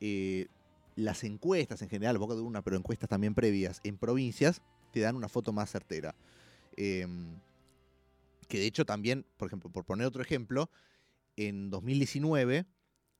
eh, 0.00 0.46
las 0.96 1.22
encuestas 1.24 1.82
en 1.82 1.88
general, 1.88 2.18
Boca 2.18 2.34
de 2.34 2.40
Urna, 2.40 2.62
pero 2.62 2.76
encuestas 2.76 3.08
también 3.08 3.34
previas 3.34 3.80
en 3.84 3.98
provincias, 3.98 4.62
te 4.92 5.00
dan 5.00 5.14
una 5.14 5.28
foto 5.28 5.52
más 5.52 5.70
certera. 5.70 6.14
Em, 6.76 7.38
que 8.48 8.58
de 8.58 8.66
hecho 8.66 8.84
también, 8.84 9.24
por 9.36 9.46
ejemplo, 9.46 9.70
por 9.70 9.84
poner 9.84 10.06
otro 10.06 10.22
ejemplo, 10.22 10.70
en 11.36 11.70
2019 11.70 12.66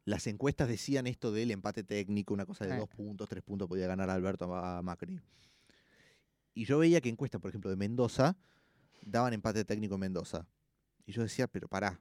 las 0.07 0.27
encuestas 0.29 0.69
decían 0.69 1.07
esto 1.09 1.33
del 1.33 1.51
empate 1.51 1.83
técnico, 1.83 2.33
una 2.33 2.47
cosa 2.47 2.65
de 2.65 2.77
dos 2.77 2.89
puntos, 2.89 3.29
tres 3.29 3.43
puntos 3.43 3.69
podía 3.69 3.89
ganar 3.89 4.09
Alberto 4.09 4.55
a 4.55 4.81
Macri. 4.81 5.21
Y 6.55 6.65
yo 6.65 6.79
veía 6.79 7.01
que 7.01 7.09
encuestas, 7.09 7.41
por 7.41 7.51
ejemplo, 7.51 7.71
de 7.71 7.77
Mendoza, 7.77 8.37
daban 9.03 9.33
empate 9.33 9.65
técnico 9.65 9.95
en 9.95 10.01
Mendoza. 10.01 10.47
Y 11.07 11.13
yo 11.13 11.23
decía, 11.23 11.49
pero 11.49 11.67
pará. 11.67 12.01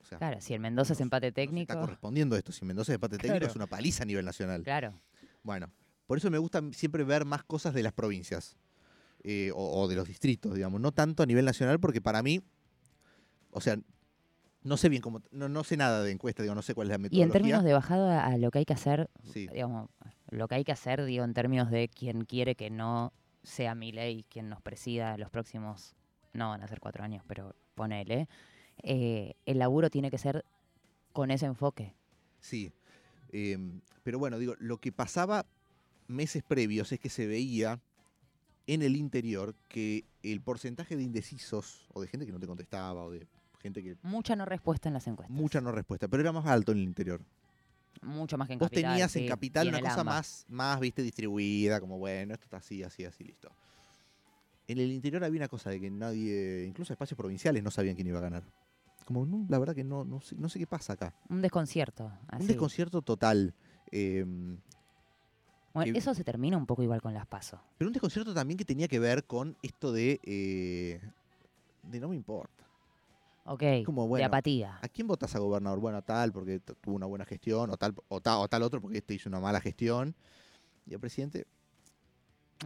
O 0.00 0.04
sea, 0.04 0.18
Claro, 0.18 0.40
si 0.40 0.54
el 0.54 0.60
Mendoza 0.60 0.92
es 0.94 1.00
empate 1.00 1.32
técnico, 1.32 1.72
está 1.72 1.80
correspondiendo 1.80 2.36
esto. 2.36 2.52
Si 2.52 2.64
Mendoza 2.64 2.92
es 2.92 2.94
empate 2.96 3.16
técnico, 3.18 3.38
Claro. 3.40 3.50
es 3.50 3.56
una 3.56 3.66
paliza 3.66 4.02
a 4.04 4.06
nivel 4.06 4.24
nacional. 4.24 4.62
claro. 4.62 4.94
Bueno, 5.42 5.70
Por 6.06 6.16
eso 6.18 6.30
me 6.30 6.38
gusta 6.38 6.62
siempre 6.72 7.04
ver 7.04 7.24
más 7.26 7.44
cosas 7.44 7.74
de 7.74 7.82
las 7.82 7.92
provincias 7.92 8.56
eh, 9.24 9.50
o, 9.54 9.82
o 9.82 9.88
de 9.88 9.94
los 9.96 10.08
distritos, 10.08 10.54
digamos, 10.54 10.80
no 10.80 10.90
tanto 10.92 11.22
a 11.22 11.26
nivel 11.26 11.44
nacional, 11.44 11.78
porque 11.80 12.00
para 12.00 12.22
mí, 12.22 12.40
o 13.50 13.60
sea, 13.60 13.76
no 14.62 14.76
sé 14.76 14.88
bien 14.88 15.02
cómo, 15.02 15.20
no, 15.30 15.48
no 15.48 15.64
sé 15.64 15.76
nada 15.76 16.02
de 16.02 16.10
encuesta, 16.12 16.42
digo, 16.42 16.54
no 16.54 16.62
sé 16.62 16.74
cuál 16.74 16.86
es 16.86 16.90
la 16.90 16.96
Y 16.96 16.98
metodología. 17.00 17.24
en 17.26 17.32
términos 17.32 17.64
de 17.64 17.72
bajada 17.72 18.24
a 18.26 18.38
lo 18.38 18.50
que 18.50 18.58
hay 18.60 18.64
que 18.64 18.72
hacer, 18.72 19.10
Sí. 19.32 19.48
digamos, 19.48 19.90
lo 20.30 20.48
que 20.48 20.54
hay 20.56 20.64
que 20.64 20.72
hacer, 20.72 21.04
digo, 21.04 21.24
en 21.24 21.34
términos 21.34 21.70
de 21.70 21.88
quien 21.88 22.24
quiere 22.24 22.54
que 22.54 22.70
no 22.70 23.12
sea 23.42 23.74
mi 23.74 23.92
ley 23.92 24.24
quien 24.30 24.48
nos 24.48 24.60
presida 24.62 25.16
los 25.18 25.30
próximos, 25.30 25.94
no 26.32 26.48
van 26.50 26.62
a 26.62 26.68
ser 26.68 26.80
cuatro 26.80 27.04
años, 27.04 27.22
pero 27.26 27.54
ponele, 27.74 28.28
eh, 28.82 29.34
el 29.46 29.58
laburo 29.58 29.90
tiene 29.90 30.10
que 30.10 30.18
ser 30.18 30.44
con 31.12 31.30
ese 31.30 31.46
enfoque. 31.46 31.94
Sí. 32.40 32.72
Em, 33.32 33.80
pero 34.02 34.18
bueno, 34.18 34.38
digo, 34.38 34.54
lo 34.58 34.78
que 34.78 34.92
pasaba 34.92 35.46
meses 36.06 36.42
previos 36.42 36.92
es 36.92 37.00
que 37.00 37.10
se 37.10 37.26
veía 37.26 37.80
en 38.66 38.82
el 38.82 38.96
interior 38.96 39.54
que 39.68 40.04
el 40.22 40.40
porcentaje 40.40 40.96
de 40.96 41.02
indecisos 41.02 41.86
o 41.92 42.00
de 42.00 42.08
gente 42.08 42.26
que 42.26 42.32
no 42.32 42.38
te 42.40 42.46
contestaba 42.46 43.04
o 43.04 43.10
de 43.10 43.26
gente 43.60 43.82
que 43.82 43.96
Mucha 44.02 44.36
no 44.36 44.44
respuesta 44.44 44.88
en 44.88 44.94
las 44.94 45.06
encuestas. 45.06 45.34
mucha 45.36 45.60
no 45.60 45.72
respuesta, 45.72 46.06
pero 46.08 46.20
era 46.22 46.32
más 46.32 46.46
alto 46.46 46.72
en 46.72 46.78
el 46.78 46.84
interior. 46.84 47.20
Mucho 48.02 48.38
más 48.38 48.46
que 48.46 48.52
en 48.54 48.60
Vos 48.60 48.68
capital. 48.68 48.92
tenías 48.92 49.10
sí, 49.12 49.20
en 49.20 49.28
capital 49.28 49.68
en 49.68 49.74
una 49.74 49.80
cosa 49.82 50.00
AMBA. 50.02 50.12
más, 50.12 50.44
más, 50.48 50.78
viste, 50.80 51.02
distribuida, 51.02 51.80
como 51.80 51.98
bueno, 51.98 52.34
esto 52.34 52.44
está 52.44 52.58
así, 52.58 52.82
así, 52.82 53.04
así, 53.04 53.24
listo. 53.24 53.50
En 54.68 54.78
el 54.78 54.92
interior 54.92 55.24
había 55.24 55.40
una 55.40 55.48
cosa 55.48 55.70
de 55.70 55.80
que 55.80 55.90
nadie, 55.90 56.64
incluso 56.68 56.92
espacios 56.92 57.16
provinciales, 57.16 57.62
no 57.62 57.70
sabían 57.70 57.96
quién 57.96 58.06
iba 58.06 58.18
a 58.18 58.22
ganar. 58.22 58.44
Como, 59.08 59.24
no, 59.24 59.46
la 59.48 59.58
verdad 59.58 59.74
que 59.74 59.84
no, 59.84 60.04
no, 60.04 60.20
sé, 60.20 60.36
no 60.36 60.50
sé 60.50 60.58
qué 60.58 60.66
pasa 60.66 60.92
acá. 60.92 61.14
Un 61.30 61.40
desconcierto. 61.40 62.12
así. 62.28 62.42
Un 62.42 62.46
desconcierto 62.48 63.00
total. 63.00 63.54
em, 63.90 64.58
Bueno, 65.72 65.90
que- 65.94 65.98
eso 65.98 66.12
se 66.12 66.24
termina 66.24 66.58
un 66.58 66.66
poco 66.66 66.82
igual 66.82 67.00
con 67.00 67.14
las 67.14 67.26
pasos. 67.26 67.58
Pero 67.78 67.88
un 67.88 67.94
desconcierto 67.94 68.34
también 68.34 68.58
que 68.58 68.66
tenía 68.66 68.86
que 68.86 68.98
ver 68.98 69.24
con 69.24 69.56
esto 69.62 69.92
de. 69.92 70.20
eh, 70.24 71.00
de 71.84 72.00
no 72.00 72.08
me 72.10 72.16
importa. 72.16 72.66
Ok, 73.46 73.62
como, 73.86 74.14
de 74.14 74.24
apatía. 74.24 74.78
¿A 74.82 74.88
quién 74.90 75.06
votas 75.06 75.34
a 75.34 75.38
gobernador? 75.38 75.80
Bueno, 75.80 75.96
a 75.96 76.02
tal 76.02 76.30
porque 76.30 76.60
tuvo 76.60 76.94
una 76.94 77.06
buena 77.06 77.24
gestión, 77.24 77.70
o 77.70 77.78
tal, 77.78 77.94
o 78.08 78.20
tal, 78.20 78.40
o 78.42 78.48
tal 78.48 78.62
otro 78.62 78.78
porque 78.82 78.98
este 78.98 79.14
hizo 79.14 79.30
una 79.30 79.40
mala 79.40 79.58
gestión. 79.62 80.14
Y 80.84 80.92
al 80.92 81.00
presidente, 81.00 81.46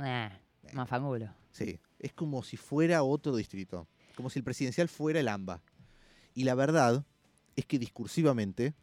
Eh, 0.03 0.29
más 0.73 0.89
fangulo. 0.89 1.29
sí, 1.53 1.79
es 2.01 2.13
como 2.13 2.43
si 2.43 2.57
fuera 2.57 3.05
otro 3.05 3.37
distrito. 3.37 3.87
Como 4.17 4.29
si 4.29 4.41
el 4.41 4.45
presidencial 4.45 4.89
fuera 4.89 5.21
el 5.21 5.29
AMBA. 5.29 5.63
Y 6.35 6.45
la 6.45 6.55
verdad 6.55 7.05
es 7.57 7.67
que 7.67 7.79
discursivamente, 7.79 8.75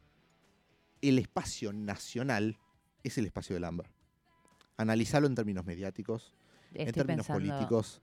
el 1.02 1.18
espacio 1.20 1.74
nacional 1.74 2.58
es 3.04 3.18
el 3.18 3.26
espacio 3.26 3.56
del 3.56 3.64
AMBA. 3.64 3.86
Analizarlo 4.78 5.28
en 5.28 5.36
términos 5.36 5.66
mediáticos, 5.66 6.34
en 6.74 6.92
términos 6.92 7.28
pensando- 7.28 7.34
políticos, 7.34 8.02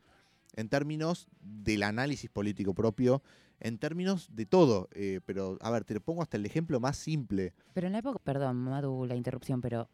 en 0.54 0.68
términos 0.68 1.28
del 1.40 1.82
análisis 1.82 2.30
político 2.30 2.74
propio, 2.74 3.22
en 3.60 3.78
términos 3.78 4.28
de 4.34 4.46
todo. 4.46 4.88
eh, 4.92 5.20
pero, 5.24 5.58
a 5.60 5.70
ver, 5.70 5.84
te 5.84 5.94
lo 5.94 6.00
pongo 6.00 6.22
hasta 6.22 6.36
el 6.36 6.44
ejemplo 6.46 6.80
más 6.80 6.96
simple. 6.96 7.52
Pero 7.74 7.86
en 7.86 7.92
la 7.92 7.98
época, 8.00 8.18
perdón, 8.18 8.56
Madu, 8.56 9.06
la 9.06 9.14
interrupción, 9.14 9.60
pero 9.60 9.88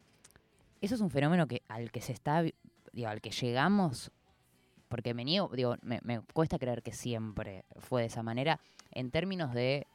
eso 0.81 0.95
es 0.95 1.01
un 1.01 1.11
fenómeno 1.11 1.47
que 1.47 1.63
al 1.69 1.91
que 1.93 2.01
se 2.01 2.13
está, 2.13 2.43
digo, 2.43 3.09
al 3.09 3.21
que 3.21 3.31
llegamos, 3.31 4.11
porque 4.89 5.15
me 5.15 5.25
niego, 5.25 5.51
digo, 5.55 5.77
me, 5.83 6.01
me 6.03 6.21
cuesta 6.33 6.59
creer 6.59 6.83
que 6.83 6.93
siempre 6.93 7.65
fue 7.79 8.03
de 8.03 8.09
esa 8.09 8.23
manera, 8.23 8.61
en 8.93 9.11
términos 9.11 9.53
de, 9.55 9.87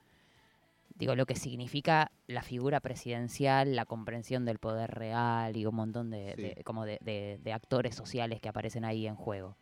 digo, 0.95 1.15
lo 1.15 1.25
que 1.25 1.35
significa 1.35 2.11
la 2.27 2.41
figura 2.41 2.79
presidencial, 2.79 3.75
la 3.75 3.85
comprensión 3.85 4.45
del 4.45 4.59
poder 4.59 4.91
real 4.91 5.55
y 5.55 5.65
un 5.65 5.75
montón 5.75 6.09
de, 6.09 6.33
Sí. 6.35 6.41
de- 6.41 6.63
como 6.63 6.85
de, 6.85 6.97
de- 7.01 7.39
de 7.43 7.53
actores 7.53 7.95
sociales 7.95 8.41
que 8.41 8.49
aparecen 8.49 8.85
ahí 8.85 9.07
en 9.07 9.15
juego. 9.15 9.55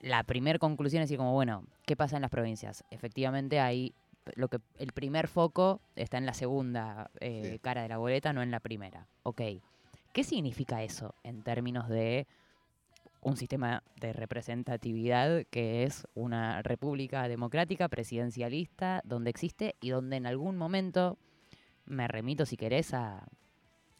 La 0.00 0.22
primera 0.24 0.58
conclusión 0.58 1.02
es 1.02 1.08
decir, 1.08 1.18
como, 1.18 1.32
bueno, 1.32 1.64
¿qué 1.86 1.96
pasa 1.96 2.16
en 2.16 2.22
las 2.22 2.30
provincias? 2.30 2.84
Efectivamente 2.90 3.60
hay 3.60 3.94
lo 4.36 4.46
que 4.48 4.58
el 4.78 4.92
primer 4.92 5.26
foco 5.26 5.80
está 5.96 6.16
en 6.18 6.26
la 6.26 6.34
segunda 6.34 7.10
eh, 7.20 7.50
Sí. 7.54 7.58
cara 7.58 7.82
de 7.82 7.88
la 7.88 7.98
boleta, 7.98 8.32
no 8.32 8.40
en 8.42 8.52
la 8.52 8.60
primera. 8.60 9.06
Ok. 9.24 9.40
¿Qué 10.12 10.22
significa 10.24 10.82
eso 10.84 11.14
en 11.24 11.42
términos 11.42 11.88
de 11.88 12.26
un 13.22 13.36
sistema 13.36 13.82
de 14.00 14.12
representatividad 14.12 15.44
que 15.50 15.84
es 15.84 16.06
una 16.14 16.60
república 16.62 17.28
democrática, 17.28 17.88
presidencialista, 17.88 19.00
donde 19.04 19.30
existe 19.30 19.76
y 19.80 19.90
donde 19.90 20.16
en 20.16 20.26
algún 20.26 20.56
momento, 20.56 21.18
me 21.86 22.08
remito 22.08 22.44
si 22.44 22.56
querés 22.56 22.92
a, 22.94 23.24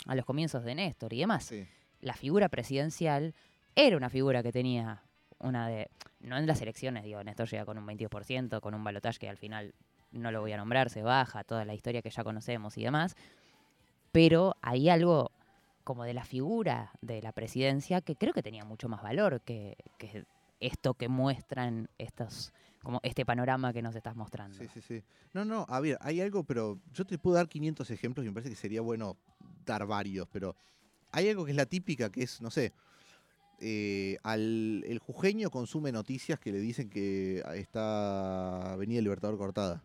a 0.07 0.15
los 0.15 0.25
comienzos 0.25 0.65
de 0.65 0.75
Néstor 0.75 1.13
y 1.13 1.21
demás, 1.21 1.55
la 2.01 2.15
figura 2.15 2.49
presidencial 2.49 3.35
era 3.77 3.97
una 3.97 4.11
figura 4.11 4.43
que 4.43 4.53
tenía 4.53 5.03
una 5.39 5.69
de. 5.69 5.89
No 6.21 6.37
en 6.37 6.47
las 6.47 6.61
elecciones, 6.61 7.05
digo, 7.05 7.23
Néstor 7.23 7.49
llega 7.49 7.65
con 7.65 7.79
un 7.79 7.87
22%, 7.87 8.61
con 8.61 8.75
un 8.75 8.85
balotaje 8.85 9.19
que 9.19 9.29
al 9.29 9.37
final 9.37 9.75
no 10.13 10.31
lo 10.31 10.41
voy 10.41 10.53
a 10.53 10.57
nombrar, 10.57 10.91
se 10.91 11.03
baja, 11.03 11.43
toda 11.45 11.65
la 11.65 11.75
historia 11.75 12.03
que 12.03 12.11
ya 12.11 12.23
conocemos 12.23 12.77
y 12.79 12.83
demás. 12.83 13.17
Pero 14.13 14.57
hay 14.63 14.89
algo 14.89 15.33
como 15.85 16.05
de 16.05 16.15
la 16.15 16.25
figura 16.25 16.93
de 17.01 17.23
la 17.23 17.33
presidencia 17.33 18.01
que 18.01 18.17
creo 18.17 18.33
que 18.33 18.43
tenía 18.43 18.65
mucho 18.65 18.89
más 18.89 19.03
valor 19.03 19.41
que, 19.41 19.77
que 19.99 20.25
esto 20.61 20.95
que 20.95 21.09
muestran 21.09 21.89
estos. 21.99 22.53
como 22.83 23.01
este 23.03 23.25
panorama 23.25 23.73
que 23.73 23.83
nos 23.83 23.95
estás 23.95 24.17
mostrando. 24.17 24.57
Sí, 24.59 24.67
sí, 24.73 24.81
sí. 24.81 25.03
No, 25.33 25.45
no, 25.45 25.67
a 25.69 25.81
ver, 25.81 25.99
hay 26.01 26.21
algo, 26.21 26.45
pero 26.45 26.79
yo 26.93 27.05
te 27.05 27.19
puedo 27.19 27.37
dar 27.37 27.49
500 27.49 27.91
ejemplos 27.91 28.25
y 28.25 28.29
me 28.29 28.35
parece 28.35 28.51
que 28.51 28.57
sería 28.57 28.81
bueno 28.81 29.17
dar 29.65 29.87
varios, 29.87 30.29
pero 30.33 30.57
hay 31.13 31.29
algo 31.29 31.45
que 31.45 31.53
es 31.53 31.57
la 31.57 31.67
típica, 31.67 32.11
que 32.11 32.23
es, 32.23 32.41
no 32.41 32.51
sé, 32.51 32.73
eh, 33.61 34.19
al, 34.25 34.83
el 34.85 34.99
jujeño 34.99 35.51
consume 35.51 35.93
noticias 35.93 36.41
que 36.41 36.51
le 36.51 36.59
dicen 36.59 36.91
que 36.91 37.43
está 37.55 38.73
Avenida 38.73 39.01
Libertador 39.01 39.39
cortada. 39.39 39.85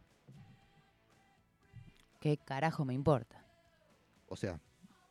¿Qué 2.19 2.37
carajo 2.37 2.83
me 2.85 2.95
importa? 2.95 3.45
O 4.27 4.35
sea, 4.35 4.59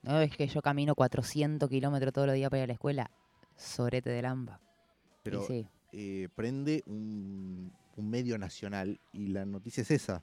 No 0.06 0.20
es 0.20 0.36
que 0.36 0.46
yo 0.46 0.62
camino 0.62 0.94
400 0.94 1.68
kilómetros 1.68 2.12
todos 2.12 2.26
los 2.28 2.34
días 2.36 2.48
para 2.48 2.60
ir 2.60 2.64
a 2.64 2.66
la 2.68 2.72
escuela. 2.74 3.10
Sorete 3.56 4.10
del 4.10 4.24
AMBA. 4.24 4.60
Y 4.60 5.18
pero 5.22 5.46
sí. 5.46 5.66
eh, 5.92 6.28
prende 6.34 6.82
un, 6.86 7.72
un 7.96 8.10
medio 8.10 8.38
nacional 8.38 9.00
y 9.12 9.28
la 9.28 9.44
noticia 9.44 9.82
es 9.82 9.90
esa. 9.90 10.22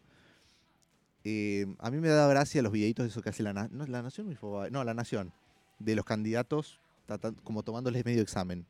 Eh, 1.26 1.66
a 1.80 1.90
mí 1.92 1.98
me 2.00 2.10
da 2.10 2.28
gracia 2.28 2.62
los 2.62 2.72
videitos 2.72 3.04
de 3.06 3.10
eso 3.10 3.22
que 3.22 3.30
hace 3.30 3.44
la, 3.44 3.54
no, 3.54 3.86
la 3.86 4.02
Nación. 4.02 4.38
No, 4.72 4.84
la 4.84 4.94
Nación. 4.94 5.34
De 5.80 5.96
los 5.96 6.06
candidatos 6.06 6.80
como 7.44 7.64
tomándoles 7.64 8.06
medio 8.06 8.22
examen. 8.22 8.66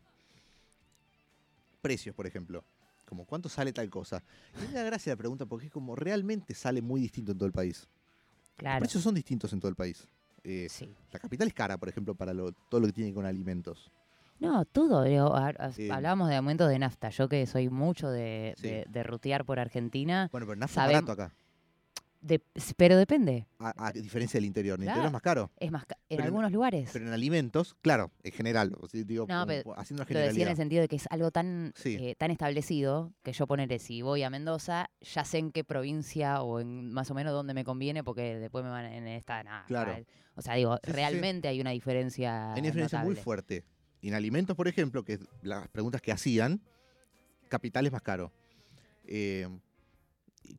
Precios, 1.81 2.15
por 2.15 2.25
ejemplo. 2.25 2.63
Como 3.05 3.25
cuánto 3.25 3.49
sale 3.49 3.73
tal 3.73 3.89
cosa. 3.89 4.23
Y 4.57 4.67
me 4.67 4.73
da 4.73 4.83
gracia 4.83 5.13
la 5.13 5.17
pregunta 5.17 5.45
porque 5.45 5.67
es 5.67 5.71
como 5.71 5.95
realmente 5.95 6.55
sale 6.55 6.81
muy 6.81 7.01
distinto 7.01 7.31
en 7.33 7.37
todo 7.37 7.45
el 7.47 7.53
país. 7.53 7.81
Los 7.81 8.55
Claro. 8.57 8.79
precios 8.79 9.03
son 9.03 9.13
distintos 9.15 9.51
en 9.53 9.59
todo 9.59 9.69
el 9.69 9.75
país. 9.75 10.07
Eh, 10.43 10.67
Sí. 10.69 10.93
la 11.11 11.19
capital 11.19 11.47
es 11.47 11.53
cara, 11.53 11.77
por 11.77 11.89
ejemplo, 11.89 12.15
para 12.15 12.33
lo- 12.33 12.51
todo 12.69 12.81
lo 12.81 12.87
que 12.87 12.93
tiene 12.93 13.13
con 13.13 13.25
alimentos. 13.25 13.91
No, 14.39 14.65
todo. 14.65 15.03
digo, 15.03 15.33
a- 15.35 15.49
a- 15.57 15.71
Sí. 15.71 15.89
Hablábamos 15.89 16.27
de 16.27 16.35
aumentos 16.35 16.67
de 16.69 16.77
nafta. 16.79 17.09
Yo 17.09 17.29
que 17.29 17.45
soy 17.45 17.69
mucho 17.69 18.09
de, 18.09 18.53
Sí. 18.57 18.67
de- 18.67 18.85
de 18.89 19.03
rutear 19.03 19.45
por 19.45 19.57
Argentina. 19.59 20.27
Bueno, 20.31 20.45
pero 20.47 20.65
es 20.65 20.71
Sabem- 20.75 20.93
barato 21.05 21.11
acá. 21.13 21.33
De- 22.23 22.41
pero 22.77 22.97
depende. 22.97 23.45
A, 23.59 23.87
a 23.87 23.91
diferencia 23.91 24.37
del 24.39 24.45
interior. 24.45 24.79
El 24.79 24.85
Claro. 24.85 24.91
interior 24.95 25.07
es 25.07 25.13
más 25.13 25.21
caro. 25.21 25.51
Es 25.59 25.71
más, 25.71 25.85
ca- 25.85 25.95
en 26.09 26.17
Pero 26.17 26.21
en- 26.21 26.25
algunos 26.27 26.51
lugares. 26.51 26.89
Pero 26.93 27.05
en 27.05 27.13
alimentos, 27.13 27.75
claro, 27.81 28.11
en 28.23 28.31
general, 28.31 28.75
o 28.79 28.87
sea, 28.87 29.03
digo, 29.03 29.25
No, 29.27 29.45
pero 29.45 29.77
haciendo 29.77 30.03
una 30.03 30.09
Lo 30.09 30.19
decía 30.19 30.23
en 30.25 30.31
generalidad. 30.33 30.49
el 30.51 30.55
sentido 30.57 30.81
de 30.81 30.87
que 30.87 30.95
es 30.95 31.05
algo 31.09 31.31
tan, 31.31 31.73
Sí. 31.75 31.97
eh, 31.99 32.15
tan 32.17 32.31
establecido 32.31 33.13
que 33.23 33.33
yo 33.33 33.45
poneré, 33.45 33.77
si 33.79 34.01
voy 34.01 34.23
a 34.23 34.29
Mendoza, 34.29 34.89
ya 35.01 35.25
sé 35.25 35.37
en 35.39 35.51
qué 35.51 35.63
provincia 35.63 36.41
o 36.41 36.59
en 36.61 36.91
más 36.91 37.11
o 37.11 37.13
menos 37.13 37.33
dónde 37.33 37.53
me 37.53 37.63
conviene 37.63 38.03
porque 38.03 38.39
después 38.39 38.63
me 38.63 38.71
van 38.71 38.85
en 38.85 39.07
esta. 39.07 39.65
Claro. 39.67 39.95
O 40.35 40.41
sea, 40.41 40.55
digo, 40.55 40.75
Sí, 40.75 40.79
sí, 40.85 40.91
sí. 40.91 40.95
realmente 40.95 41.47
hay 41.47 41.61
una 41.61 41.71
diferencia. 41.71 42.53
Hay 42.53 42.59
una 42.61 42.67
diferencia 42.69 43.03
muy 43.03 43.15
fuerte. 43.15 43.63
En 44.01 44.13
alimentos, 44.15 44.55
por 44.55 44.67
ejemplo, 44.67 45.03
que 45.03 45.13
es 45.13 45.19
las 45.41 45.67
preguntas 45.67 46.01
que 46.01 46.11
hacían, 46.11 46.61
capital 47.49 47.85
es 47.85 47.91
más 47.91 48.01
caro. 48.01 48.31
Eh, 49.05 49.47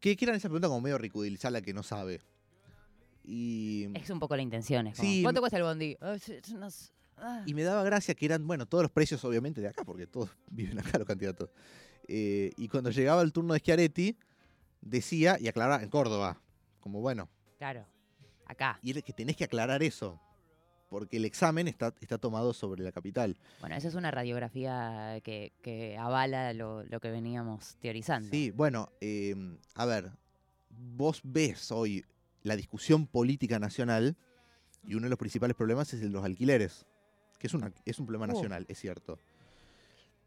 ¿Qué 0.01 0.17
quieran 0.17 0.37
esa 0.37 0.49
pregunta 0.49 0.69
como 0.69 0.81
medio 0.81 0.99
ridiculizar 0.99 1.53
la 1.53 1.61
que 1.63 1.73
no 1.75 1.83
sabe? 1.83 2.21
Y, 3.25 3.89
Es 3.95 4.11
un 4.11 4.19
poco 4.21 4.37
la 4.37 4.43
intención. 4.43 4.87
es 4.87 4.97
como, 4.97 5.09
Sí, 5.09 5.23
¿Cuánto 5.23 5.41
cuesta 5.41 5.57
el 5.57 5.63
bondi? 5.65 5.97
Ah, 6.01 6.17
sí, 6.19 6.35
sí, 6.43 6.55
no 6.55 6.71
sé. 6.71 6.91
Ah. 7.17 7.45
y 7.47 7.55
me 7.55 7.63
daba 7.63 7.85
gracia 7.85 8.13
que 8.15 8.27
eran, 8.27 8.45
bueno, 8.45 8.67
todos 8.67 8.83
los 8.83 8.91
precios 8.91 9.25
obviamente 9.25 9.61
de 9.61 9.69
acá, 9.69 9.85
porque 9.85 10.07
todos 10.07 10.31
viven 10.51 10.79
acá 10.81 10.99
los 10.99 11.07
candidatos. 11.07 11.49
Eh, 12.09 12.51
y 12.57 12.69
cuando 12.69 12.91
llegaba 12.91 13.23
el 13.23 13.33
turno 13.33 13.55
de 13.55 13.61
Schiaretti, 13.61 14.19
decía, 14.81 15.39
y 15.41 15.47
aclaraba 15.49 15.83
en 15.83 15.89
Córdoba, 15.89 16.41
como 16.81 17.01
bueno, 17.01 17.29
Claro. 17.59 17.87
Acá. 18.47 18.79
y 18.83 18.91
es 18.97 19.03
que 19.05 19.13
tenés 19.13 19.37
que 19.37 19.45
aclarar 19.45 19.83
eso, 19.83 20.21
porque 20.95 21.17
el 21.17 21.25
examen 21.25 21.67
está, 21.67 21.93
está 22.01 22.19
tomado 22.19 22.53
sobre 22.55 22.85
la 22.85 22.93
capital. 22.93 23.37
Bueno, 23.59 23.75
esa 23.75 23.89
es 23.89 23.97
una 23.97 24.13
radiografía 24.13 25.21
que, 25.25 25.53
que 25.61 25.99
avala 25.99 26.53
lo, 26.53 26.85
lo 26.85 27.01
que 27.01 27.11
veníamos 27.11 27.77
teorizando. 27.81 28.31
Sí, 28.31 28.53
bueno, 28.53 28.93
eh, 29.01 29.35
a 29.75 29.87
ver, 29.87 30.13
vos 30.71 31.21
ves 31.25 31.73
hoy 31.73 32.05
la 32.45 32.55
discusión 32.55 33.09
política 33.09 33.59
nacional 33.59 34.17
y 34.87 34.95
uno 34.95 35.07
de 35.07 35.11
los 35.11 35.19
principales 35.19 35.57
problemas 35.57 35.93
es 35.95 36.01
el 36.01 36.11
de 36.11 36.13
los 36.13 36.25
alquileres, 36.25 36.87
que 37.41 37.49
es, 37.49 37.55
una, 37.55 37.73
es 37.85 37.99
un 37.99 38.07
problema 38.07 38.27
Uh. 38.27 38.37
nacional, 38.37 38.65
es 38.69 38.79
cierto. 38.79 39.19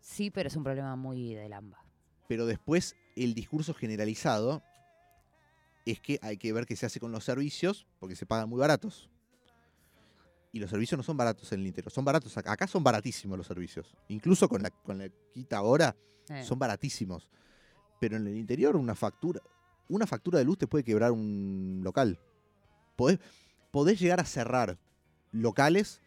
Sí, 0.02 0.32
pero 0.32 0.48
es 0.50 0.56
un 0.58 0.66
problema 0.66 0.98
muy 0.98 1.34
del 1.34 1.54
AMBA. 1.54 1.82
Pero 2.28 2.46
después 2.46 2.98
el 3.16 3.36
discurso 3.36 3.74
generalizado 3.74 4.62
es 5.86 6.02
que 6.02 6.20
hay 6.22 6.36
que 6.36 6.52
ver 6.52 6.66
qué 6.66 6.76
se 6.76 6.88
hace 6.88 7.00
con 7.00 7.14
los 7.14 7.24
servicios 7.24 7.88
porque 8.00 8.18
se 8.18 8.26
pagan 8.26 8.50
muy 8.50 8.60
baratos. 8.60 9.10
Y 10.52 10.60
los 10.60 10.70
servicios 10.70 10.98
no 10.98 11.04
son 11.04 11.18
baratos 11.18 11.52
en 11.52 11.60
el 11.62 11.68
interior, 11.68 11.92
son 11.92 12.06
baratos 12.06 12.36
acá. 12.38 12.52
Acá 12.54 12.68
son 12.68 12.84
baratísimos 12.84 13.38
los 13.38 13.48
servicios. 13.48 13.96
Incluso 14.08 14.48
con 14.50 14.64
la, 14.64 14.70
con 14.70 14.98
la 14.98 15.10
quita 15.34 15.58
ahora 15.58 15.96
Eh, 16.30 16.44
son 16.44 16.58
baratísimos. 16.60 17.30
Pero 18.00 18.18
en 18.18 18.28
el 18.28 18.36
interior 18.38 18.76
una 18.76 18.96
factura, 18.96 19.42
una 19.90 20.06
factura 20.06 20.40
de 20.40 20.46
luz 20.46 20.58
te 20.58 20.68
puede 20.68 20.84
quebrar 20.84 21.12
un 21.12 21.82
local. 21.84 22.20
Podés, 22.96 23.20
podés 23.72 24.00
llegar 24.00 24.20
a 24.20 24.26
cerrar 24.26 24.78
locales 25.32 26.02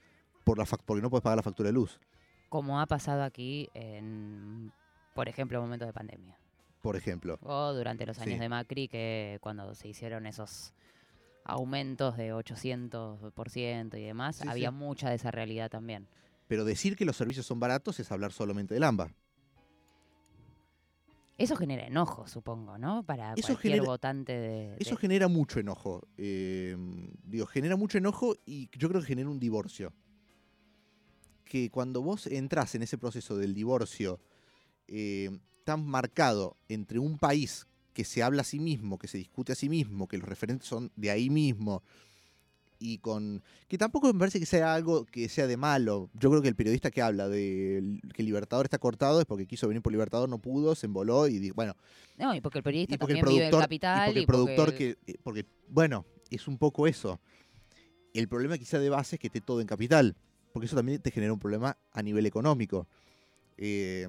por 0.44 0.58
la 0.58 0.64
porque 0.64 1.00
no 1.02 1.10
podés 1.10 1.22
pagar 1.22 1.36
la 1.38 1.42
factura 1.42 1.68
de 1.68 1.72
luz, 1.74 2.00
como 2.48 2.80
ha 2.80 2.86
pasado 2.86 3.22
aquí 3.22 3.68
en, 3.74 4.72
por 5.14 5.28
ejemplo, 5.28 5.60
momentos 5.60 5.86
de 5.86 5.92
pandemia. 5.92 6.36
por 6.82 6.96
ejemplo. 6.96 7.38
O 7.42 7.72
durante 7.74 8.06
los 8.06 8.18
años 8.18 8.34
Sí. 8.34 8.40
de 8.40 8.48
Macri, 8.48 8.88
que 8.88 9.38
cuando 9.42 9.74
se 9.74 9.86
hicieron 9.88 10.26
esos 10.26 10.72
aumentos 11.44 12.16
de 12.16 12.32
800% 12.34 13.98
y 13.98 14.02
demás, 14.02 14.36
Sí, 14.36 14.48
había 14.48 14.70
sí. 14.70 14.76
mucha 14.76 15.08
de 15.10 15.16
esa 15.16 15.30
realidad 15.30 15.70
también. 15.70 16.06
Pero 16.46 16.64
decir 16.64 16.96
que 16.96 17.04
los 17.04 17.16
servicios 17.16 17.46
son 17.46 17.60
baratos 17.60 18.00
es 18.00 18.10
hablar 18.12 18.32
solamente 18.32 18.74
del 18.74 18.82
AMBA. 18.84 19.10
Eso 21.38 21.56
genera 21.56 21.86
enojo, 21.86 22.26
supongo, 22.26 22.76
¿no? 22.76 23.02
Para 23.02 23.32
Eso 23.32 23.48
cualquier 23.54 23.72
genera- 23.74 23.84
votante 23.90 24.32
de... 24.32 24.76
Eso 24.78 24.96
genera 24.96 25.26
mucho 25.28 25.58
enojo. 25.58 26.06
eh, 26.18 26.76
digo, 27.24 27.46
genera 27.46 27.76
mucho 27.76 27.96
enojo 27.96 28.34
y 28.44 28.68
yo 28.76 28.88
creo 28.90 29.00
que 29.00 29.06
genera 29.06 29.30
un 29.30 29.40
divorcio. 29.40 29.92
Que 31.46 31.70
cuando 31.70 32.02
vos 32.02 32.26
entras 32.26 32.74
en 32.74 32.82
ese 32.82 32.98
proceso 32.98 33.36
del 33.38 33.54
divorcio 33.54 34.20
eh, 34.86 35.30
tan 35.64 35.86
marcado 35.86 36.58
entre 36.68 36.98
un 36.98 37.16
país 37.18 37.66
que 37.92 38.04
se 38.04 38.22
habla 38.22 38.42
a 38.42 38.44
sí 38.44 38.60
mismo, 38.60 38.98
que 38.98 39.08
se 39.08 39.18
discute 39.18 39.52
a 39.52 39.56
sí 39.56 39.68
mismo, 39.68 40.06
que 40.08 40.18
los 40.18 40.28
referentes 40.28 40.68
son 40.68 40.90
de 40.96 41.10
ahí 41.10 41.28
mismo, 41.30 41.82
y 42.78 42.98
con. 42.98 43.42
que 43.68 43.76
tampoco 43.76 44.12
me 44.12 44.18
parece 44.18 44.40
que 44.40 44.46
sea 44.46 44.72
algo 44.74 45.04
que 45.04 45.28
sea 45.28 45.46
de 45.46 45.56
malo. 45.56 46.08
Yo 46.14 46.30
creo 46.30 46.40
que 46.40 46.48
el 46.48 46.54
periodista 46.56 46.90
que 46.90 47.02
habla 47.02 47.28
de 47.28 48.00
que 48.14 48.22
el 48.22 48.26
Libertador 48.26 48.64
está 48.66 48.78
cortado 48.78 49.20
es 49.20 49.26
porque 49.26 49.46
quiso 49.46 49.68
venir 49.68 49.82
por 49.82 49.92
Libertador, 49.92 50.28
no 50.28 50.38
pudo, 50.38 50.74
se 50.74 50.86
emboló 50.86 51.28
y 51.28 51.38
di- 51.38 51.50
bueno, 51.50 51.74
No, 52.16 52.34
y 52.34 52.40
porque 52.40 52.58
el 52.58 52.64
periodista 52.64 52.94
y 52.94 52.98
porque 52.98 53.12
el 53.14 53.18
también 53.18 53.34
vive 53.36 53.44
en 53.46 53.50
productor, 53.50 53.64
capital. 53.64 53.98
y 53.98 54.06
porque 54.06 54.20
el 54.20 54.26
productor 54.26 54.74
que, 54.74 54.96
eh, 55.06 55.16
porque, 55.22 55.44
bueno, 55.68 56.06
es 56.30 56.48
un 56.48 56.56
poco 56.56 56.86
eso. 56.86 57.20
El 58.14 58.28
problema 58.28 58.56
quizá 58.56 58.78
de 58.78 58.88
base 58.88 59.16
es 59.16 59.20
que 59.20 59.26
esté 59.26 59.40
todo 59.42 59.60
en 59.60 59.66
capital, 59.66 60.16
porque 60.52 60.66
eso 60.66 60.74
también 60.76 61.02
te 61.02 61.10
genera 61.10 61.32
un 61.34 61.38
problema 61.38 61.76
a 61.92 62.02
nivel 62.02 62.24
económico. 62.26 62.88
Eh, 63.58 64.08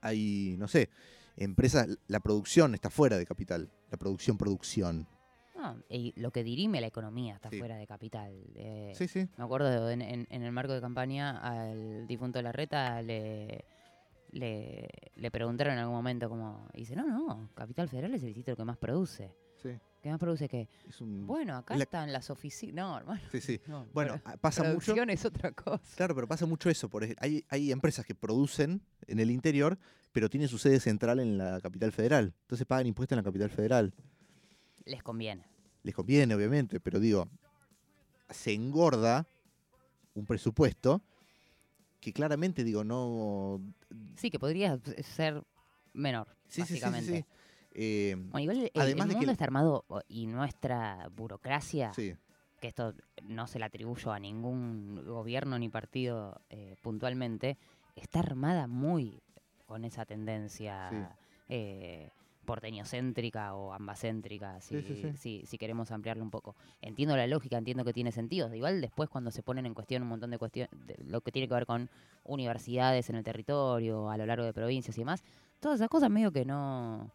hay, 0.00 0.54
no 0.58 0.68
sé, 0.68 0.88
empresas, 1.36 1.88
la 2.08 2.20
producción 2.20 2.74
está 2.74 2.90
fuera 2.90 3.16
de 3.18 3.26
capital, 3.26 3.70
la 3.90 3.96
producción, 3.98 4.36
producción. 4.38 5.06
No, 5.56 5.76
y 5.90 6.12
lo 6.18 6.30
que 6.30 6.42
dirime 6.42 6.80
la 6.80 6.86
economía 6.86 7.34
está 7.34 7.50
Sí. 7.50 7.58
fuera 7.58 7.76
de 7.76 7.86
capital. 7.86 8.32
Eh, 8.54 8.92
Sí, 8.96 9.08
sí. 9.08 9.28
Me 9.36 9.44
acuerdo 9.44 9.68
de- 9.86 9.92
en, 9.92 10.00
en- 10.02 10.26
en 10.30 10.42
el 10.42 10.52
marco 10.52 10.72
de 10.72 10.80
campaña 10.80 11.38
al 11.38 12.06
difunto 12.06 12.40
Larreta 12.40 13.02
le, 13.02 13.64
le, 14.30 14.88
le 15.16 15.30
preguntaron 15.30 15.74
en 15.74 15.80
algún 15.80 15.96
momento 15.96 16.28
como, 16.28 16.66
y 16.72 16.78
dice, 16.80 16.96
no, 16.96 17.06
no, 17.06 17.50
Capital 17.54 17.88
Federal 17.88 18.14
es 18.14 18.22
el 18.22 18.28
distrito 18.28 18.56
que 18.56 18.64
más 18.64 18.78
produce. 18.78 19.34
sí. 19.62 19.70
¿Qué 20.02 20.08
más 20.10 20.18
produce 20.18 20.48
qué? 20.48 20.68
Un- 21.00 21.26
Bueno, 21.26 21.56
acá 21.56 21.76
la- 21.76 21.82
están 21.84 22.12
las 22.12 22.30
oficinas. 22.30 22.74
No, 22.74 22.96
hermano. 22.98 23.20
sí, 23.30 23.40
sí. 23.40 23.60
no, 23.66 23.86
Bueno, 23.92 24.20
ah, 24.24 24.36
pasa 24.38 24.62
mucho. 24.62 24.78
producción 24.78 25.10
es 25.10 25.24
otra 25.24 25.52
cosa. 25.52 25.82
Claro, 25.96 26.14
pero 26.14 26.26
pasa 26.26 26.46
mucho 26.46 26.70
eso. 26.70 26.88
Por 26.88 27.04
ej- 27.04 27.16
hay, 27.18 27.44
hay 27.48 27.70
empresas 27.72 28.06
que 28.06 28.14
producen 28.14 28.80
en 29.06 29.18
el 29.20 29.30
interior, 29.30 29.78
pero 30.12 30.30
tienen 30.30 30.48
su 30.48 30.58
sede 30.58 30.80
central 30.80 31.20
en 31.20 31.36
la 31.36 31.60
capital 31.60 31.92
federal. 31.92 32.34
Entonces 32.42 32.66
pagan 32.66 32.86
impuestos 32.86 33.16
en 33.16 33.18
la 33.18 33.28
capital 33.28 33.50
federal. 33.50 33.92
Les 34.86 35.02
conviene. 35.02 35.44
les 35.82 35.94
conviene, 35.94 36.34
obviamente, 36.34 36.80
pero 36.80 36.98
digo, 37.00 37.28
se 38.30 38.52
engorda 38.52 39.26
un 40.14 40.26
presupuesto 40.26 41.02
que 42.00 42.12
claramente, 42.12 42.64
digo, 42.64 42.82
no. 42.84 43.60
Sí, 44.16 44.30
que 44.30 44.38
podría 44.38 44.78
ser 45.02 45.42
menor, 45.92 46.28
Sí, 46.48 46.54
sí, 46.54 46.60
básicamente. 46.80 47.18
sí. 47.18 47.24
Eh, 47.72 48.14
Bueno, 48.16 48.40
igual 48.40 48.58
el, 48.74 48.80
Además 48.80 49.04
el 49.04 49.08
de 49.08 49.14
que 49.14 49.18
mundo 49.18 49.32
está 49.32 49.44
armado 49.44 49.84
y 50.08 50.26
nuestra 50.26 51.08
burocracia, 51.14 51.92
sí, 51.94 52.14
que 52.60 52.68
esto 52.68 52.94
no 53.22 53.46
se 53.46 53.58
le 53.58 53.64
atribuyo 53.64 54.12
a 54.12 54.18
ningún 54.18 55.02
gobierno 55.06 55.58
ni 55.58 55.68
partido 55.68 56.40
eh, 56.50 56.76
puntualmente, 56.82 57.56
está 57.96 58.20
armada 58.20 58.66
muy 58.66 59.22
con 59.66 59.84
esa 59.84 60.04
tendencia 60.04 61.16
eh, 61.48 62.10
porteñocéntrica 62.44 63.54
o 63.54 63.72
ambacéntrica, 63.72 64.60
si, 64.60 64.82
Sí, 64.82 64.94
sí, 64.94 65.02
sí. 65.02 65.16
si- 65.16 65.46
si 65.46 65.58
queremos 65.58 65.90
ampliarlo 65.90 66.22
un 66.24 66.30
poco. 66.30 66.56
Entiendo 66.82 67.16
la 67.16 67.26
lógica, 67.26 67.56
entiendo 67.56 67.84
que 67.84 67.92
tiene 67.92 68.12
sentido. 68.12 68.52
Igual 68.54 68.80
después 68.80 69.08
cuando 69.08 69.30
se 69.30 69.42
ponen 69.42 69.66
en 69.66 69.74
cuestión 69.74 70.02
un 70.02 70.08
montón 70.08 70.30
de 70.30 70.38
cuestiones, 70.38 70.70
lo 71.06 71.20
que 71.20 71.32
tiene 71.32 71.48
que 71.48 71.54
ver 71.54 71.66
con 71.66 71.88
universidades 72.24 73.08
en 73.10 73.16
el 73.16 73.24
territorio, 73.24 74.10
a 74.10 74.16
lo 74.16 74.26
largo 74.26 74.44
de 74.44 74.52
provincias 74.52 74.96
y 74.98 75.00
demás, 75.02 75.22
todas 75.60 75.76
esas 75.80 75.88
cosas 75.88 76.10
medio 76.10 76.32
que 76.32 76.44
no... 76.44 77.10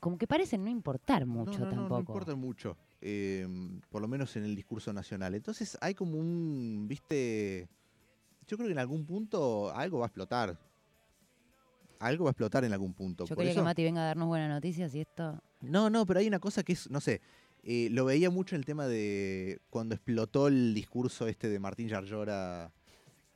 Como 0.00 0.16
que 0.16 0.26
parecen 0.26 0.62
no 0.64 0.70
importar 0.70 1.26
mucho 1.26 1.58
no, 1.58 1.64
no, 1.64 1.70
tampoco. 1.70 1.94
no 1.94 1.98
importan 2.00 2.38
mucho, 2.38 2.76
eh, 3.00 3.46
por 3.90 4.00
lo 4.00 4.08
menos 4.08 4.34
en 4.36 4.44
el 4.44 4.54
discurso 4.54 4.92
nacional. 4.92 5.34
Entonces 5.34 5.76
hay 5.80 5.94
como 5.94 6.18
un, 6.18 6.86
viste, 6.88 7.68
yo 8.46 8.56
creo 8.56 8.68
que 8.68 8.72
en 8.72 8.78
algún 8.78 9.04
punto 9.04 9.70
algo 9.74 9.98
va 9.98 10.04
a 10.04 10.08
explotar. 10.08 10.58
Algo 12.00 12.24
va 12.24 12.30
a 12.30 12.32
explotar 12.32 12.64
en 12.64 12.72
algún 12.72 12.94
punto. 12.94 13.24
Yo 13.24 13.34
Por 13.34 13.38
quería 13.38 13.50
eso- 13.52 13.60
que 13.60 13.64
Mati 13.64 13.82
venga 13.82 14.02
a 14.02 14.06
darnos 14.06 14.28
buenas 14.28 14.48
noticias 14.50 14.94
y 14.94 15.00
esto... 15.00 15.42
No, 15.60 15.90
no, 15.90 16.06
pero 16.06 16.20
hay 16.20 16.28
una 16.28 16.38
cosa 16.38 16.62
que 16.62 16.74
es, 16.74 16.88
no 16.88 17.00
sé, 17.00 17.20
eh, 17.64 17.88
lo 17.90 18.04
veía 18.04 18.30
mucho 18.30 18.54
en 18.54 18.60
el 18.60 18.64
tema 18.64 18.86
de 18.86 19.60
cuando 19.68 19.96
explotó 19.96 20.46
el 20.46 20.74
discurso 20.74 21.26
este 21.26 21.48
de 21.48 21.58
Martín 21.58 21.88
Yarlora. 21.88 22.70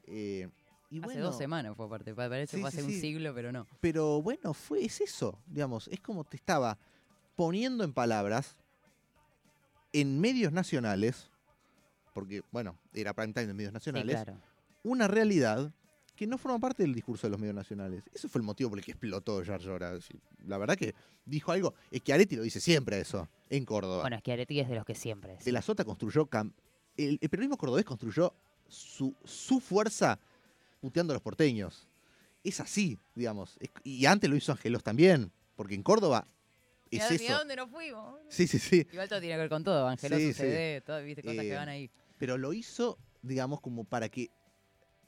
eh, 0.05 0.49
y 0.93 0.99
hace 0.99 1.07
bueno, 1.07 1.25
dos 1.25 1.39
semanas 1.39 1.75
fue 1.77 1.87
aparte, 1.87 2.15
pa- 2.15 2.29
parece 2.29 2.57
Sí, 2.57 2.61
fue 2.61 2.71
sí, 2.71 2.77
hace 2.79 2.87
un 2.87 2.93
sí. 2.93 3.01
siglo, 3.01 3.35
pero 3.35 3.51
no. 3.51 3.67
Pero 3.81 4.21
bueno, 4.23 4.53
fue, 4.53 4.85
es 4.85 5.01
eso, 5.01 5.39
digamos, 5.47 5.89
es 5.89 6.01
como 6.01 6.25
te 6.25 6.37
estaba 6.37 6.79
poniendo 7.35 7.83
en 7.83 7.93
palabras 7.93 8.57
en 9.93 10.21
medios 10.21 10.53
nacionales, 10.53 11.31
porque, 12.15 12.43
bueno, 12.51 12.79
era 12.93 13.13
prime 13.15 13.33
time 13.33 13.47
de 13.47 13.55
medios 13.55 13.73
nacionales, 13.73 14.23
claro. 14.23 14.39
una 14.83 15.09
realidad 15.09 15.73
que 16.17 16.27
no 16.27 16.37
forma 16.39 16.59
parte 16.59 16.83
del 16.83 16.95
discurso 16.95 17.27
de 17.27 17.31
los 17.31 17.41
medios 17.41 17.55
nacionales. 17.57 18.03
Eso 18.13 18.29
fue 18.29 18.41
el 18.41 18.45
motivo 18.45 18.71
por 18.71 18.79
el 18.79 18.85
que 18.85 18.93
explotó 18.93 19.43
Yarlora. 19.43 19.93
La 20.47 20.59
verdad 20.59 20.77
que 20.77 20.95
dijo 21.25 21.53
algo, 21.53 21.75
es 21.91 22.03
que 22.03 22.13
Areti 22.13 22.37
lo 22.37 22.43
dice 22.43 22.61
siempre 22.61 23.01
eso, 23.01 23.29
en 23.49 23.65
Córdoba. 23.65 24.03
Bueno, 24.03 24.17
es 24.17 24.23
que 24.23 24.33
Areti 24.33 24.61
es 24.61 24.69
de 24.69 24.75
los 24.75 24.85
que 24.85 24.95
siempre. 24.95 25.39
De 25.43 25.53
la 25.53 25.63
Sota 25.63 25.85
construyó. 25.85 26.29
El, 26.97 27.19
el 27.21 27.29
periodismo 27.31 27.57
cordobés 27.57 27.87
construyó 27.87 28.35
su, 28.69 29.15
su 29.25 29.59
fuerza 29.61 30.19
puteando 30.83 31.13
a 31.13 31.15
los 31.15 31.23
porteños. 31.23 31.89
Es 32.45 32.61
así, 32.61 32.99
digamos. 33.15 33.57
Es- 33.61 33.71
y 33.85 34.05
antes 34.05 34.29
lo 34.29 34.37
hizo 34.37 34.53
Angelos 34.53 34.83
también, 34.83 35.31
porque 35.57 35.75
en 35.77 35.83
Córdoba 35.85 36.27
es 36.91 37.09
eso. 37.13 37.39
dónde 37.39 37.57
nos 37.57 37.71
fuimos? 37.71 38.17
Sí, 38.29 38.47
sí, 38.49 38.59
sí. 38.59 38.87
Igual 38.93 39.09
todo 39.09 39.21
tiene 39.21 39.37
que 39.37 39.39
ver 39.39 39.49
con 39.49 39.63
todo, 39.65 39.87
Angelo, 39.89 40.17
Sí, 40.19 40.33
sucede, 40.33 40.81
todo, 40.83 41.01
viste, 41.03 41.23
cosas 41.23 41.39
Eh, 41.45 41.49
que 41.49 41.55
van 41.55 41.69
ahí. 41.69 41.91
Pero 42.19 42.37
lo 42.37 42.53
hizo, 42.53 42.99
digamos, 43.23 43.61
como 43.61 43.85
para 43.85 44.09
que. 44.09 44.29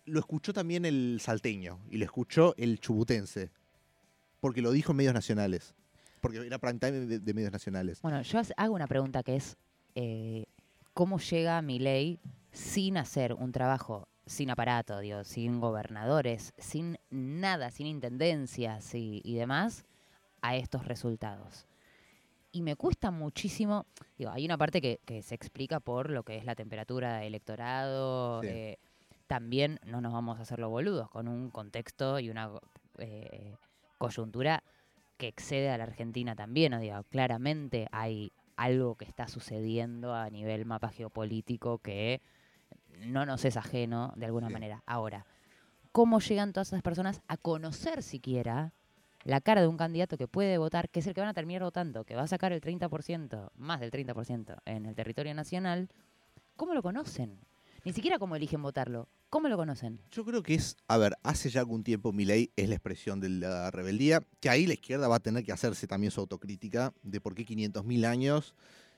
Lo 0.07 0.21
escuchó 0.21 0.53
también 0.53 0.85
el 0.85 1.19
salteño 1.21 1.81
y 1.91 1.97
lo 1.97 2.05
escuchó 2.05 2.55
el 2.57 2.79
chubutense. 2.79 3.51
Porque 4.41 4.63
lo 4.63 4.71
dijo 4.71 4.93
en 4.93 4.97
medios 4.99 5.15
nacionales. 5.15 5.75
Porque 6.21 6.39
era 6.47 6.59
prime 6.59 6.79
time 6.79 6.93
de, 7.07 7.19
de 7.19 7.35
medios 7.35 7.51
nacionales. 7.53 8.01
Bueno, 8.03 8.23
yo 8.23 8.41
hago 8.57 8.75
una 8.75 8.87
pregunta 8.87 9.23
que 9.23 9.37
es, 9.37 9.57
eh, 9.95 10.45
¿cómo 10.93 11.19
llega 11.19 11.61
ley 11.63 12.19
sin 12.53 12.97
hacer 12.99 13.33
un 13.35 13.51
trabajo, 13.53 14.07
sin 14.27 14.51
aparato, 14.51 14.99
digo, 15.01 15.25
sin 15.25 15.61
gobernadores, 15.61 16.53
sin 16.59 16.99
nada, 17.11 17.71
sin 17.71 17.87
intendencias 17.87 18.95
y, 18.95 19.21
y 19.25 19.35
demás, 19.35 19.85
a 20.43 20.57
estos 20.57 20.87
resultados? 20.87 21.67
Y 22.53 22.63
me 22.63 22.77
cuesta 22.77 23.11
muchísimo, 23.11 23.85
digo, 24.17 24.31
hay 24.31 24.45
una 24.45 24.57
parte 24.57 24.81
que, 24.81 25.01
que 25.05 25.23
se 25.23 25.35
explica 25.35 25.81
por 25.81 26.11
lo 26.11 26.23
que 26.23 26.37
es 26.37 26.45
la 26.45 26.55
temperatura 26.55 27.19
de 27.19 27.27
electorado, 27.27 28.41
Sí. 28.43 28.49
eh, 28.49 28.79
también 29.27 29.81
no 29.87 30.01
nos 30.01 30.13
vamos 30.13 30.39
a 30.39 30.43
hacer 30.43 30.59
los 30.59 30.71
boludos, 30.71 31.11
con 31.11 31.29
un 31.29 31.51
contexto 31.51 32.21
y 32.21 32.31
una 32.31 32.51
eh, 32.99 33.57
coyuntura 33.99 34.63
que 35.17 35.29
excede 35.29 35.71
a 35.71 35.79
la 35.79 35.85
Argentina 35.85 36.37
también, 36.37 36.73
¿no? 36.73 36.79
Digo, 36.79 37.03
claramente 37.11 37.89
hay 37.91 38.33
algo 38.57 38.95
que 38.97 39.05
está 39.05 39.27
sucediendo 39.27 40.15
a 40.15 40.29
nivel 40.31 40.65
mapa 40.67 40.91
geopolítico 40.91 41.79
que 41.79 42.21
no 43.01 43.27
nos 43.27 43.45
es 43.45 43.57
ajeno 43.57 44.13
de 44.17 44.27
alguna 44.27 44.49
Sí. 44.49 44.53
manera. 44.53 44.83
Ahora, 44.87 45.27
¿cómo 45.93 46.21
llegan 46.21 46.53
todas 46.53 46.69
esas 46.69 46.83
personas 46.83 47.21
a 47.29 47.37
conocer 47.37 48.03
siquiera 48.03 48.73
la 49.25 49.41
cara 49.41 49.61
de 49.63 49.69
un 49.69 49.77
candidato 49.79 50.19
que 50.19 50.29
puede 50.29 50.59
votar, 50.59 50.89
que 50.91 51.01
es 51.01 51.07
el 51.07 51.15
que 51.15 51.21
van 51.21 51.31
a 51.31 51.35
terminar 51.35 51.63
votando, 51.63 52.05
que 52.05 52.15
va 52.15 52.23
a 52.23 52.27
sacar 52.27 52.53
el 52.53 52.61
30%, 52.61 53.51
más 53.57 53.81
del 53.81 53.91
30% 53.91 54.59
en 54.67 54.87
el 54.87 54.95
territorio 54.95 55.35
nacional? 55.35 55.89
¿Cómo 56.57 56.75
lo 56.75 56.83
conocen? 56.83 57.39
Ni 57.85 57.93
siquiera 57.93 58.19
cómo 58.19 58.37
eligen 58.37 58.63
votarlo. 58.63 59.09
¿Cómo 59.31 59.49
lo 59.49 59.57
conocen? 59.57 59.99
Yo 60.13 60.25
creo 60.25 60.43
que 60.43 60.55
es, 60.55 60.77
a 60.87 60.97
ver, 60.97 61.15
hace 61.23 61.51
ya 61.51 61.61
algún 61.61 61.83
tiempo 61.83 62.13
Milei 62.13 62.51
es 62.57 62.69
la 62.69 62.77
expresión 62.77 63.19
de 63.21 63.29
la 63.29 63.71
rebeldía, 63.71 64.23
que 64.41 64.49
ahí 64.49 64.67
la 64.67 64.75
izquierda 64.75 65.09
va 65.09 65.17
a 65.17 65.21
tener 65.21 65.43
que 65.45 65.53
hacerse 65.53 65.87
también 65.87 66.11
su 66.13 66.21
autocrítica 66.21 66.93
de 67.03 67.21
por 67.21 67.35
qué 67.35 67.45
500.000 67.45 68.05
años 68.07 68.55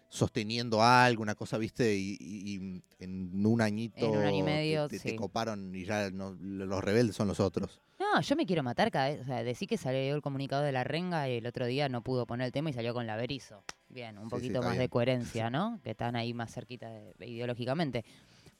sosteniendo 0.09 0.83
algo, 0.83 1.23
una 1.23 1.35
cosa, 1.35 1.59
viste, 1.59 1.95
y, 1.97 2.17
y- 2.21 2.55
y 2.57 2.83
en 3.05 3.45
un 3.47 3.61
añito 3.61 4.07
En 4.07 4.17
un 4.19 4.25
año 4.25 4.39
y 4.39 4.43
medio, 4.43 4.89
te, 4.89 4.99
te 4.99 5.11
sí. 5.11 5.17
coparon 5.17 5.75
y 5.75 5.85
ya 5.85 6.11
no- 6.11 6.37
los 6.41 6.83
rebeldes 6.83 7.17
son 7.17 7.29
los 7.29 7.41
otros. 7.41 7.81
No, 7.99 8.21
yo 8.21 8.37
me 8.37 8.47
quiero 8.47 8.63
matar 8.63 8.91
cada 8.91 9.09
vez. 9.09 9.21
O 9.21 9.25
sea, 9.25 9.43
decir 9.43 9.69
que 9.69 9.77
salió 9.77 10.15
el 10.15 10.23
comunicado 10.23 10.63
de 10.63 10.73
la 10.73 10.85
renga 10.85 11.29
y 11.29 11.39
el 11.39 11.47
otro 11.47 11.67
día 11.67 11.89
no 11.89 12.03
pudo 12.03 12.27
poner 12.27 12.47
el 12.47 12.53
tema 12.53 12.71
y 12.71 12.73
salió 12.73 12.95
con 12.95 13.07
la 13.07 13.17
Berizo. 13.17 13.63
Bien, 13.89 14.17
un 14.19 14.25
Sí, 14.25 14.31
poquito 14.31 14.63
más 14.63 14.77
de 14.79 14.89
coherencia, 14.89 15.51
¿no? 15.51 15.81
Que 15.83 15.91
están 15.93 16.15
ahí 16.17 16.33
más 16.35 16.53
cerquita 16.53 16.89
de- 16.91 17.15
ideológicamente. 17.27 18.05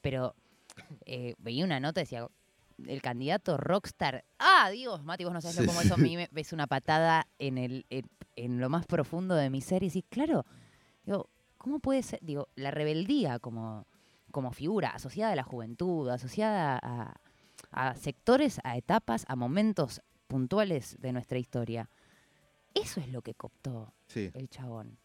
Pero 0.01 0.35
eh, 1.05 1.35
veía 1.39 1.65
una 1.65 1.79
nota, 1.79 2.01
decía, 2.01 2.27
el 2.85 3.01
candidato 3.01 3.57
rockstar. 3.57 4.23
Ah, 4.39 4.69
Dios, 4.71 5.03
Mati, 5.03 5.23
vos 5.23 5.33
no 5.33 5.41
Sí, 5.41 5.65
cómo 5.65 5.81
eso 5.81 5.95
a 5.95 5.97
mí 5.97 6.15
me 6.15 6.27
ves 6.31 6.53
una 6.53 6.67
patada 6.67 7.27
en, 7.39 7.57
el, 7.57 7.85
en, 7.89 8.05
en 8.35 8.59
lo 8.59 8.69
más 8.69 8.85
profundo 8.85 9.35
de 9.35 9.49
mi 9.49 9.61
ser. 9.61 9.83
Y 9.83 9.87
decís, 9.87 10.05
claro, 10.09 10.45
digo, 11.03 11.29
¿cómo 11.57 11.79
puede 11.79 12.03
ser? 12.03 12.19
Digo, 12.21 12.47
la 12.55 12.71
rebeldía 12.71 13.39
como, 13.39 13.85
como 14.31 14.51
figura 14.51 14.89
asociada 14.89 15.33
a 15.33 15.35
la 15.35 15.43
juventud, 15.43 16.09
asociada 16.09 16.79
a, 16.81 17.15
a 17.71 17.95
sectores, 17.95 18.59
a 18.63 18.77
etapas, 18.77 19.25
a 19.27 19.35
momentos 19.35 20.01
puntuales 20.27 20.97
de 20.99 21.11
nuestra 21.13 21.37
historia. 21.39 21.89
Eso 22.73 22.99
es 22.99 23.09
lo 23.09 23.21
que 23.21 23.33
cooptó 23.33 23.93
Sí, 24.07 24.29
el 24.33 24.49
chabón. 24.49 24.97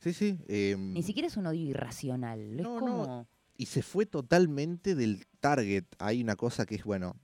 sí, 0.00 0.12
sí. 0.12 0.38
em, 0.48 0.92
Ni 0.92 1.02
siquiera 1.02 1.26
es 1.28 1.36
un 1.36 1.46
odio 1.46 1.62
irracional. 1.70 2.58
Es 2.60 2.62
No, 2.62 2.80
no. 2.80 3.26
y 3.56 3.66
se 3.66 3.82
fue 3.82 4.04
totalmente 4.06 4.94
del 4.94 5.26
target. 5.40 5.84
Hay 5.98 6.20
una 6.22 6.36
cosa 6.36 6.66
que 6.66 6.74
es, 6.74 6.84
bueno, 6.84 7.16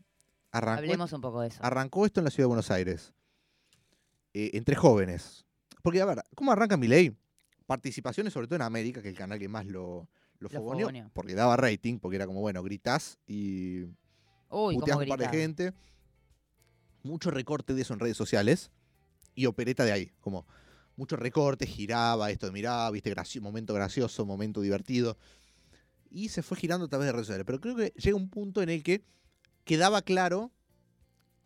arrancó, 0.52 0.78
Hablemos 0.80 1.12
un 1.12 1.20
poco 1.20 1.40
de 1.42 1.48
eso. 1.48 1.58
arrancó 1.62 2.06
esto 2.06 2.20
en 2.20 2.24
la 2.24 2.30
ciudad 2.30 2.44
de 2.44 2.48
Buenos 2.48 2.70
Aires, 2.70 3.12
eh, 4.32 4.50
entre 4.54 4.74
jóvenes. 4.76 5.44
Porque, 5.82 6.00
a 6.00 6.04
ver, 6.06 6.22
¿cómo 6.34 6.52
arranca 6.52 6.76
mi 6.76 6.88
ley? 6.88 7.16
Participaciones, 7.70 8.32
sobre 8.32 8.48
todo 8.48 8.56
en 8.56 8.62
América, 8.62 9.00
que 9.00 9.06
es 9.10 9.12
el 9.12 9.18
canal 9.18 9.38
que 9.38 9.46
más 9.48 9.64
lo, 9.64 10.08
lo, 10.40 10.48
Lo 10.48 10.48
fogoneó, 10.48 10.86
fogoneó. 10.88 11.10
porque 11.14 11.36
daba 11.36 11.56
rating, 11.56 12.00
porque 12.00 12.16
era 12.16 12.26
como, 12.26 12.40
bueno, 12.40 12.64
gritás 12.64 13.20
y 13.28 13.82
Uy, 14.48 14.74
puteás 14.74 14.98
un 14.98 15.06
par 15.06 15.20
de 15.20 15.28
gente. 15.28 15.72
Mucho 17.04 17.30
recorte 17.30 17.72
de 17.72 17.82
eso 17.82 17.94
en 17.94 18.00
redes 18.00 18.16
sociales 18.16 18.72
y 19.36 19.46
opereta 19.46 19.84
de 19.84 19.92
ahí, 19.92 20.10
como 20.20 20.48
mucho 20.96 21.14
recorte, 21.14 21.64
giraba 21.64 22.32
esto 22.32 22.46
de 22.46 22.52
mirá, 22.52 22.90
viste, 22.90 23.08
gracio- 23.10 23.40
momento 23.40 23.72
gracioso, 23.72 24.26
momento 24.26 24.60
divertido. 24.60 25.16
Y 26.10 26.30
se 26.30 26.42
fue 26.42 26.56
girando 26.56 26.86
a 26.86 26.88
través 26.88 27.06
de 27.06 27.12
redes 27.12 27.28
sociales. 27.28 27.46
Pero 27.46 27.60
creo 27.60 27.76
que 27.76 27.92
llega 27.96 28.16
un 28.16 28.30
punto 28.30 28.62
en 28.62 28.68
el 28.68 28.82
que 28.82 29.04
quedaba 29.62 30.02
claro 30.02 30.50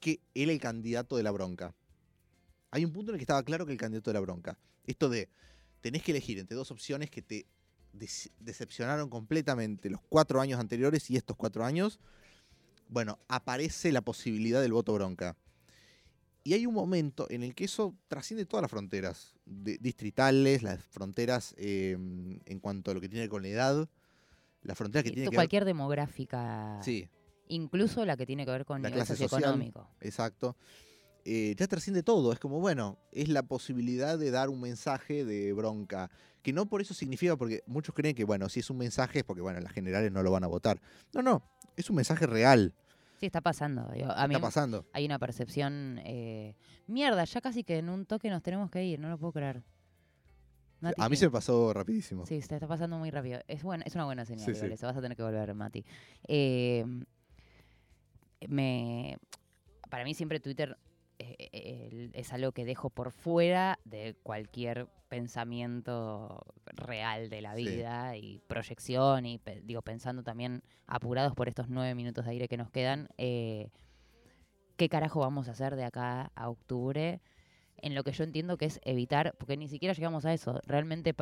que 0.01 0.21
él 0.33 0.49
el 0.49 0.59
candidato 0.59 1.19
de 1.19 1.23
la 1.23 1.33
bronca. 1.33 1.75
Hay 2.71 2.83
un 2.87 2.93
punto 2.95 3.11
en 3.13 3.17
el 3.17 3.19
que 3.19 3.25
estaba 3.25 3.43
claro 3.43 3.67
que 3.67 3.73
el 3.73 3.79
candidato 3.79 4.09
de 4.09 4.15
la 4.15 4.21
bronca. 4.21 4.57
Esto 4.87 5.11
de 5.11 5.29
tenés 5.85 6.03
que 6.03 6.13
elegir 6.13 6.39
entre 6.39 6.57
dos 6.57 6.71
opciones 6.71 7.11
que 7.11 7.21
te 7.21 7.45
decepcionaron 8.41 9.11
completamente 9.11 9.91
los 9.91 10.01
cuatro 10.09 10.41
años 10.41 10.59
anteriores 10.59 11.11
y 11.11 11.17
estos 11.17 11.37
cuatro 11.37 11.63
años. 11.63 12.01
Bueno, 12.89 13.19
aparece 13.29 13.93
la 13.93 14.01
posibilidad 14.01 14.63
del 14.63 14.73
voto 14.73 14.95
bronca. 14.95 15.37
Y 16.43 16.55
hay 16.55 16.65
un 16.65 16.73
momento 16.73 17.27
en 17.29 17.43
el 17.43 17.55
que 17.55 17.65
eso 17.67 17.95
trasciende 18.09 18.47
todas 18.47 18.63
las 18.63 18.71
fronteras 18.71 19.35
de- 19.45 19.77
distritales, 19.77 20.63
las 20.63 20.83
fronteras 20.83 21.55
eh, 21.59 21.93
en 21.93 22.61
cuanto 22.61 22.91
a 22.91 22.95
lo 22.95 23.01
que 23.03 23.09
tiene 23.11 23.21
que 23.21 23.25
ver 23.25 23.31
con 23.31 23.43
la 23.43 23.49
edad, 23.49 23.89
la 24.63 24.75
frontera 24.75 25.03
que 25.03 25.11
tiene 25.11 25.25
que 25.27 25.31
ver... 25.31 25.37
cualquier 25.37 25.67
demográfica. 25.67 26.81
Sí, 26.83 27.07
Incluso 27.49 28.07
la 28.07 28.17
que 28.17 28.25
tiene 28.25 28.47
que 28.47 28.53
ver 28.53 28.65
con 28.65 28.81
La 28.81 28.89
nivel 28.89 29.05
clase 29.05 29.17
social. 29.17 29.29
socioeconómico. 29.29 29.91
exacto. 30.01 30.57
Eh, 31.25 31.55
ya 31.57 31.67
trasciende 31.67 32.03
todo, 32.03 32.33
es 32.33 32.39
como, 32.39 32.61
bueno, 32.61 32.99
es 33.13 33.29
la 33.29 33.43
posibilidad 33.43 34.19
de 34.19 34.31
dar 34.31 34.51
un 34.51 34.61
mensaje 34.61 35.25
de 35.25 35.53
bronca, 35.55 36.11
que 36.43 36.53
no 36.53 36.67
por 36.67 36.83
eso 36.83 36.93
significa, 36.93 37.37
porque 37.37 37.63
muchos 37.67 37.95
creen 37.95 38.15
que, 38.15 38.25
bueno, 38.25 38.49
si 38.51 38.61
es 38.61 38.69
un 38.69 38.77
mensaje 38.77 39.21
es 39.21 39.25
porque, 39.25 39.41
bueno, 39.41 39.59
las 39.61 39.73
generales 39.73 40.13
no 40.13 40.23
lo 40.23 40.31
van 40.31 40.45
a 40.45 40.49
votar. 40.49 40.81
No, 41.15 41.23
no, 41.23 41.43
es 41.77 41.89
un 41.91 41.97
mensaje 41.97 42.27
real, 42.27 42.75
Sí, 43.21 43.27
está 43.27 43.41
pasando. 43.41 43.89
Digo, 43.95 44.11
a 44.11 44.27
mí 44.29 44.35
está 44.35 44.47
pasando. 44.47 44.85
hay 44.93 45.07
una 45.07 45.19
percepción. 45.21 45.99
eh, 46.05 46.57
Mierda, 46.89 47.25
ya 47.25 47.41
casi 47.41 47.63
que 47.65 47.79
en 47.79 47.89
un 47.89 48.05
toque 48.07 48.29
nos 48.29 48.43
tenemos 48.43 48.71
que 48.71 48.85
ir, 48.85 48.99
no 48.99 49.09
lo 49.09 49.17
puedo 49.19 49.33
creer. 49.33 49.63
Mati, 50.81 51.01
A 51.01 51.09
mí 51.09 51.15
¿qué? 51.15 51.21
se 51.21 51.27
me 51.27 51.31
pasó 51.31 51.73
rapidísimo. 51.73 52.27
Sí, 52.27 52.43
se 52.43 52.55
está 52.57 52.67
pasando 52.67 52.99
muy 52.99 53.11
rápido. 53.11 53.41
Es, 53.47 53.63
buena, 53.63 53.85
es 53.87 53.95
una 53.95 54.05
buena 54.05 54.27
señal, 54.27 54.45
Sí, 54.45 54.51
eso. 54.67 54.87
Vas 54.87 54.97
a 54.97 55.01
tener 55.01 55.17
que 55.17 55.23
volver, 55.23 55.55
Mati. 55.55 55.85
Eh, 56.27 56.85
me, 58.49 59.17
para 59.89 60.05
mí 60.05 60.13
siempre 60.13 60.41
Twitter 60.41 60.77
es 61.19 62.33
algo 62.33 62.53
que 62.53 62.65
dejo 62.65 62.91
por 62.91 63.11
fuera 63.13 63.79
de 63.85 64.15
cualquier 64.23 64.89
pensamiento 65.09 66.45
real 66.67 67.31
de 67.31 67.41
la 67.41 67.55
Sí. 67.55 67.65
vida 67.69 68.17
y 68.17 68.41
proyección 68.49 69.27
y 69.27 69.41
digo 69.63 69.83
pensando 69.83 70.23
también 70.23 70.63
apurados 70.87 71.35
por 71.35 71.49
estos 71.49 71.69
nueve 71.69 71.95
minutos 71.95 72.25
de 72.25 72.33
aire 72.33 72.49
que 72.49 72.57
nos 72.57 72.71
quedan 72.71 73.09
eh, 73.17 73.71
qué 74.77 74.89
carajo 74.89 75.21
vamos 75.21 75.49
a 75.49 75.53
hacer 75.53 75.77
de 75.77 75.85
acá 75.85 76.33
a 76.35 76.49
octubre 76.49 77.21
en 77.77 77.95
lo 77.95 78.03
que 78.03 78.13
yo 78.13 78.25
entiendo 78.25 78.57
que 78.57 78.65
es 78.65 78.81
evitar 78.83 79.35
porque 79.39 79.57
ni 79.57 79.69
siquiera 79.69 79.95
llegamos 79.95 80.25
a 80.25 80.33
eso 80.33 80.61
realmente 80.67 81.15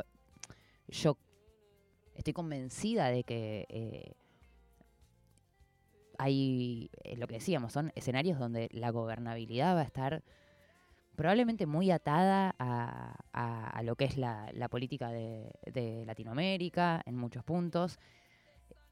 yo 0.89 1.19
estoy 2.15 2.33
convencida 2.33 3.09
de 3.09 3.25
que 3.25 3.67
eh, 3.69 4.15
hay, 6.19 6.91
eh, 7.05 7.17
lo 7.17 7.27
que 7.27 7.35
decíamos, 7.35 7.73
son 7.73 7.93
escenarios 7.95 8.39
donde 8.39 8.69
la 8.73 8.91
gobernabilidad 8.91 9.75
va 9.77 9.81
a 9.81 9.85
estar 9.85 10.23
probablemente 11.17 11.67
muy 11.67 11.91
atada 11.91 12.55
a, 12.59 13.17
a- 13.33 13.69
a 13.71 13.83
lo 13.83 13.97
que 13.97 14.07
es 14.07 14.17
la, 14.17 14.51
la 14.55 14.69
política 14.69 15.11
de, 15.11 15.53
de 15.67 16.05
Latinoamérica 16.07 17.03
en 17.05 17.17
muchos 17.17 17.45
puntos, 17.45 17.99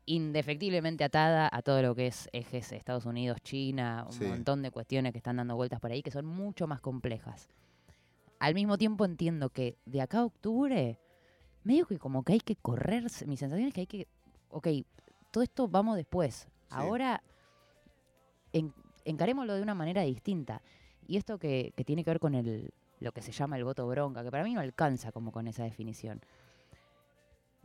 indefectiblemente 0.07 1.05
atada 1.05 1.49
a 1.53 1.63
todo 1.63 1.83
lo 1.83 1.95
que 1.95 2.09
es 2.09 2.29
ejes 2.33 2.73
Estados 2.73 3.07
Unidos, 3.07 3.41
China, 3.43 4.05
un 4.07 4.13
Sí. 4.13 4.25
montón 4.25 4.63
de 4.63 4.71
cuestiones 4.71 5.13
que 5.13 5.19
están 5.19 5.37
dando 5.37 5.57
vueltas 5.57 5.81
por 5.81 5.93
ahí 5.93 6.03
que 6.03 6.11
son 6.11 6.27
mucho 6.27 6.67
más 6.67 6.81
complejas. 6.81 7.49
Al 8.39 8.55
mismo 8.55 8.77
tiempo 8.79 9.05
entiendo 9.05 9.51
que 9.51 9.77
de 9.85 10.01
acá 10.01 10.19
a 10.21 10.25
octubre, 10.25 10.99
medio 11.63 11.87
que 11.87 11.99
como 11.99 12.23
que 12.25 12.33
hay 12.35 12.41
que 12.41 12.57
correr, 12.57 13.05
mi 13.27 13.37
sensación 13.37 13.69
es 13.69 13.75
que 13.75 13.81
hay 13.83 13.87
que, 13.87 14.09
ok, 14.49 14.69
todo 15.31 15.43
esto 15.45 15.69
vamos 15.69 15.97
después. 15.97 16.49
Ahora 16.71 17.23
en- 18.53 18.75
encarémoslo 19.05 19.55
de 19.55 19.63
una 19.63 19.75
manera 19.75 20.03
distinta. 20.03 20.63
Y 21.07 21.17
esto 21.17 21.39
que, 21.39 21.73
que 21.77 21.85
tiene 21.85 22.05
que 22.05 22.11
ver 22.11 22.21
con 22.21 22.35
el, 22.35 22.73
lo 23.01 23.13
que 23.13 23.23
se 23.23 23.33
llama 23.33 23.57
el 23.57 23.65
voto 23.65 23.87
bronca, 23.89 24.23
que 24.23 24.31
para 24.31 24.45
mí 24.45 24.55
no 24.55 24.61
alcanza 24.61 25.11
como 25.13 25.33
con 25.33 25.49
esa 25.49 25.65
definición. 25.65 26.21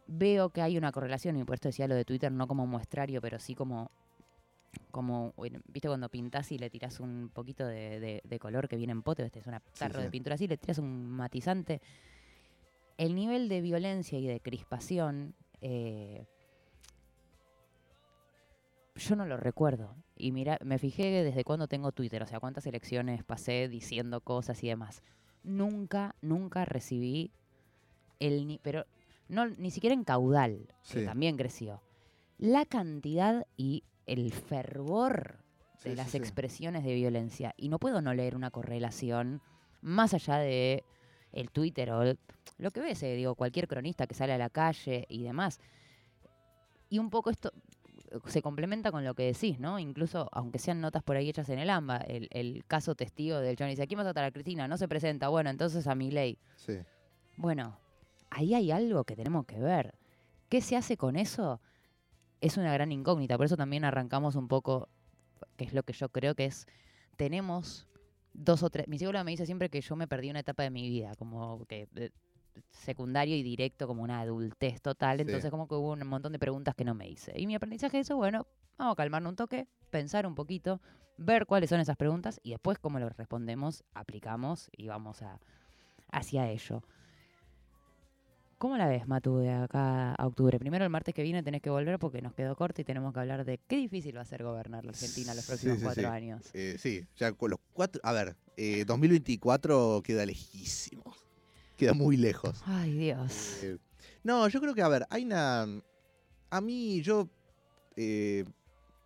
Veo 0.08 0.49
que 0.49 0.62
hay 0.62 0.78
una 0.78 0.91
correlación, 0.91 1.36
y 1.38 1.43
por 1.43 1.56
esto 1.56 1.68
decía 1.70 1.88
lo 1.88 1.95
de 1.95 2.06
Twitter, 2.06 2.32
no 2.32 2.47
como 2.47 2.68
muestrario, 2.68 3.22
pero 3.22 3.39
sí 3.39 3.56
como, 3.56 3.89
como 4.91 5.34
bueno, 5.36 5.60
viste 5.68 5.88
cuando 5.88 6.10
pintás 6.10 6.51
y 6.51 6.58
le 6.60 6.70
tirás 6.70 6.99
un 6.99 7.30
poquito 7.34 7.66
de, 7.66 7.99
de- 7.99 8.22
de 8.24 8.39
color 8.39 8.68
que 8.68 8.78
viene 8.78 8.91
en 8.91 9.01
pote, 9.01 9.24
este 9.26 9.39
es 9.39 9.47
una 9.47 9.60
tarro 9.78 9.99
de 9.99 10.06
sí. 10.08 10.12
pintura 10.12 10.36
así, 10.36 10.47
le 10.47 10.58
tiras 10.58 10.78
un 10.78 11.08
matizante. 11.10 11.82
El 12.97 13.16
nivel 13.16 13.49
de 13.49 13.62
violencia 13.62 14.18
y 14.20 14.26
de 14.28 14.39
crispación 14.39 15.34
eh, 15.62 16.28
yo 18.95 19.15
no 19.15 19.25
lo 19.25 19.37
recuerdo. 19.37 19.95
Y 20.15 20.31
mira, 20.31 20.57
me 20.63 20.79
fijé 20.79 21.23
desde 21.23 21.43
cuándo 21.43 21.67
tengo 21.67 21.91
Twitter, 21.91 22.23
o 22.23 22.27
sea, 22.27 22.39
cuántas 22.39 22.65
elecciones 22.65 23.23
pasé 23.23 23.67
diciendo 23.67 24.21
cosas 24.21 24.63
y 24.63 24.67
demás. 24.69 25.03
Nunca, 25.43 26.15
nunca 26.21 26.65
recibí 26.65 27.31
el 28.19 28.47
ni 28.47 28.57
pero 28.59 28.85
no 29.27 29.47
ni 29.47 29.71
siquiera 29.71 29.93
en 29.93 30.03
caudal, 30.03 30.73
que 30.89 31.03
también 31.03 31.35
creció. 31.37 31.81
La 32.37 32.65
cantidad 32.65 33.45
y 33.57 33.83
el 34.05 34.31
fervor 34.31 35.39
de 35.83 35.91
Sí, 35.91 35.95
las 35.95 36.11
sí, 36.11 36.17
expresiones 36.17 36.83
de 36.83 36.95
violencia 36.95 37.53
y 37.57 37.69
no 37.69 37.79
puedo 37.79 38.01
no 38.01 38.13
leer 38.13 38.35
una 38.35 38.49
correlación 38.51 39.41
más 39.81 40.13
allá 40.13 40.37
de 40.37 40.83
el 41.31 41.51
Twitter 41.51 41.91
o 41.91 42.01
el- 42.01 42.17
lo 42.57 42.71
que 42.71 42.79
ves, 42.79 43.03
eh, 43.03 43.13
digo, 43.15 43.35
cualquier 43.35 43.67
cronista 43.67 44.07
que 44.07 44.15
sale 44.15 44.33
a 44.33 44.37
la 44.37 44.49
calle 44.49 45.05
y 45.09 45.23
demás. 45.23 45.59
Y 46.89 46.99
un 46.99 47.09
poco 47.09 47.29
esto 47.29 47.51
se 48.28 48.41
complementa 48.41 48.91
con 48.91 49.03
lo 49.03 49.13
que 49.13 49.24
decís, 49.24 49.59
¿no? 49.59 49.80
Incluso, 49.80 50.30
aunque 50.32 50.59
sean 50.59 50.82
notas 50.82 51.03
por 51.03 51.16
ahí 51.16 51.30
hechas 51.30 51.49
en 51.49 51.59
el 51.59 51.70
AMBA, 51.70 51.97
el, 51.97 52.28
el 52.32 52.63
caso 52.66 52.95
testigo 52.95 53.39
del 53.39 53.55
Johnny 53.57 53.72
dice, 53.72 53.84
aquí 53.84 53.95
vas 53.95 54.05
a 54.05 54.13
tratar 54.13 54.26
a 54.26 54.32
Cristina, 54.32 54.68
no 54.68 54.78
se 54.78 54.88
presenta, 54.88 55.28
bueno, 55.30 55.49
entonces 55.49 55.88
a 55.88 55.95
mi 55.95 56.11
ley. 56.11 56.38
Sí. 56.55 56.80
Bueno, 57.38 57.78
ahí 58.30 58.53
hay 58.53 58.72
algo 58.72 59.03
que 59.03 59.16
tenemos 59.16 59.45
que 59.45 59.59
ver. 59.59 59.95
¿Qué 60.49 60.61
se 60.61 60.76
hace 60.76 60.97
con 60.97 61.16
eso? 61.16 61.61
Es 62.41 62.57
una 62.57 62.74
gran 62.74 62.91
incógnita, 62.91 63.38
por 63.38 63.45
eso 63.45 63.57
también 63.57 63.86
arrancamos 63.86 64.36
un 64.36 64.47
poco, 64.47 64.89
que 65.57 65.66
es 65.66 65.74
lo 65.74 65.84
que 65.84 65.93
yo 65.93 66.09
creo 66.09 66.36
que 66.36 66.45
es, 66.45 66.68
tenemos 67.16 67.88
dos 68.34 68.63
o 68.63 68.70
tres, 68.70 68.88
mi 68.88 68.97
psicóloga 68.97 69.24
me 69.24 69.32
dice 69.32 69.45
siempre 69.45 69.70
que 69.70 69.82
yo 69.82 69.95
me 69.95 70.07
perdí 70.07 70.30
una 70.30 70.41
etapa 70.41 70.63
de 70.63 70.70
mi 70.70 70.89
vida, 70.89 71.16
como 71.16 71.66
que 71.66 71.88
secundario 72.72 73.36
y 73.36 73.43
directo, 73.43 73.88
como 73.88 74.03
una 74.03 74.20
adultez 74.20 74.82
total. 74.82 75.18
Sí. 75.18 75.22
Entonces, 75.24 75.51
como 75.51 75.68
que 75.68 75.76
hubo 75.76 75.93
un 75.93 76.08
montón 76.08 76.32
de 76.32 76.39
preguntas 76.39 76.76
que 76.76 76.86
no 76.86 76.95
me 76.95 77.10
hice. 77.10 77.34
Y 77.36 77.47
mi 77.47 77.56
aprendizaje 77.56 77.97
de 77.97 78.01
eso, 78.01 78.16
bueno, 78.18 78.47
vamos 78.78 78.93
a 78.93 78.95
calmarnos 78.95 79.32
un 79.32 79.36
toque, 79.36 79.68
pensar 79.89 80.28
un 80.28 80.36
poquito, 80.36 80.82
ver 81.18 81.45
cuáles 81.45 81.70
son 81.70 81.80
esas 81.80 81.97
preguntas 81.97 82.39
y 82.43 82.51
después, 82.51 82.80
cómo 82.80 82.99
lo 82.99 83.10
respondemos, 83.10 83.84
aplicamos 83.93 84.70
y 84.76 84.88
vamos 84.88 85.22
a, 85.22 85.39
hacia 86.12 86.49
ello. 86.49 86.84
¿Cómo 88.58 88.78
la 88.78 88.88
ves, 88.88 89.06
Matu, 89.06 89.38
de 89.38 89.51
acá 89.51 90.16
a 90.16 90.26
octubre? 90.26 90.58
Primero, 90.60 90.86
el 90.86 90.89
martes 90.89 91.14
que 91.14 91.24
viene 91.24 91.43
tenés 91.43 91.62
que 91.62 91.70
volver 91.70 91.99
porque 91.99 92.22
nos 92.22 92.34
quedó 92.34 92.56
corto 92.56 92.82
y 92.82 92.86
tenemos 92.86 93.14
que 93.14 93.20
hablar 93.20 93.43
de 93.43 93.60
qué 93.68 93.76
difícil 93.76 94.16
va 94.16 94.22
a 94.22 94.26
ser 94.26 94.43
gobernar 94.43 94.86
la 94.86 94.91
Argentina 94.91 95.34
los 95.34 95.45
próximos 95.45 95.78
sí, 95.78 95.84
cuatro 95.84 96.03
sí. 96.03 96.08
años. 96.08 96.41
Eh, 96.53 96.78
sí, 96.80 97.06
ya 97.18 97.34
con 97.34 97.51
los 97.51 97.60
cuatro. 97.74 97.99
A 98.03 98.14
ver, 98.14 98.38
eh, 98.56 98.86
2024 98.86 100.01
queda 100.03 100.26
lejísimo. 100.26 101.03
Queda 101.78 101.93
muy 101.93 102.17
lejos. 102.17 102.61
Ay, 102.65 102.93
Dios. 102.93 103.63
Eh, 103.63 103.78
no, 104.23 104.47
yo 104.47 104.59
creo 104.61 104.73
que, 104.73 104.82
a 104.82 104.88
ver, 104.88 105.05
hay 105.09 105.26
una. 105.26 105.65
A 106.49 106.61
mí, 106.61 107.01
yo. 107.01 107.28
eh, 107.95 108.45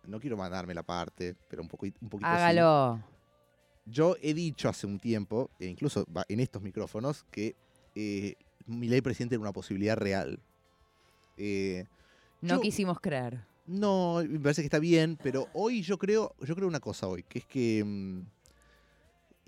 no 0.06 0.18
quiero 0.18 0.36
mandarme 0.36 0.72
la 0.74 0.82
parte, 0.82 1.36
pero 1.48 1.62
un, 1.62 1.68
poquito 1.68 1.98
un 2.00 2.08
poquito. 2.08 2.28
Hágalo. 2.28 3.02
Yo 3.86 4.16
he 4.22 4.34
dicho 4.34 4.68
hace 4.68 4.86
un 4.86 4.98
tiempo, 4.98 5.50
e 5.58 5.66
incluso 5.66 6.06
en 6.28 6.40
estos 6.40 6.62
micrófonos, 6.62 7.24
que 7.30 7.56
eh, 7.94 8.34
mi 8.66 8.88
ley 8.88 9.00
presidente 9.00 9.34
era 9.34 9.40
una 9.42 9.52
posibilidad 9.52 9.96
real. 9.96 10.38
Eh, 11.36 11.86
No 12.40 12.56
Yo- 12.56 12.60
quisimos 12.60 13.00
creer. 13.00 13.44
no, 13.66 14.22
me 14.26 14.38
parece 14.40 14.62
que 14.62 14.66
está 14.66 14.78
bien, 14.78 15.18
pero 15.22 15.48
hoy 15.54 15.82
yo 15.82 15.98
creo, 15.98 16.34
yo 16.40 16.54
creo 16.54 16.68
una 16.68 16.80
cosa 16.80 17.06
hoy, 17.08 17.22
que 17.24 17.40
es 17.40 17.46
que 17.46 17.82
mm, 17.84 18.20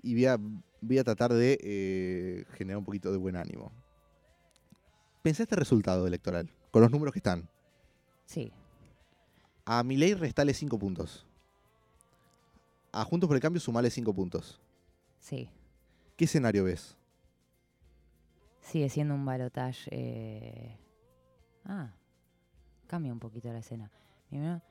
y 0.03 0.13
voy 0.13 0.25
a, 0.25 0.37
voy 0.83 0.97
a 0.99 1.03
tratar 1.03 1.33
de 1.33 1.57
eh, 1.61 2.45
generar 2.53 2.77
un 2.77 2.85
poquito 2.85 3.11
de 3.11 3.17
buen 3.17 3.35
ánimo. 3.35 3.71
Pensá 5.21 5.43
este 5.43 5.55
resultado 5.55 6.05
electoral, 6.05 6.49
con 6.71 6.81
los 6.81 6.91
números 6.91 7.13
que 7.13 7.19
están. 7.19 7.47
Sí. 8.25 8.51
A 9.65 9.83
mi 9.83 9.95
ley 9.97 10.13
restale 10.13 10.53
5 10.53 10.77
puntos. 10.77 11.25
A 12.91 13.03
Juntos 13.05 13.27
por 13.27 13.35
el 13.35 13.41
Cambio 13.41 13.59
sumale 13.61 13.89
5 13.89 14.13
puntos. 14.13 14.59
Sí. 15.19 15.49
¿Qué 16.17 16.25
escenario 16.25 16.65
ves? 16.65 16.97
Sigue 18.61 18.89
siendo 18.89 19.15
un 19.15 19.25
balotage. 19.25 19.87
eh, 19.91 20.77
Ah, 21.65 21.93
cambia 22.87 23.13
un 23.13 23.19
poquito 23.19 23.51
la 23.53 23.59
escena. 23.59 23.89
Primero, 24.29 24.61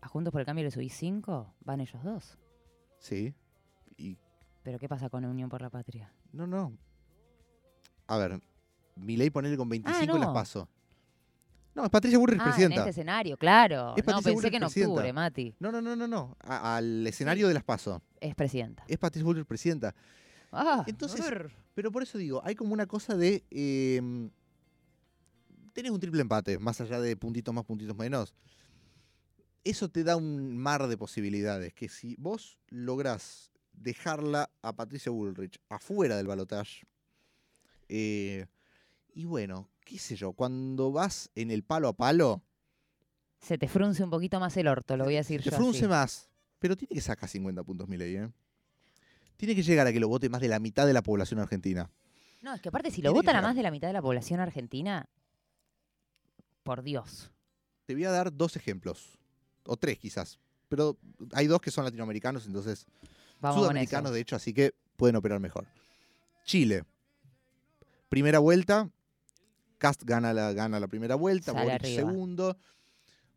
a 0.00 0.08
Juntos 0.08 0.32
por 0.32 0.40
el 0.40 0.46
Cambio 0.46 0.64
le 0.64 0.70
subí 0.72 0.88
5, 0.88 1.54
van 1.64 1.80
ellos 1.80 2.02
dos. 2.02 2.36
Sí. 2.98 3.32
Pero 4.62 4.78
¿qué 4.78 4.88
pasa 4.88 5.08
con 5.10 5.24
Unión 5.24 5.48
por 5.48 5.60
la 5.62 5.70
Patria? 5.70 6.12
no, 6.32 6.46
no. 6.46 6.72
A 8.08 8.18
ver, 8.18 8.40
mi 8.96 9.16
ley 9.16 9.30
ponerle 9.30 9.56
con 9.56 9.68
25 9.68 10.02
y 10.04 10.06
las 10.06 10.16
Ah, 10.16 10.18
no. 10.26 10.32
paso. 10.34 10.68
No, 11.74 11.84
es 11.84 11.90
Patricia 11.90 12.18
Burrich 12.18 12.38
ah, 12.40 12.44
en 12.44 12.48
presidenta. 12.50 12.76
este 12.80 12.90
escenario, 12.90 13.36
claro. 13.38 13.94
Es 13.96 14.04
no, 14.04 14.20
pensé 14.20 14.50
que 14.50 14.56
en 14.56 14.60
presidenta. 14.62 14.90
octubre, 14.92 15.12
Mati. 15.14 15.54
No, 15.60 15.72
no, 15.72 15.80
no, 15.80 15.96
no, 15.96 16.06
no. 16.06 16.36
A- 16.40 16.76
al 16.76 17.06
escenario 17.06 17.48
de 17.48 17.54
las 17.54 17.64
paso. 17.64 18.02
Es 18.20 18.34
presidenta. 18.34 18.84
Es 18.88 18.98
Patricia 18.98 19.24
Bullrich 19.24 19.46
presidenta. 19.46 19.94
Ah, 20.50 20.84
Entonces, 20.86 21.24
brr. 21.24 21.50
Pero 21.74 21.90
por 21.90 22.02
eso 22.02 22.18
digo, 22.18 22.42
hay 22.44 22.54
como 22.54 22.74
una 22.74 22.86
cosa 22.86 23.16
de. 23.16 23.42
eh, 23.50 24.28
tenés 25.72 25.90
un 25.92 26.00
triple 26.00 26.20
empate, 26.20 26.58
más 26.58 26.78
allá 26.82 27.00
de 27.00 27.16
puntitos 27.16 27.54
más, 27.54 27.64
puntitos 27.64 27.96
menos. 27.96 28.34
Eso 29.64 29.88
te 29.88 30.04
da 30.04 30.16
un 30.16 30.58
mar 30.58 30.86
de 30.88 30.98
posibilidades. 30.98 31.72
Que 31.72 31.88
si 31.88 32.16
vos 32.18 32.58
lográs 32.68 33.51
dejarla 33.82 34.50
a 34.62 34.74
Patricia 34.74 35.10
Bullrich 35.12 35.58
afuera 35.68 36.16
del 36.16 36.26
balotaje. 36.26 36.86
eh, 37.88 38.46
y 39.14 39.24
bueno, 39.26 39.68
qué 39.84 39.98
sé 39.98 40.16
yo, 40.16 40.32
cuando 40.32 40.90
vas 40.90 41.30
en 41.34 41.50
el 41.50 41.62
palo 41.64 41.88
a 41.88 41.92
palo, 41.92 42.42
Se 43.40 43.58
te 43.58 43.68
frunce 43.68 44.02
un 44.04 44.10
poquito 44.10 44.38
más 44.40 44.56
el 44.56 44.68
orto, 44.68 44.96
lo 44.96 45.04
voy 45.04 45.16
a 45.16 45.18
decir 45.18 45.42
te 45.42 45.50
yo 45.50 45.56
frunce 45.56 45.80
así. 45.80 45.88
más. 45.88 46.30
Pero 46.58 46.76
tiene 46.76 46.94
que 46.94 47.00
sacar 47.00 47.28
50 47.28 47.64
puntos, 47.64 47.88
mi 47.88 47.96
ley, 47.96 48.14
¿eh? 48.16 48.30
Tiene 49.36 49.56
que 49.56 49.64
llegar 49.64 49.86
a 49.86 49.92
que 49.92 49.98
lo 49.98 50.06
vote 50.06 50.28
más 50.28 50.40
de 50.40 50.46
la 50.48 50.60
mitad 50.60 50.86
de 50.86 50.92
la 50.92 51.02
población 51.02 51.40
argentina. 51.40 51.90
No, 52.40 52.54
es 52.54 52.60
que 52.60 52.68
aparte, 52.68 52.90
si 52.92 53.02
lo 53.02 53.12
votan 53.12 53.34
a 53.36 53.42
más 53.42 53.56
de 53.56 53.62
la 53.62 53.72
mitad 53.72 53.88
de 53.88 53.92
la 53.94 54.02
población 54.02 54.38
argentina, 54.38 55.08
por 56.62 56.82
Dios. 56.82 57.30
Te 57.84 57.94
voy 57.94 58.04
a 58.04 58.10
dar 58.10 58.32
dos 58.32 58.56
ejemplos, 58.56 59.18
o 59.64 59.76
tres 59.76 59.98
quizás, 59.98 60.38
pero 60.68 60.96
hay 61.32 61.48
dos 61.48 61.60
que 61.60 61.70
son 61.72 61.84
latinoamericanos, 61.84 62.46
entonces 62.46 62.86
Vamos 63.42 63.60
sudamericanos 63.60 64.12
de 64.12 64.20
hecho, 64.20 64.36
así 64.36 64.54
que 64.54 64.72
pueden 64.96 65.16
operar 65.16 65.40
mejor. 65.40 65.66
Chile, 66.44 66.84
primera 68.08 68.38
vuelta, 68.38 68.88
Cast 69.78 70.04
gana 70.04 70.32
la, 70.32 70.52
gana 70.52 70.78
la 70.80 70.86
primera 70.88 71.14
vuelta, 71.16 71.52
Sale 71.52 71.64
Boric 71.64 71.82
arriba. 71.82 71.96
segundo. 72.10 72.56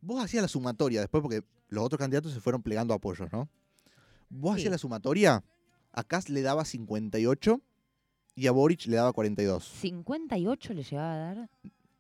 Vos 0.02 0.24
hacías 0.24 0.44
la 0.44 0.48
sumatoria 0.48 1.02
después 1.02 1.22
porque 1.22 1.42
los 1.70 1.84
otros 1.84 1.98
candidatos 2.00 2.32
se 2.34 2.40
fueron 2.40 2.62
plegando 2.62 2.94
apoyos, 2.94 3.32
¿no? 3.32 3.50
Vos 4.30 4.54
Sí. 4.56 4.62
hacías 4.62 4.72
la 4.72 4.78
sumatoria, 4.78 5.44
a 5.92 6.04
Cast 6.04 6.30
le 6.30 6.42
daba 6.42 6.64
58 6.66 7.62
y 8.36 8.48
a 8.48 8.52
Boric 8.52 8.86
le 8.86 8.98
daba 8.98 9.14
42. 9.14 9.64
58 9.64 10.74
le 10.74 10.84
llegaba 10.84 11.14
a 11.14 11.18
dar. 11.18 11.50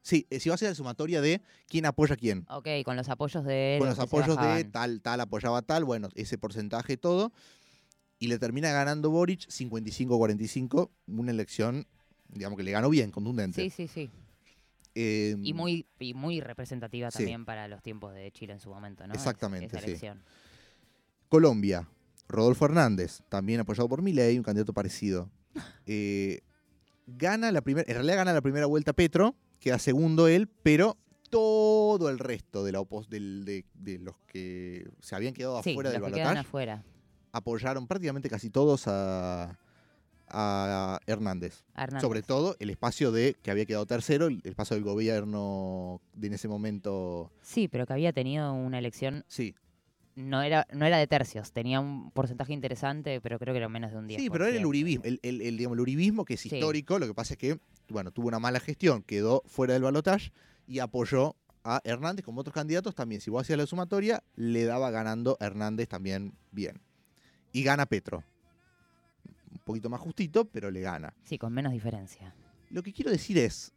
Sí, 0.01 0.27
eh, 0.29 0.39
si 0.39 0.49
vas 0.49 0.55
a 0.55 0.57
hacer 0.57 0.69
la 0.69 0.75
sumatoria 0.75 1.19
de 1.21 1.41
quién 1.67 1.87
apoya 1.87 2.13
a 2.13 2.17
quién. 2.17 2.45
Ok, 2.49 2.67
con 2.83 2.95
los 2.95 3.09
apoyos 3.09 3.43
de 3.43 3.77
con 3.79 3.89
los 3.89 3.97
apoyos 3.97 4.39
de 4.39 4.63
tal, 4.65 5.01
tal 5.01 5.19
apoyaba 5.21 5.63
tal, 5.63 5.83
bueno, 5.83 6.09
ese 6.13 6.37
porcentaje 6.37 6.97
todo. 6.97 7.31
Y 8.19 8.27
le 8.27 8.39
termina 8.39 8.71
ganando 8.71 9.09
Boric 9.09 9.41
55-45, 9.49 10.89
una 11.07 11.31
elección, 11.31 11.85
digamos 12.29 12.57
que 12.57 12.63
le 12.63 12.71
ganó 12.71 12.89
bien, 12.89 13.11
contundente. 13.11 13.61
Sí, 13.61 13.69
sí, 13.69 13.87
sí. 13.87 14.09
Eh, 14.95 15.35
Y 15.41 15.53
muy, 15.53 15.85
y 15.99 16.13
muy 16.13 16.39
representativa 16.39 17.11
Sí. 17.11 17.17
también 17.17 17.43
para 17.45 17.67
los 17.67 17.83
tiempos 17.83 18.13
de 18.13 18.31
Chile 18.31 18.53
en 18.53 18.59
su 18.59 18.69
momento, 18.69 19.05
¿no? 19.05 19.13
Exactamente, 19.13 19.67
esa 19.75 19.79
sí. 19.79 19.85
elección. 19.87 20.21
Colombia, 21.29 21.87
Rodolfo 22.27 22.65
Hernández, 22.65 23.21
también 23.29 23.59
apoyado 23.59 23.89
por 23.89 24.01
Milei, 24.01 24.37
un 24.37 24.43
candidato 24.43 24.73
parecido. 24.73 25.29
Eh, 25.87 26.41
gana 27.07 27.51
la 27.51 27.61
primera, 27.61 27.85
en 27.87 27.93
realidad 27.95 28.15
gana 28.17 28.33
la 28.33 28.41
primera 28.41 28.65
vuelta 28.65 28.91
Petro, 28.93 29.35
queda 29.59 29.77
segundo 29.79 30.27
él, 30.27 30.47
pero 30.63 30.97
todo 31.29 32.09
el 32.09 32.17
resto 32.19 32.63
de, 32.63 32.71
la 32.71 32.79
opos- 32.81 33.07
del- 33.07 33.45
de, 33.45 33.65
de 33.75 33.99
los 33.99 34.15
que 34.27 34.89
se 34.99 35.15
habían 35.15 35.33
quedado 35.33 35.61
Sí, 35.63 35.71
afuera 35.71 35.91
los 35.91 35.93
del 36.01 36.01
que 36.13 36.19
balotaje 36.19 36.39
afuera. 36.39 36.83
Apoyaron 37.35 37.85
prácticamente 37.85 38.29
casi 38.29 38.49
todos 38.49 38.87
a, 38.87 39.57
a 40.29 40.99
Hernández. 41.05 41.63
Sobre 41.99 42.21
todo 42.23 42.55
el 42.59 42.69
espacio 42.69 43.11
de 43.11 43.35
que 43.43 43.51
había 43.51 43.65
quedado 43.65 43.85
tercero, 43.85 44.27
el 44.27 44.41
espacio 44.45 44.75
del 44.75 44.83
gobierno 44.85 45.99
de 46.13 46.27
en 46.27 46.33
ese 46.33 46.47
momento. 46.47 47.31
Sí, 47.41 47.67
pero 47.67 47.85
que 47.85 47.93
había 47.93 48.13
tenido 48.13 48.53
una 48.53 48.79
elección, 48.79 49.25
Sí, 49.27 49.53
no 50.15 50.41
era, 50.41 50.65
no 50.71 50.85
era 50.85 50.97
de 50.97 51.07
tercios, 51.07 51.51
tenía 51.51 51.81
un 51.81 52.09
porcentaje 52.11 52.53
interesante, 52.53 53.19
pero 53.19 53.37
creo 53.37 53.53
que 53.53 53.57
era 53.57 53.67
menos 53.67 53.91
de 53.91 53.97
un 53.97 54.07
10%. 54.07 54.21
sí, 54.23 54.29
pero 54.29 54.45
era 54.45 54.57
el 54.57 54.65
uribismo, 54.65 55.03
el, 55.03 55.19
el- 55.21 55.41
el, 55.41 55.57
digamos, 55.57 55.75
el 55.75 55.81
uribismo 55.81 56.23
que 56.23 56.35
es 56.35 56.39
Sí. 56.41 56.49
histórico, 56.53 56.99
lo 56.99 57.07
que 57.07 57.13
pasa 57.13 57.33
es 57.33 57.37
que, 57.37 57.59
bueno, 57.89 58.11
tuvo 58.11 58.29
una 58.29 58.39
mala 58.39 58.61
gestión, 58.61 59.03
quedó 59.03 59.43
fuera 59.45 59.73
del 59.73 59.83
balotaje 59.83 60.31
y 60.67 60.79
apoyó 60.79 61.35
a 61.65 61.81
Hernández 61.83 62.23
como 62.23 62.41
otros 62.41 62.53
candidatos 62.53 62.95
también. 62.95 63.19
Si 63.19 63.29
vos 63.29 63.41
hacías 63.41 63.57
la 63.59 63.65
sumatoria, 63.65 64.23
le 64.35 64.63
daba 64.65 64.89
ganando 64.91 65.35
a 65.41 65.45
Hernández 65.47 65.89
también 65.89 66.33
bien. 66.51 66.79
Y 67.55 67.63
gana 67.63 67.85
Petro. 67.85 68.21
Un 69.53 69.59
poquito 69.63 69.89
más 69.89 70.01
justito, 70.01 70.43
pero 70.43 70.69
le 70.69 70.81
gana. 70.81 71.13
Sí, 71.23 71.37
con 71.37 71.53
menos 71.53 71.71
diferencia. 71.71 72.35
Lo 72.69 72.83
que 72.83 72.91
quiero 72.91 73.09
decir 73.11 73.37
es, 73.37 73.71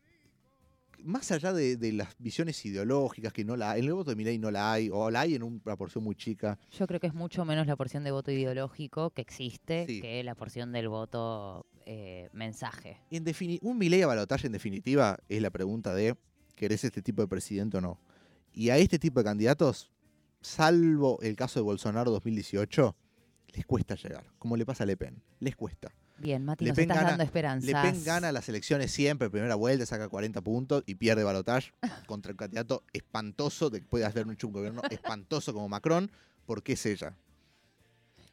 más 1.04 1.30
allá 1.30 1.52
de, 1.52 1.76
de 1.76 1.92
las 1.92 2.16
visiones 2.18 2.66
ideológicas, 2.66 3.32
que 3.32 3.44
no 3.44 3.56
la 3.56 3.70
hay, 3.70 3.80
en 3.82 3.86
el 3.86 3.94
voto 3.94 4.10
de 4.10 4.16
Milei 4.16 4.36
no 4.36 4.50
la 4.50 4.72
hay, 4.72 4.90
o 4.92 5.12
la 5.12 5.20
hay 5.20 5.36
en 5.36 5.44
una 5.44 5.76
porción 5.76 6.02
muy 6.02 6.16
chica, 6.16 6.58
Yo 6.72 6.88
creo 6.88 6.98
que 6.98 7.06
es 7.06 7.14
mucho 7.14 7.44
menos 7.44 7.68
la 7.68 7.76
porción 7.76 8.02
de 8.02 8.10
voto 8.10 8.32
ideológico 8.32 9.10
que 9.10 9.22
existe 9.22 9.86
Sí. 9.86 10.00
que 10.00 10.24
la 10.24 10.34
porción 10.34 10.72
del 10.72 10.88
voto 10.88 11.64
eh, 11.86 12.30
mensaje. 12.32 12.98
en 13.12 13.24
un 13.62 13.78
Milei 13.78 14.02
a 14.02 14.08
balotaje 14.08 14.48
en 14.48 14.52
definitiva 14.54 15.18
es 15.28 15.40
la 15.40 15.50
pregunta 15.50 15.94
de, 15.94 16.16
¿querés 16.56 16.82
este 16.82 17.00
tipo 17.00 17.22
de 17.22 17.28
presidente 17.28 17.76
o 17.76 17.80
no? 17.80 18.00
Y 18.52 18.70
a 18.70 18.76
este 18.76 18.98
tipo 18.98 19.20
de 19.20 19.24
candidatos, 19.24 19.92
salvo 20.40 21.20
el 21.22 21.36
caso 21.36 21.60
de 21.60 21.62
Bolsonaro 21.64 22.10
2018, 22.10 22.96
les 23.54 23.66
cuesta 23.66 23.94
llegar, 23.94 24.24
como 24.38 24.56
le 24.56 24.64
pasa 24.66 24.84
a 24.84 24.86
Le 24.86 24.96
Pen, 24.96 25.20
les 25.40 25.56
cuesta. 25.56 25.90
Bien, 26.18 26.44
Mati, 26.44 26.64
Le 26.64 26.70
nos 26.70 26.76
Pen 26.76 26.82
estás 26.82 26.96
gana- 26.96 27.08
dando 27.10 27.24
esperanzas. 27.24 27.64
Le 27.70 27.72
Pen 27.80 28.04
gana 28.04 28.32
las 28.32 28.48
elecciones 28.48 28.90
siempre, 28.90 29.30
primera 29.30 29.54
vuelta, 29.54 29.86
saca 29.86 30.08
40 30.08 30.40
puntos 30.40 30.82
y 30.86 30.96
pierde 30.96 31.22
balotaje 31.24 31.72
contra 32.06 32.32
un 32.32 32.36
candidato 32.36 32.82
espantoso, 32.92 33.70
de 33.70 33.80
que 33.80 33.86
puede 33.86 34.04
haber 34.04 34.26
un 34.26 34.36
un 34.42 34.52
gobierno 34.52 34.82
espantoso 34.90 35.52
como 35.54 35.68
Macron, 35.68 36.10
porque 36.46 36.72
es 36.72 36.86
ella. 36.86 37.14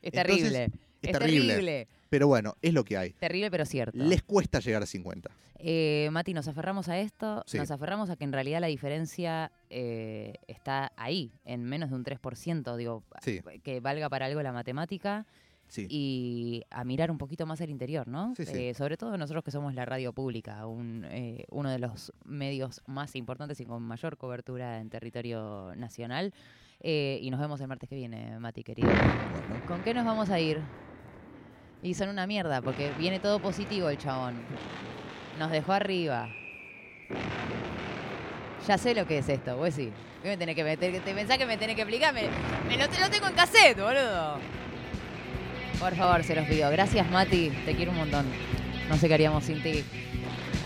Es 0.01 0.13
Entonces, 0.13 0.23
terrible. 0.51 0.63
Es, 0.65 0.71
Es 1.01 1.11
terrible. 1.11 1.47
terrible. 1.53 1.87
Pero 2.09 2.27
bueno, 2.27 2.55
es 2.61 2.73
lo 2.73 2.83
que 2.83 2.97
hay. 2.97 3.11
Terrible, 3.13 3.49
pero 3.51 3.65
cierto. 3.65 3.97
Les 3.97 4.21
cuesta 4.23 4.59
llegar 4.59 4.83
a 4.83 4.85
50. 4.85 5.29
Eh, 5.57 6.09
Mati, 6.11 6.33
nos 6.33 6.47
aferramos 6.47 6.89
a 6.89 6.99
esto, 6.99 7.43
Sí. 7.47 7.57
nos 7.57 7.71
aferramos 7.71 8.09
a 8.09 8.15
que 8.15 8.23
en 8.25 8.33
realidad 8.33 8.59
la 8.61 8.67
diferencia 8.67 9.51
eh, 9.69 10.33
está 10.47 10.91
ahí, 10.97 11.31
en 11.45 11.63
menos 11.63 11.89
de 11.89 11.95
un 11.95 12.03
3%, 12.03 12.75
digo, 12.77 13.03
Sí. 13.21 13.41
que 13.63 13.79
valga 13.79 14.09
para 14.09 14.25
algo 14.27 14.41
la 14.41 14.51
matemática. 14.53 15.25
Sí. 15.67 15.87
y 15.89 16.61
a 16.69 16.83
mirar 16.83 17.09
un 17.09 17.17
poquito 17.17 17.47
más 17.47 17.59
el 17.59 17.71
interior, 17.71 18.07
¿no? 18.07 18.33
Eh, 18.37 18.75
sobre 18.75 18.97
todo 18.97 19.17
nosotros 19.17 19.43
que 19.43 19.49
somos 19.49 19.73
la 19.73 19.83
radio 19.83 20.13
pública, 20.13 20.67
un, 20.67 21.07
uno 21.49 21.69
de 21.71 21.79
los 21.79 22.13
medios 22.23 22.83
más 22.85 23.15
importantes 23.15 23.59
y 23.59 23.65
con 23.65 23.81
mayor 23.81 24.15
cobertura 24.15 24.79
en 24.79 24.91
territorio 24.91 25.73
nacional. 25.75 26.35
Y 26.83 27.27
nos 27.31 27.39
vemos 27.39 27.59
el 27.61 27.67
martes 27.67 27.89
que 27.89 27.95
viene, 27.95 28.37
Mati, 28.39 28.63
querido. 28.63 28.89
Bueno. 28.89 29.65
¿Con 29.67 29.81
qué 29.81 29.95
nos 29.95 30.05
vamos 30.05 30.29
a 30.29 30.39
ir? 30.39 30.61
Y 31.85 31.93
son 31.93 32.09
una 32.09 32.25
mierda, 32.25 32.63
porque 32.63 32.91
viene 32.97 33.19
todo 33.19 33.37
positivo 33.37 33.89
el 33.89 33.99
chabón. 33.99 34.33
Nos 35.37 35.51
dejó 35.51 35.71
arriba. 35.71 36.29
Ya 38.67 38.79
sé 38.79 38.95
lo 38.95 39.05
que 39.05 39.19
es 39.19 39.29
esto, 39.29 39.55
vos 39.55 39.71
sí. 39.71 39.91
¿Qué 40.23 40.29
me 40.29 40.35
tenés 40.35 40.55
que 40.55 40.63
meter? 40.63 40.99
¿Te 41.03 41.13
pensás 41.13 41.37
que 41.37 41.45
me 41.45 41.57
tenés 41.57 41.75
que 41.75 41.83
explicar? 41.83 42.11
Me, 42.11 42.23
lo, 42.75 42.89
te 42.89 42.99
lo 42.99 43.07
tengo 43.11 43.27
en 43.27 43.35
cassette, 43.35 43.79
boludo. 43.79 44.39
Por 45.79 45.93
favor, 45.93 46.23
se 46.23 46.33
los 46.33 46.47
pido. 46.47 46.71
Gracias, 46.71 47.07
Mati. 47.11 47.51
Te 47.65 47.75
quiero 47.75 47.91
un 47.91 47.97
montón. 47.97 48.25
No 48.89 48.97
sé 48.97 49.07
qué 49.07 49.13
haríamos 49.13 49.43
sin 49.43 49.61
ti. 49.61 49.83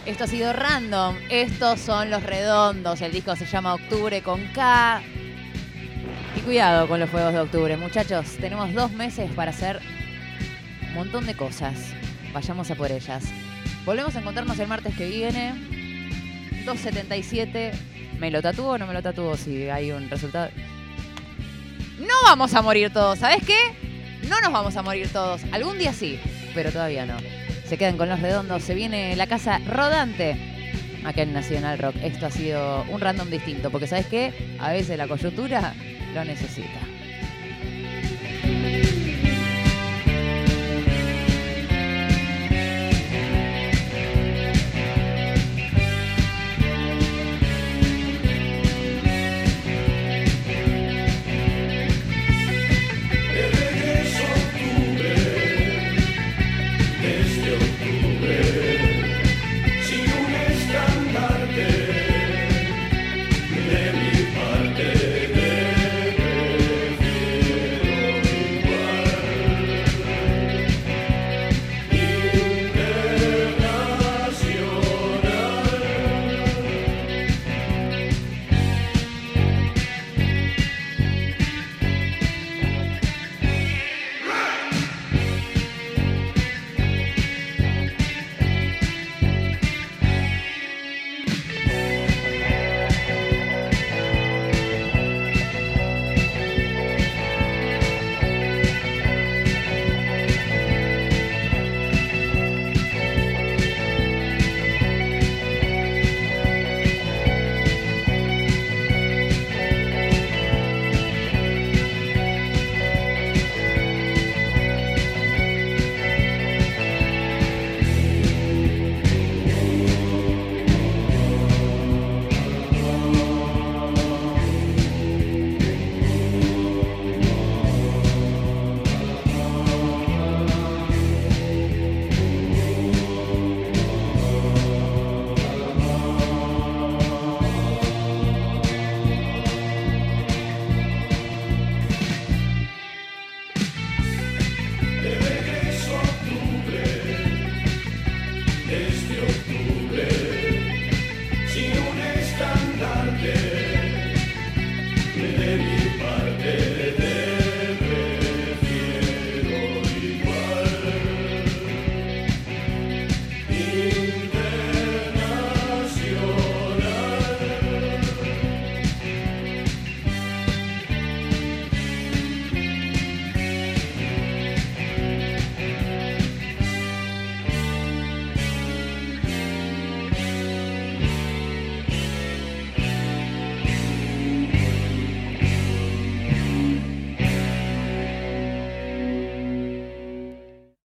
Esto 0.05 0.23
ha 0.23 0.27
sido 0.27 0.53
random. 0.53 1.17
Estos 1.29 1.81
son 1.81 2.11
los 2.11 2.23
redondos. 2.23 3.01
El 3.01 3.11
disco 3.11 3.35
se 3.35 3.45
llama 3.45 3.73
Octubre 3.73 4.21
con 4.21 4.41
K. 4.53 5.01
Y 6.37 6.39
cuidado 6.39 6.87
con 6.87 7.01
los 7.01 7.09
juegos 7.09 7.33
de 7.33 7.41
octubre, 7.41 7.75
muchachos. 7.75 8.37
Tenemos 8.39 8.73
dos 8.73 8.93
meses 8.93 9.29
para 9.31 9.51
hacer 9.51 9.81
montón 10.93 11.25
de 11.25 11.35
cosas. 11.35 11.93
Vayamos 12.33 12.69
a 12.71 12.75
por 12.75 12.91
ellas. 12.91 13.25
Volvemos 13.85 14.15
a 14.15 14.19
encontrarnos 14.19 14.59
el 14.59 14.67
martes 14.67 14.95
que 14.95 15.07
viene. 15.07 15.53
2.77. 16.65 17.71
¿Me 18.19 18.31
lo 18.31 18.41
tatúo 18.41 18.71
o 18.71 18.77
no 18.77 18.85
me 18.85 18.93
lo 18.93 19.01
tatúo? 19.01 19.37
Si 19.37 19.69
hay 19.69 19.91
un 19.91 20.09
resultado. 20.09 20.49
No 21.99 22.13
vamos 22.25 22.53
a 22.53 22.61
morir 22.61 22.91
todos, 22.91 23.19
¿sabes 23.19 23.43
qué? 23.45 23.57
No 24.27 24.39
nos 24.41 24.51
vamos 24.51 24.75
a 24.77 24.81
morir 24.81 25.07
todos. 25.09 25.41
Algún 25.51 25.77
día 25.77 25.93
sí, 25.93 26.19
pero 26.53 26.71
todavía 26.71 27.05
no. 27.05 27.17
Se 27.65 27.77
quedan 27.77 27.97
con 27.97 28.09
los 28.09 28.19
redondos. 28.19 28.63
Se 28.63 28.73
viene 28.73 29.15
la 29.15 29.27
casa 29.27 29.59
rodante 29.59 30.37
acá 31.05 31.21
en 31.21 31.33
Nacional 31.33 31.77
Rock. 31.77 31.95
Esto 32.03 32.25
ha 32.25 32.31
sido 32.31 32.83
un 32.89 32.99
random 32.99 33.29
distinto, 33.29 33.69
porque 33.69 33.87
¿sabes 33.87 34.07
qué? 34.07 34.55
A 34.59 34.71
veces 34.71 34.97
la 34.97 35.07
coyuntura 35.07 35.73
lo 36.13 36.23
necesita. 36.25 36.79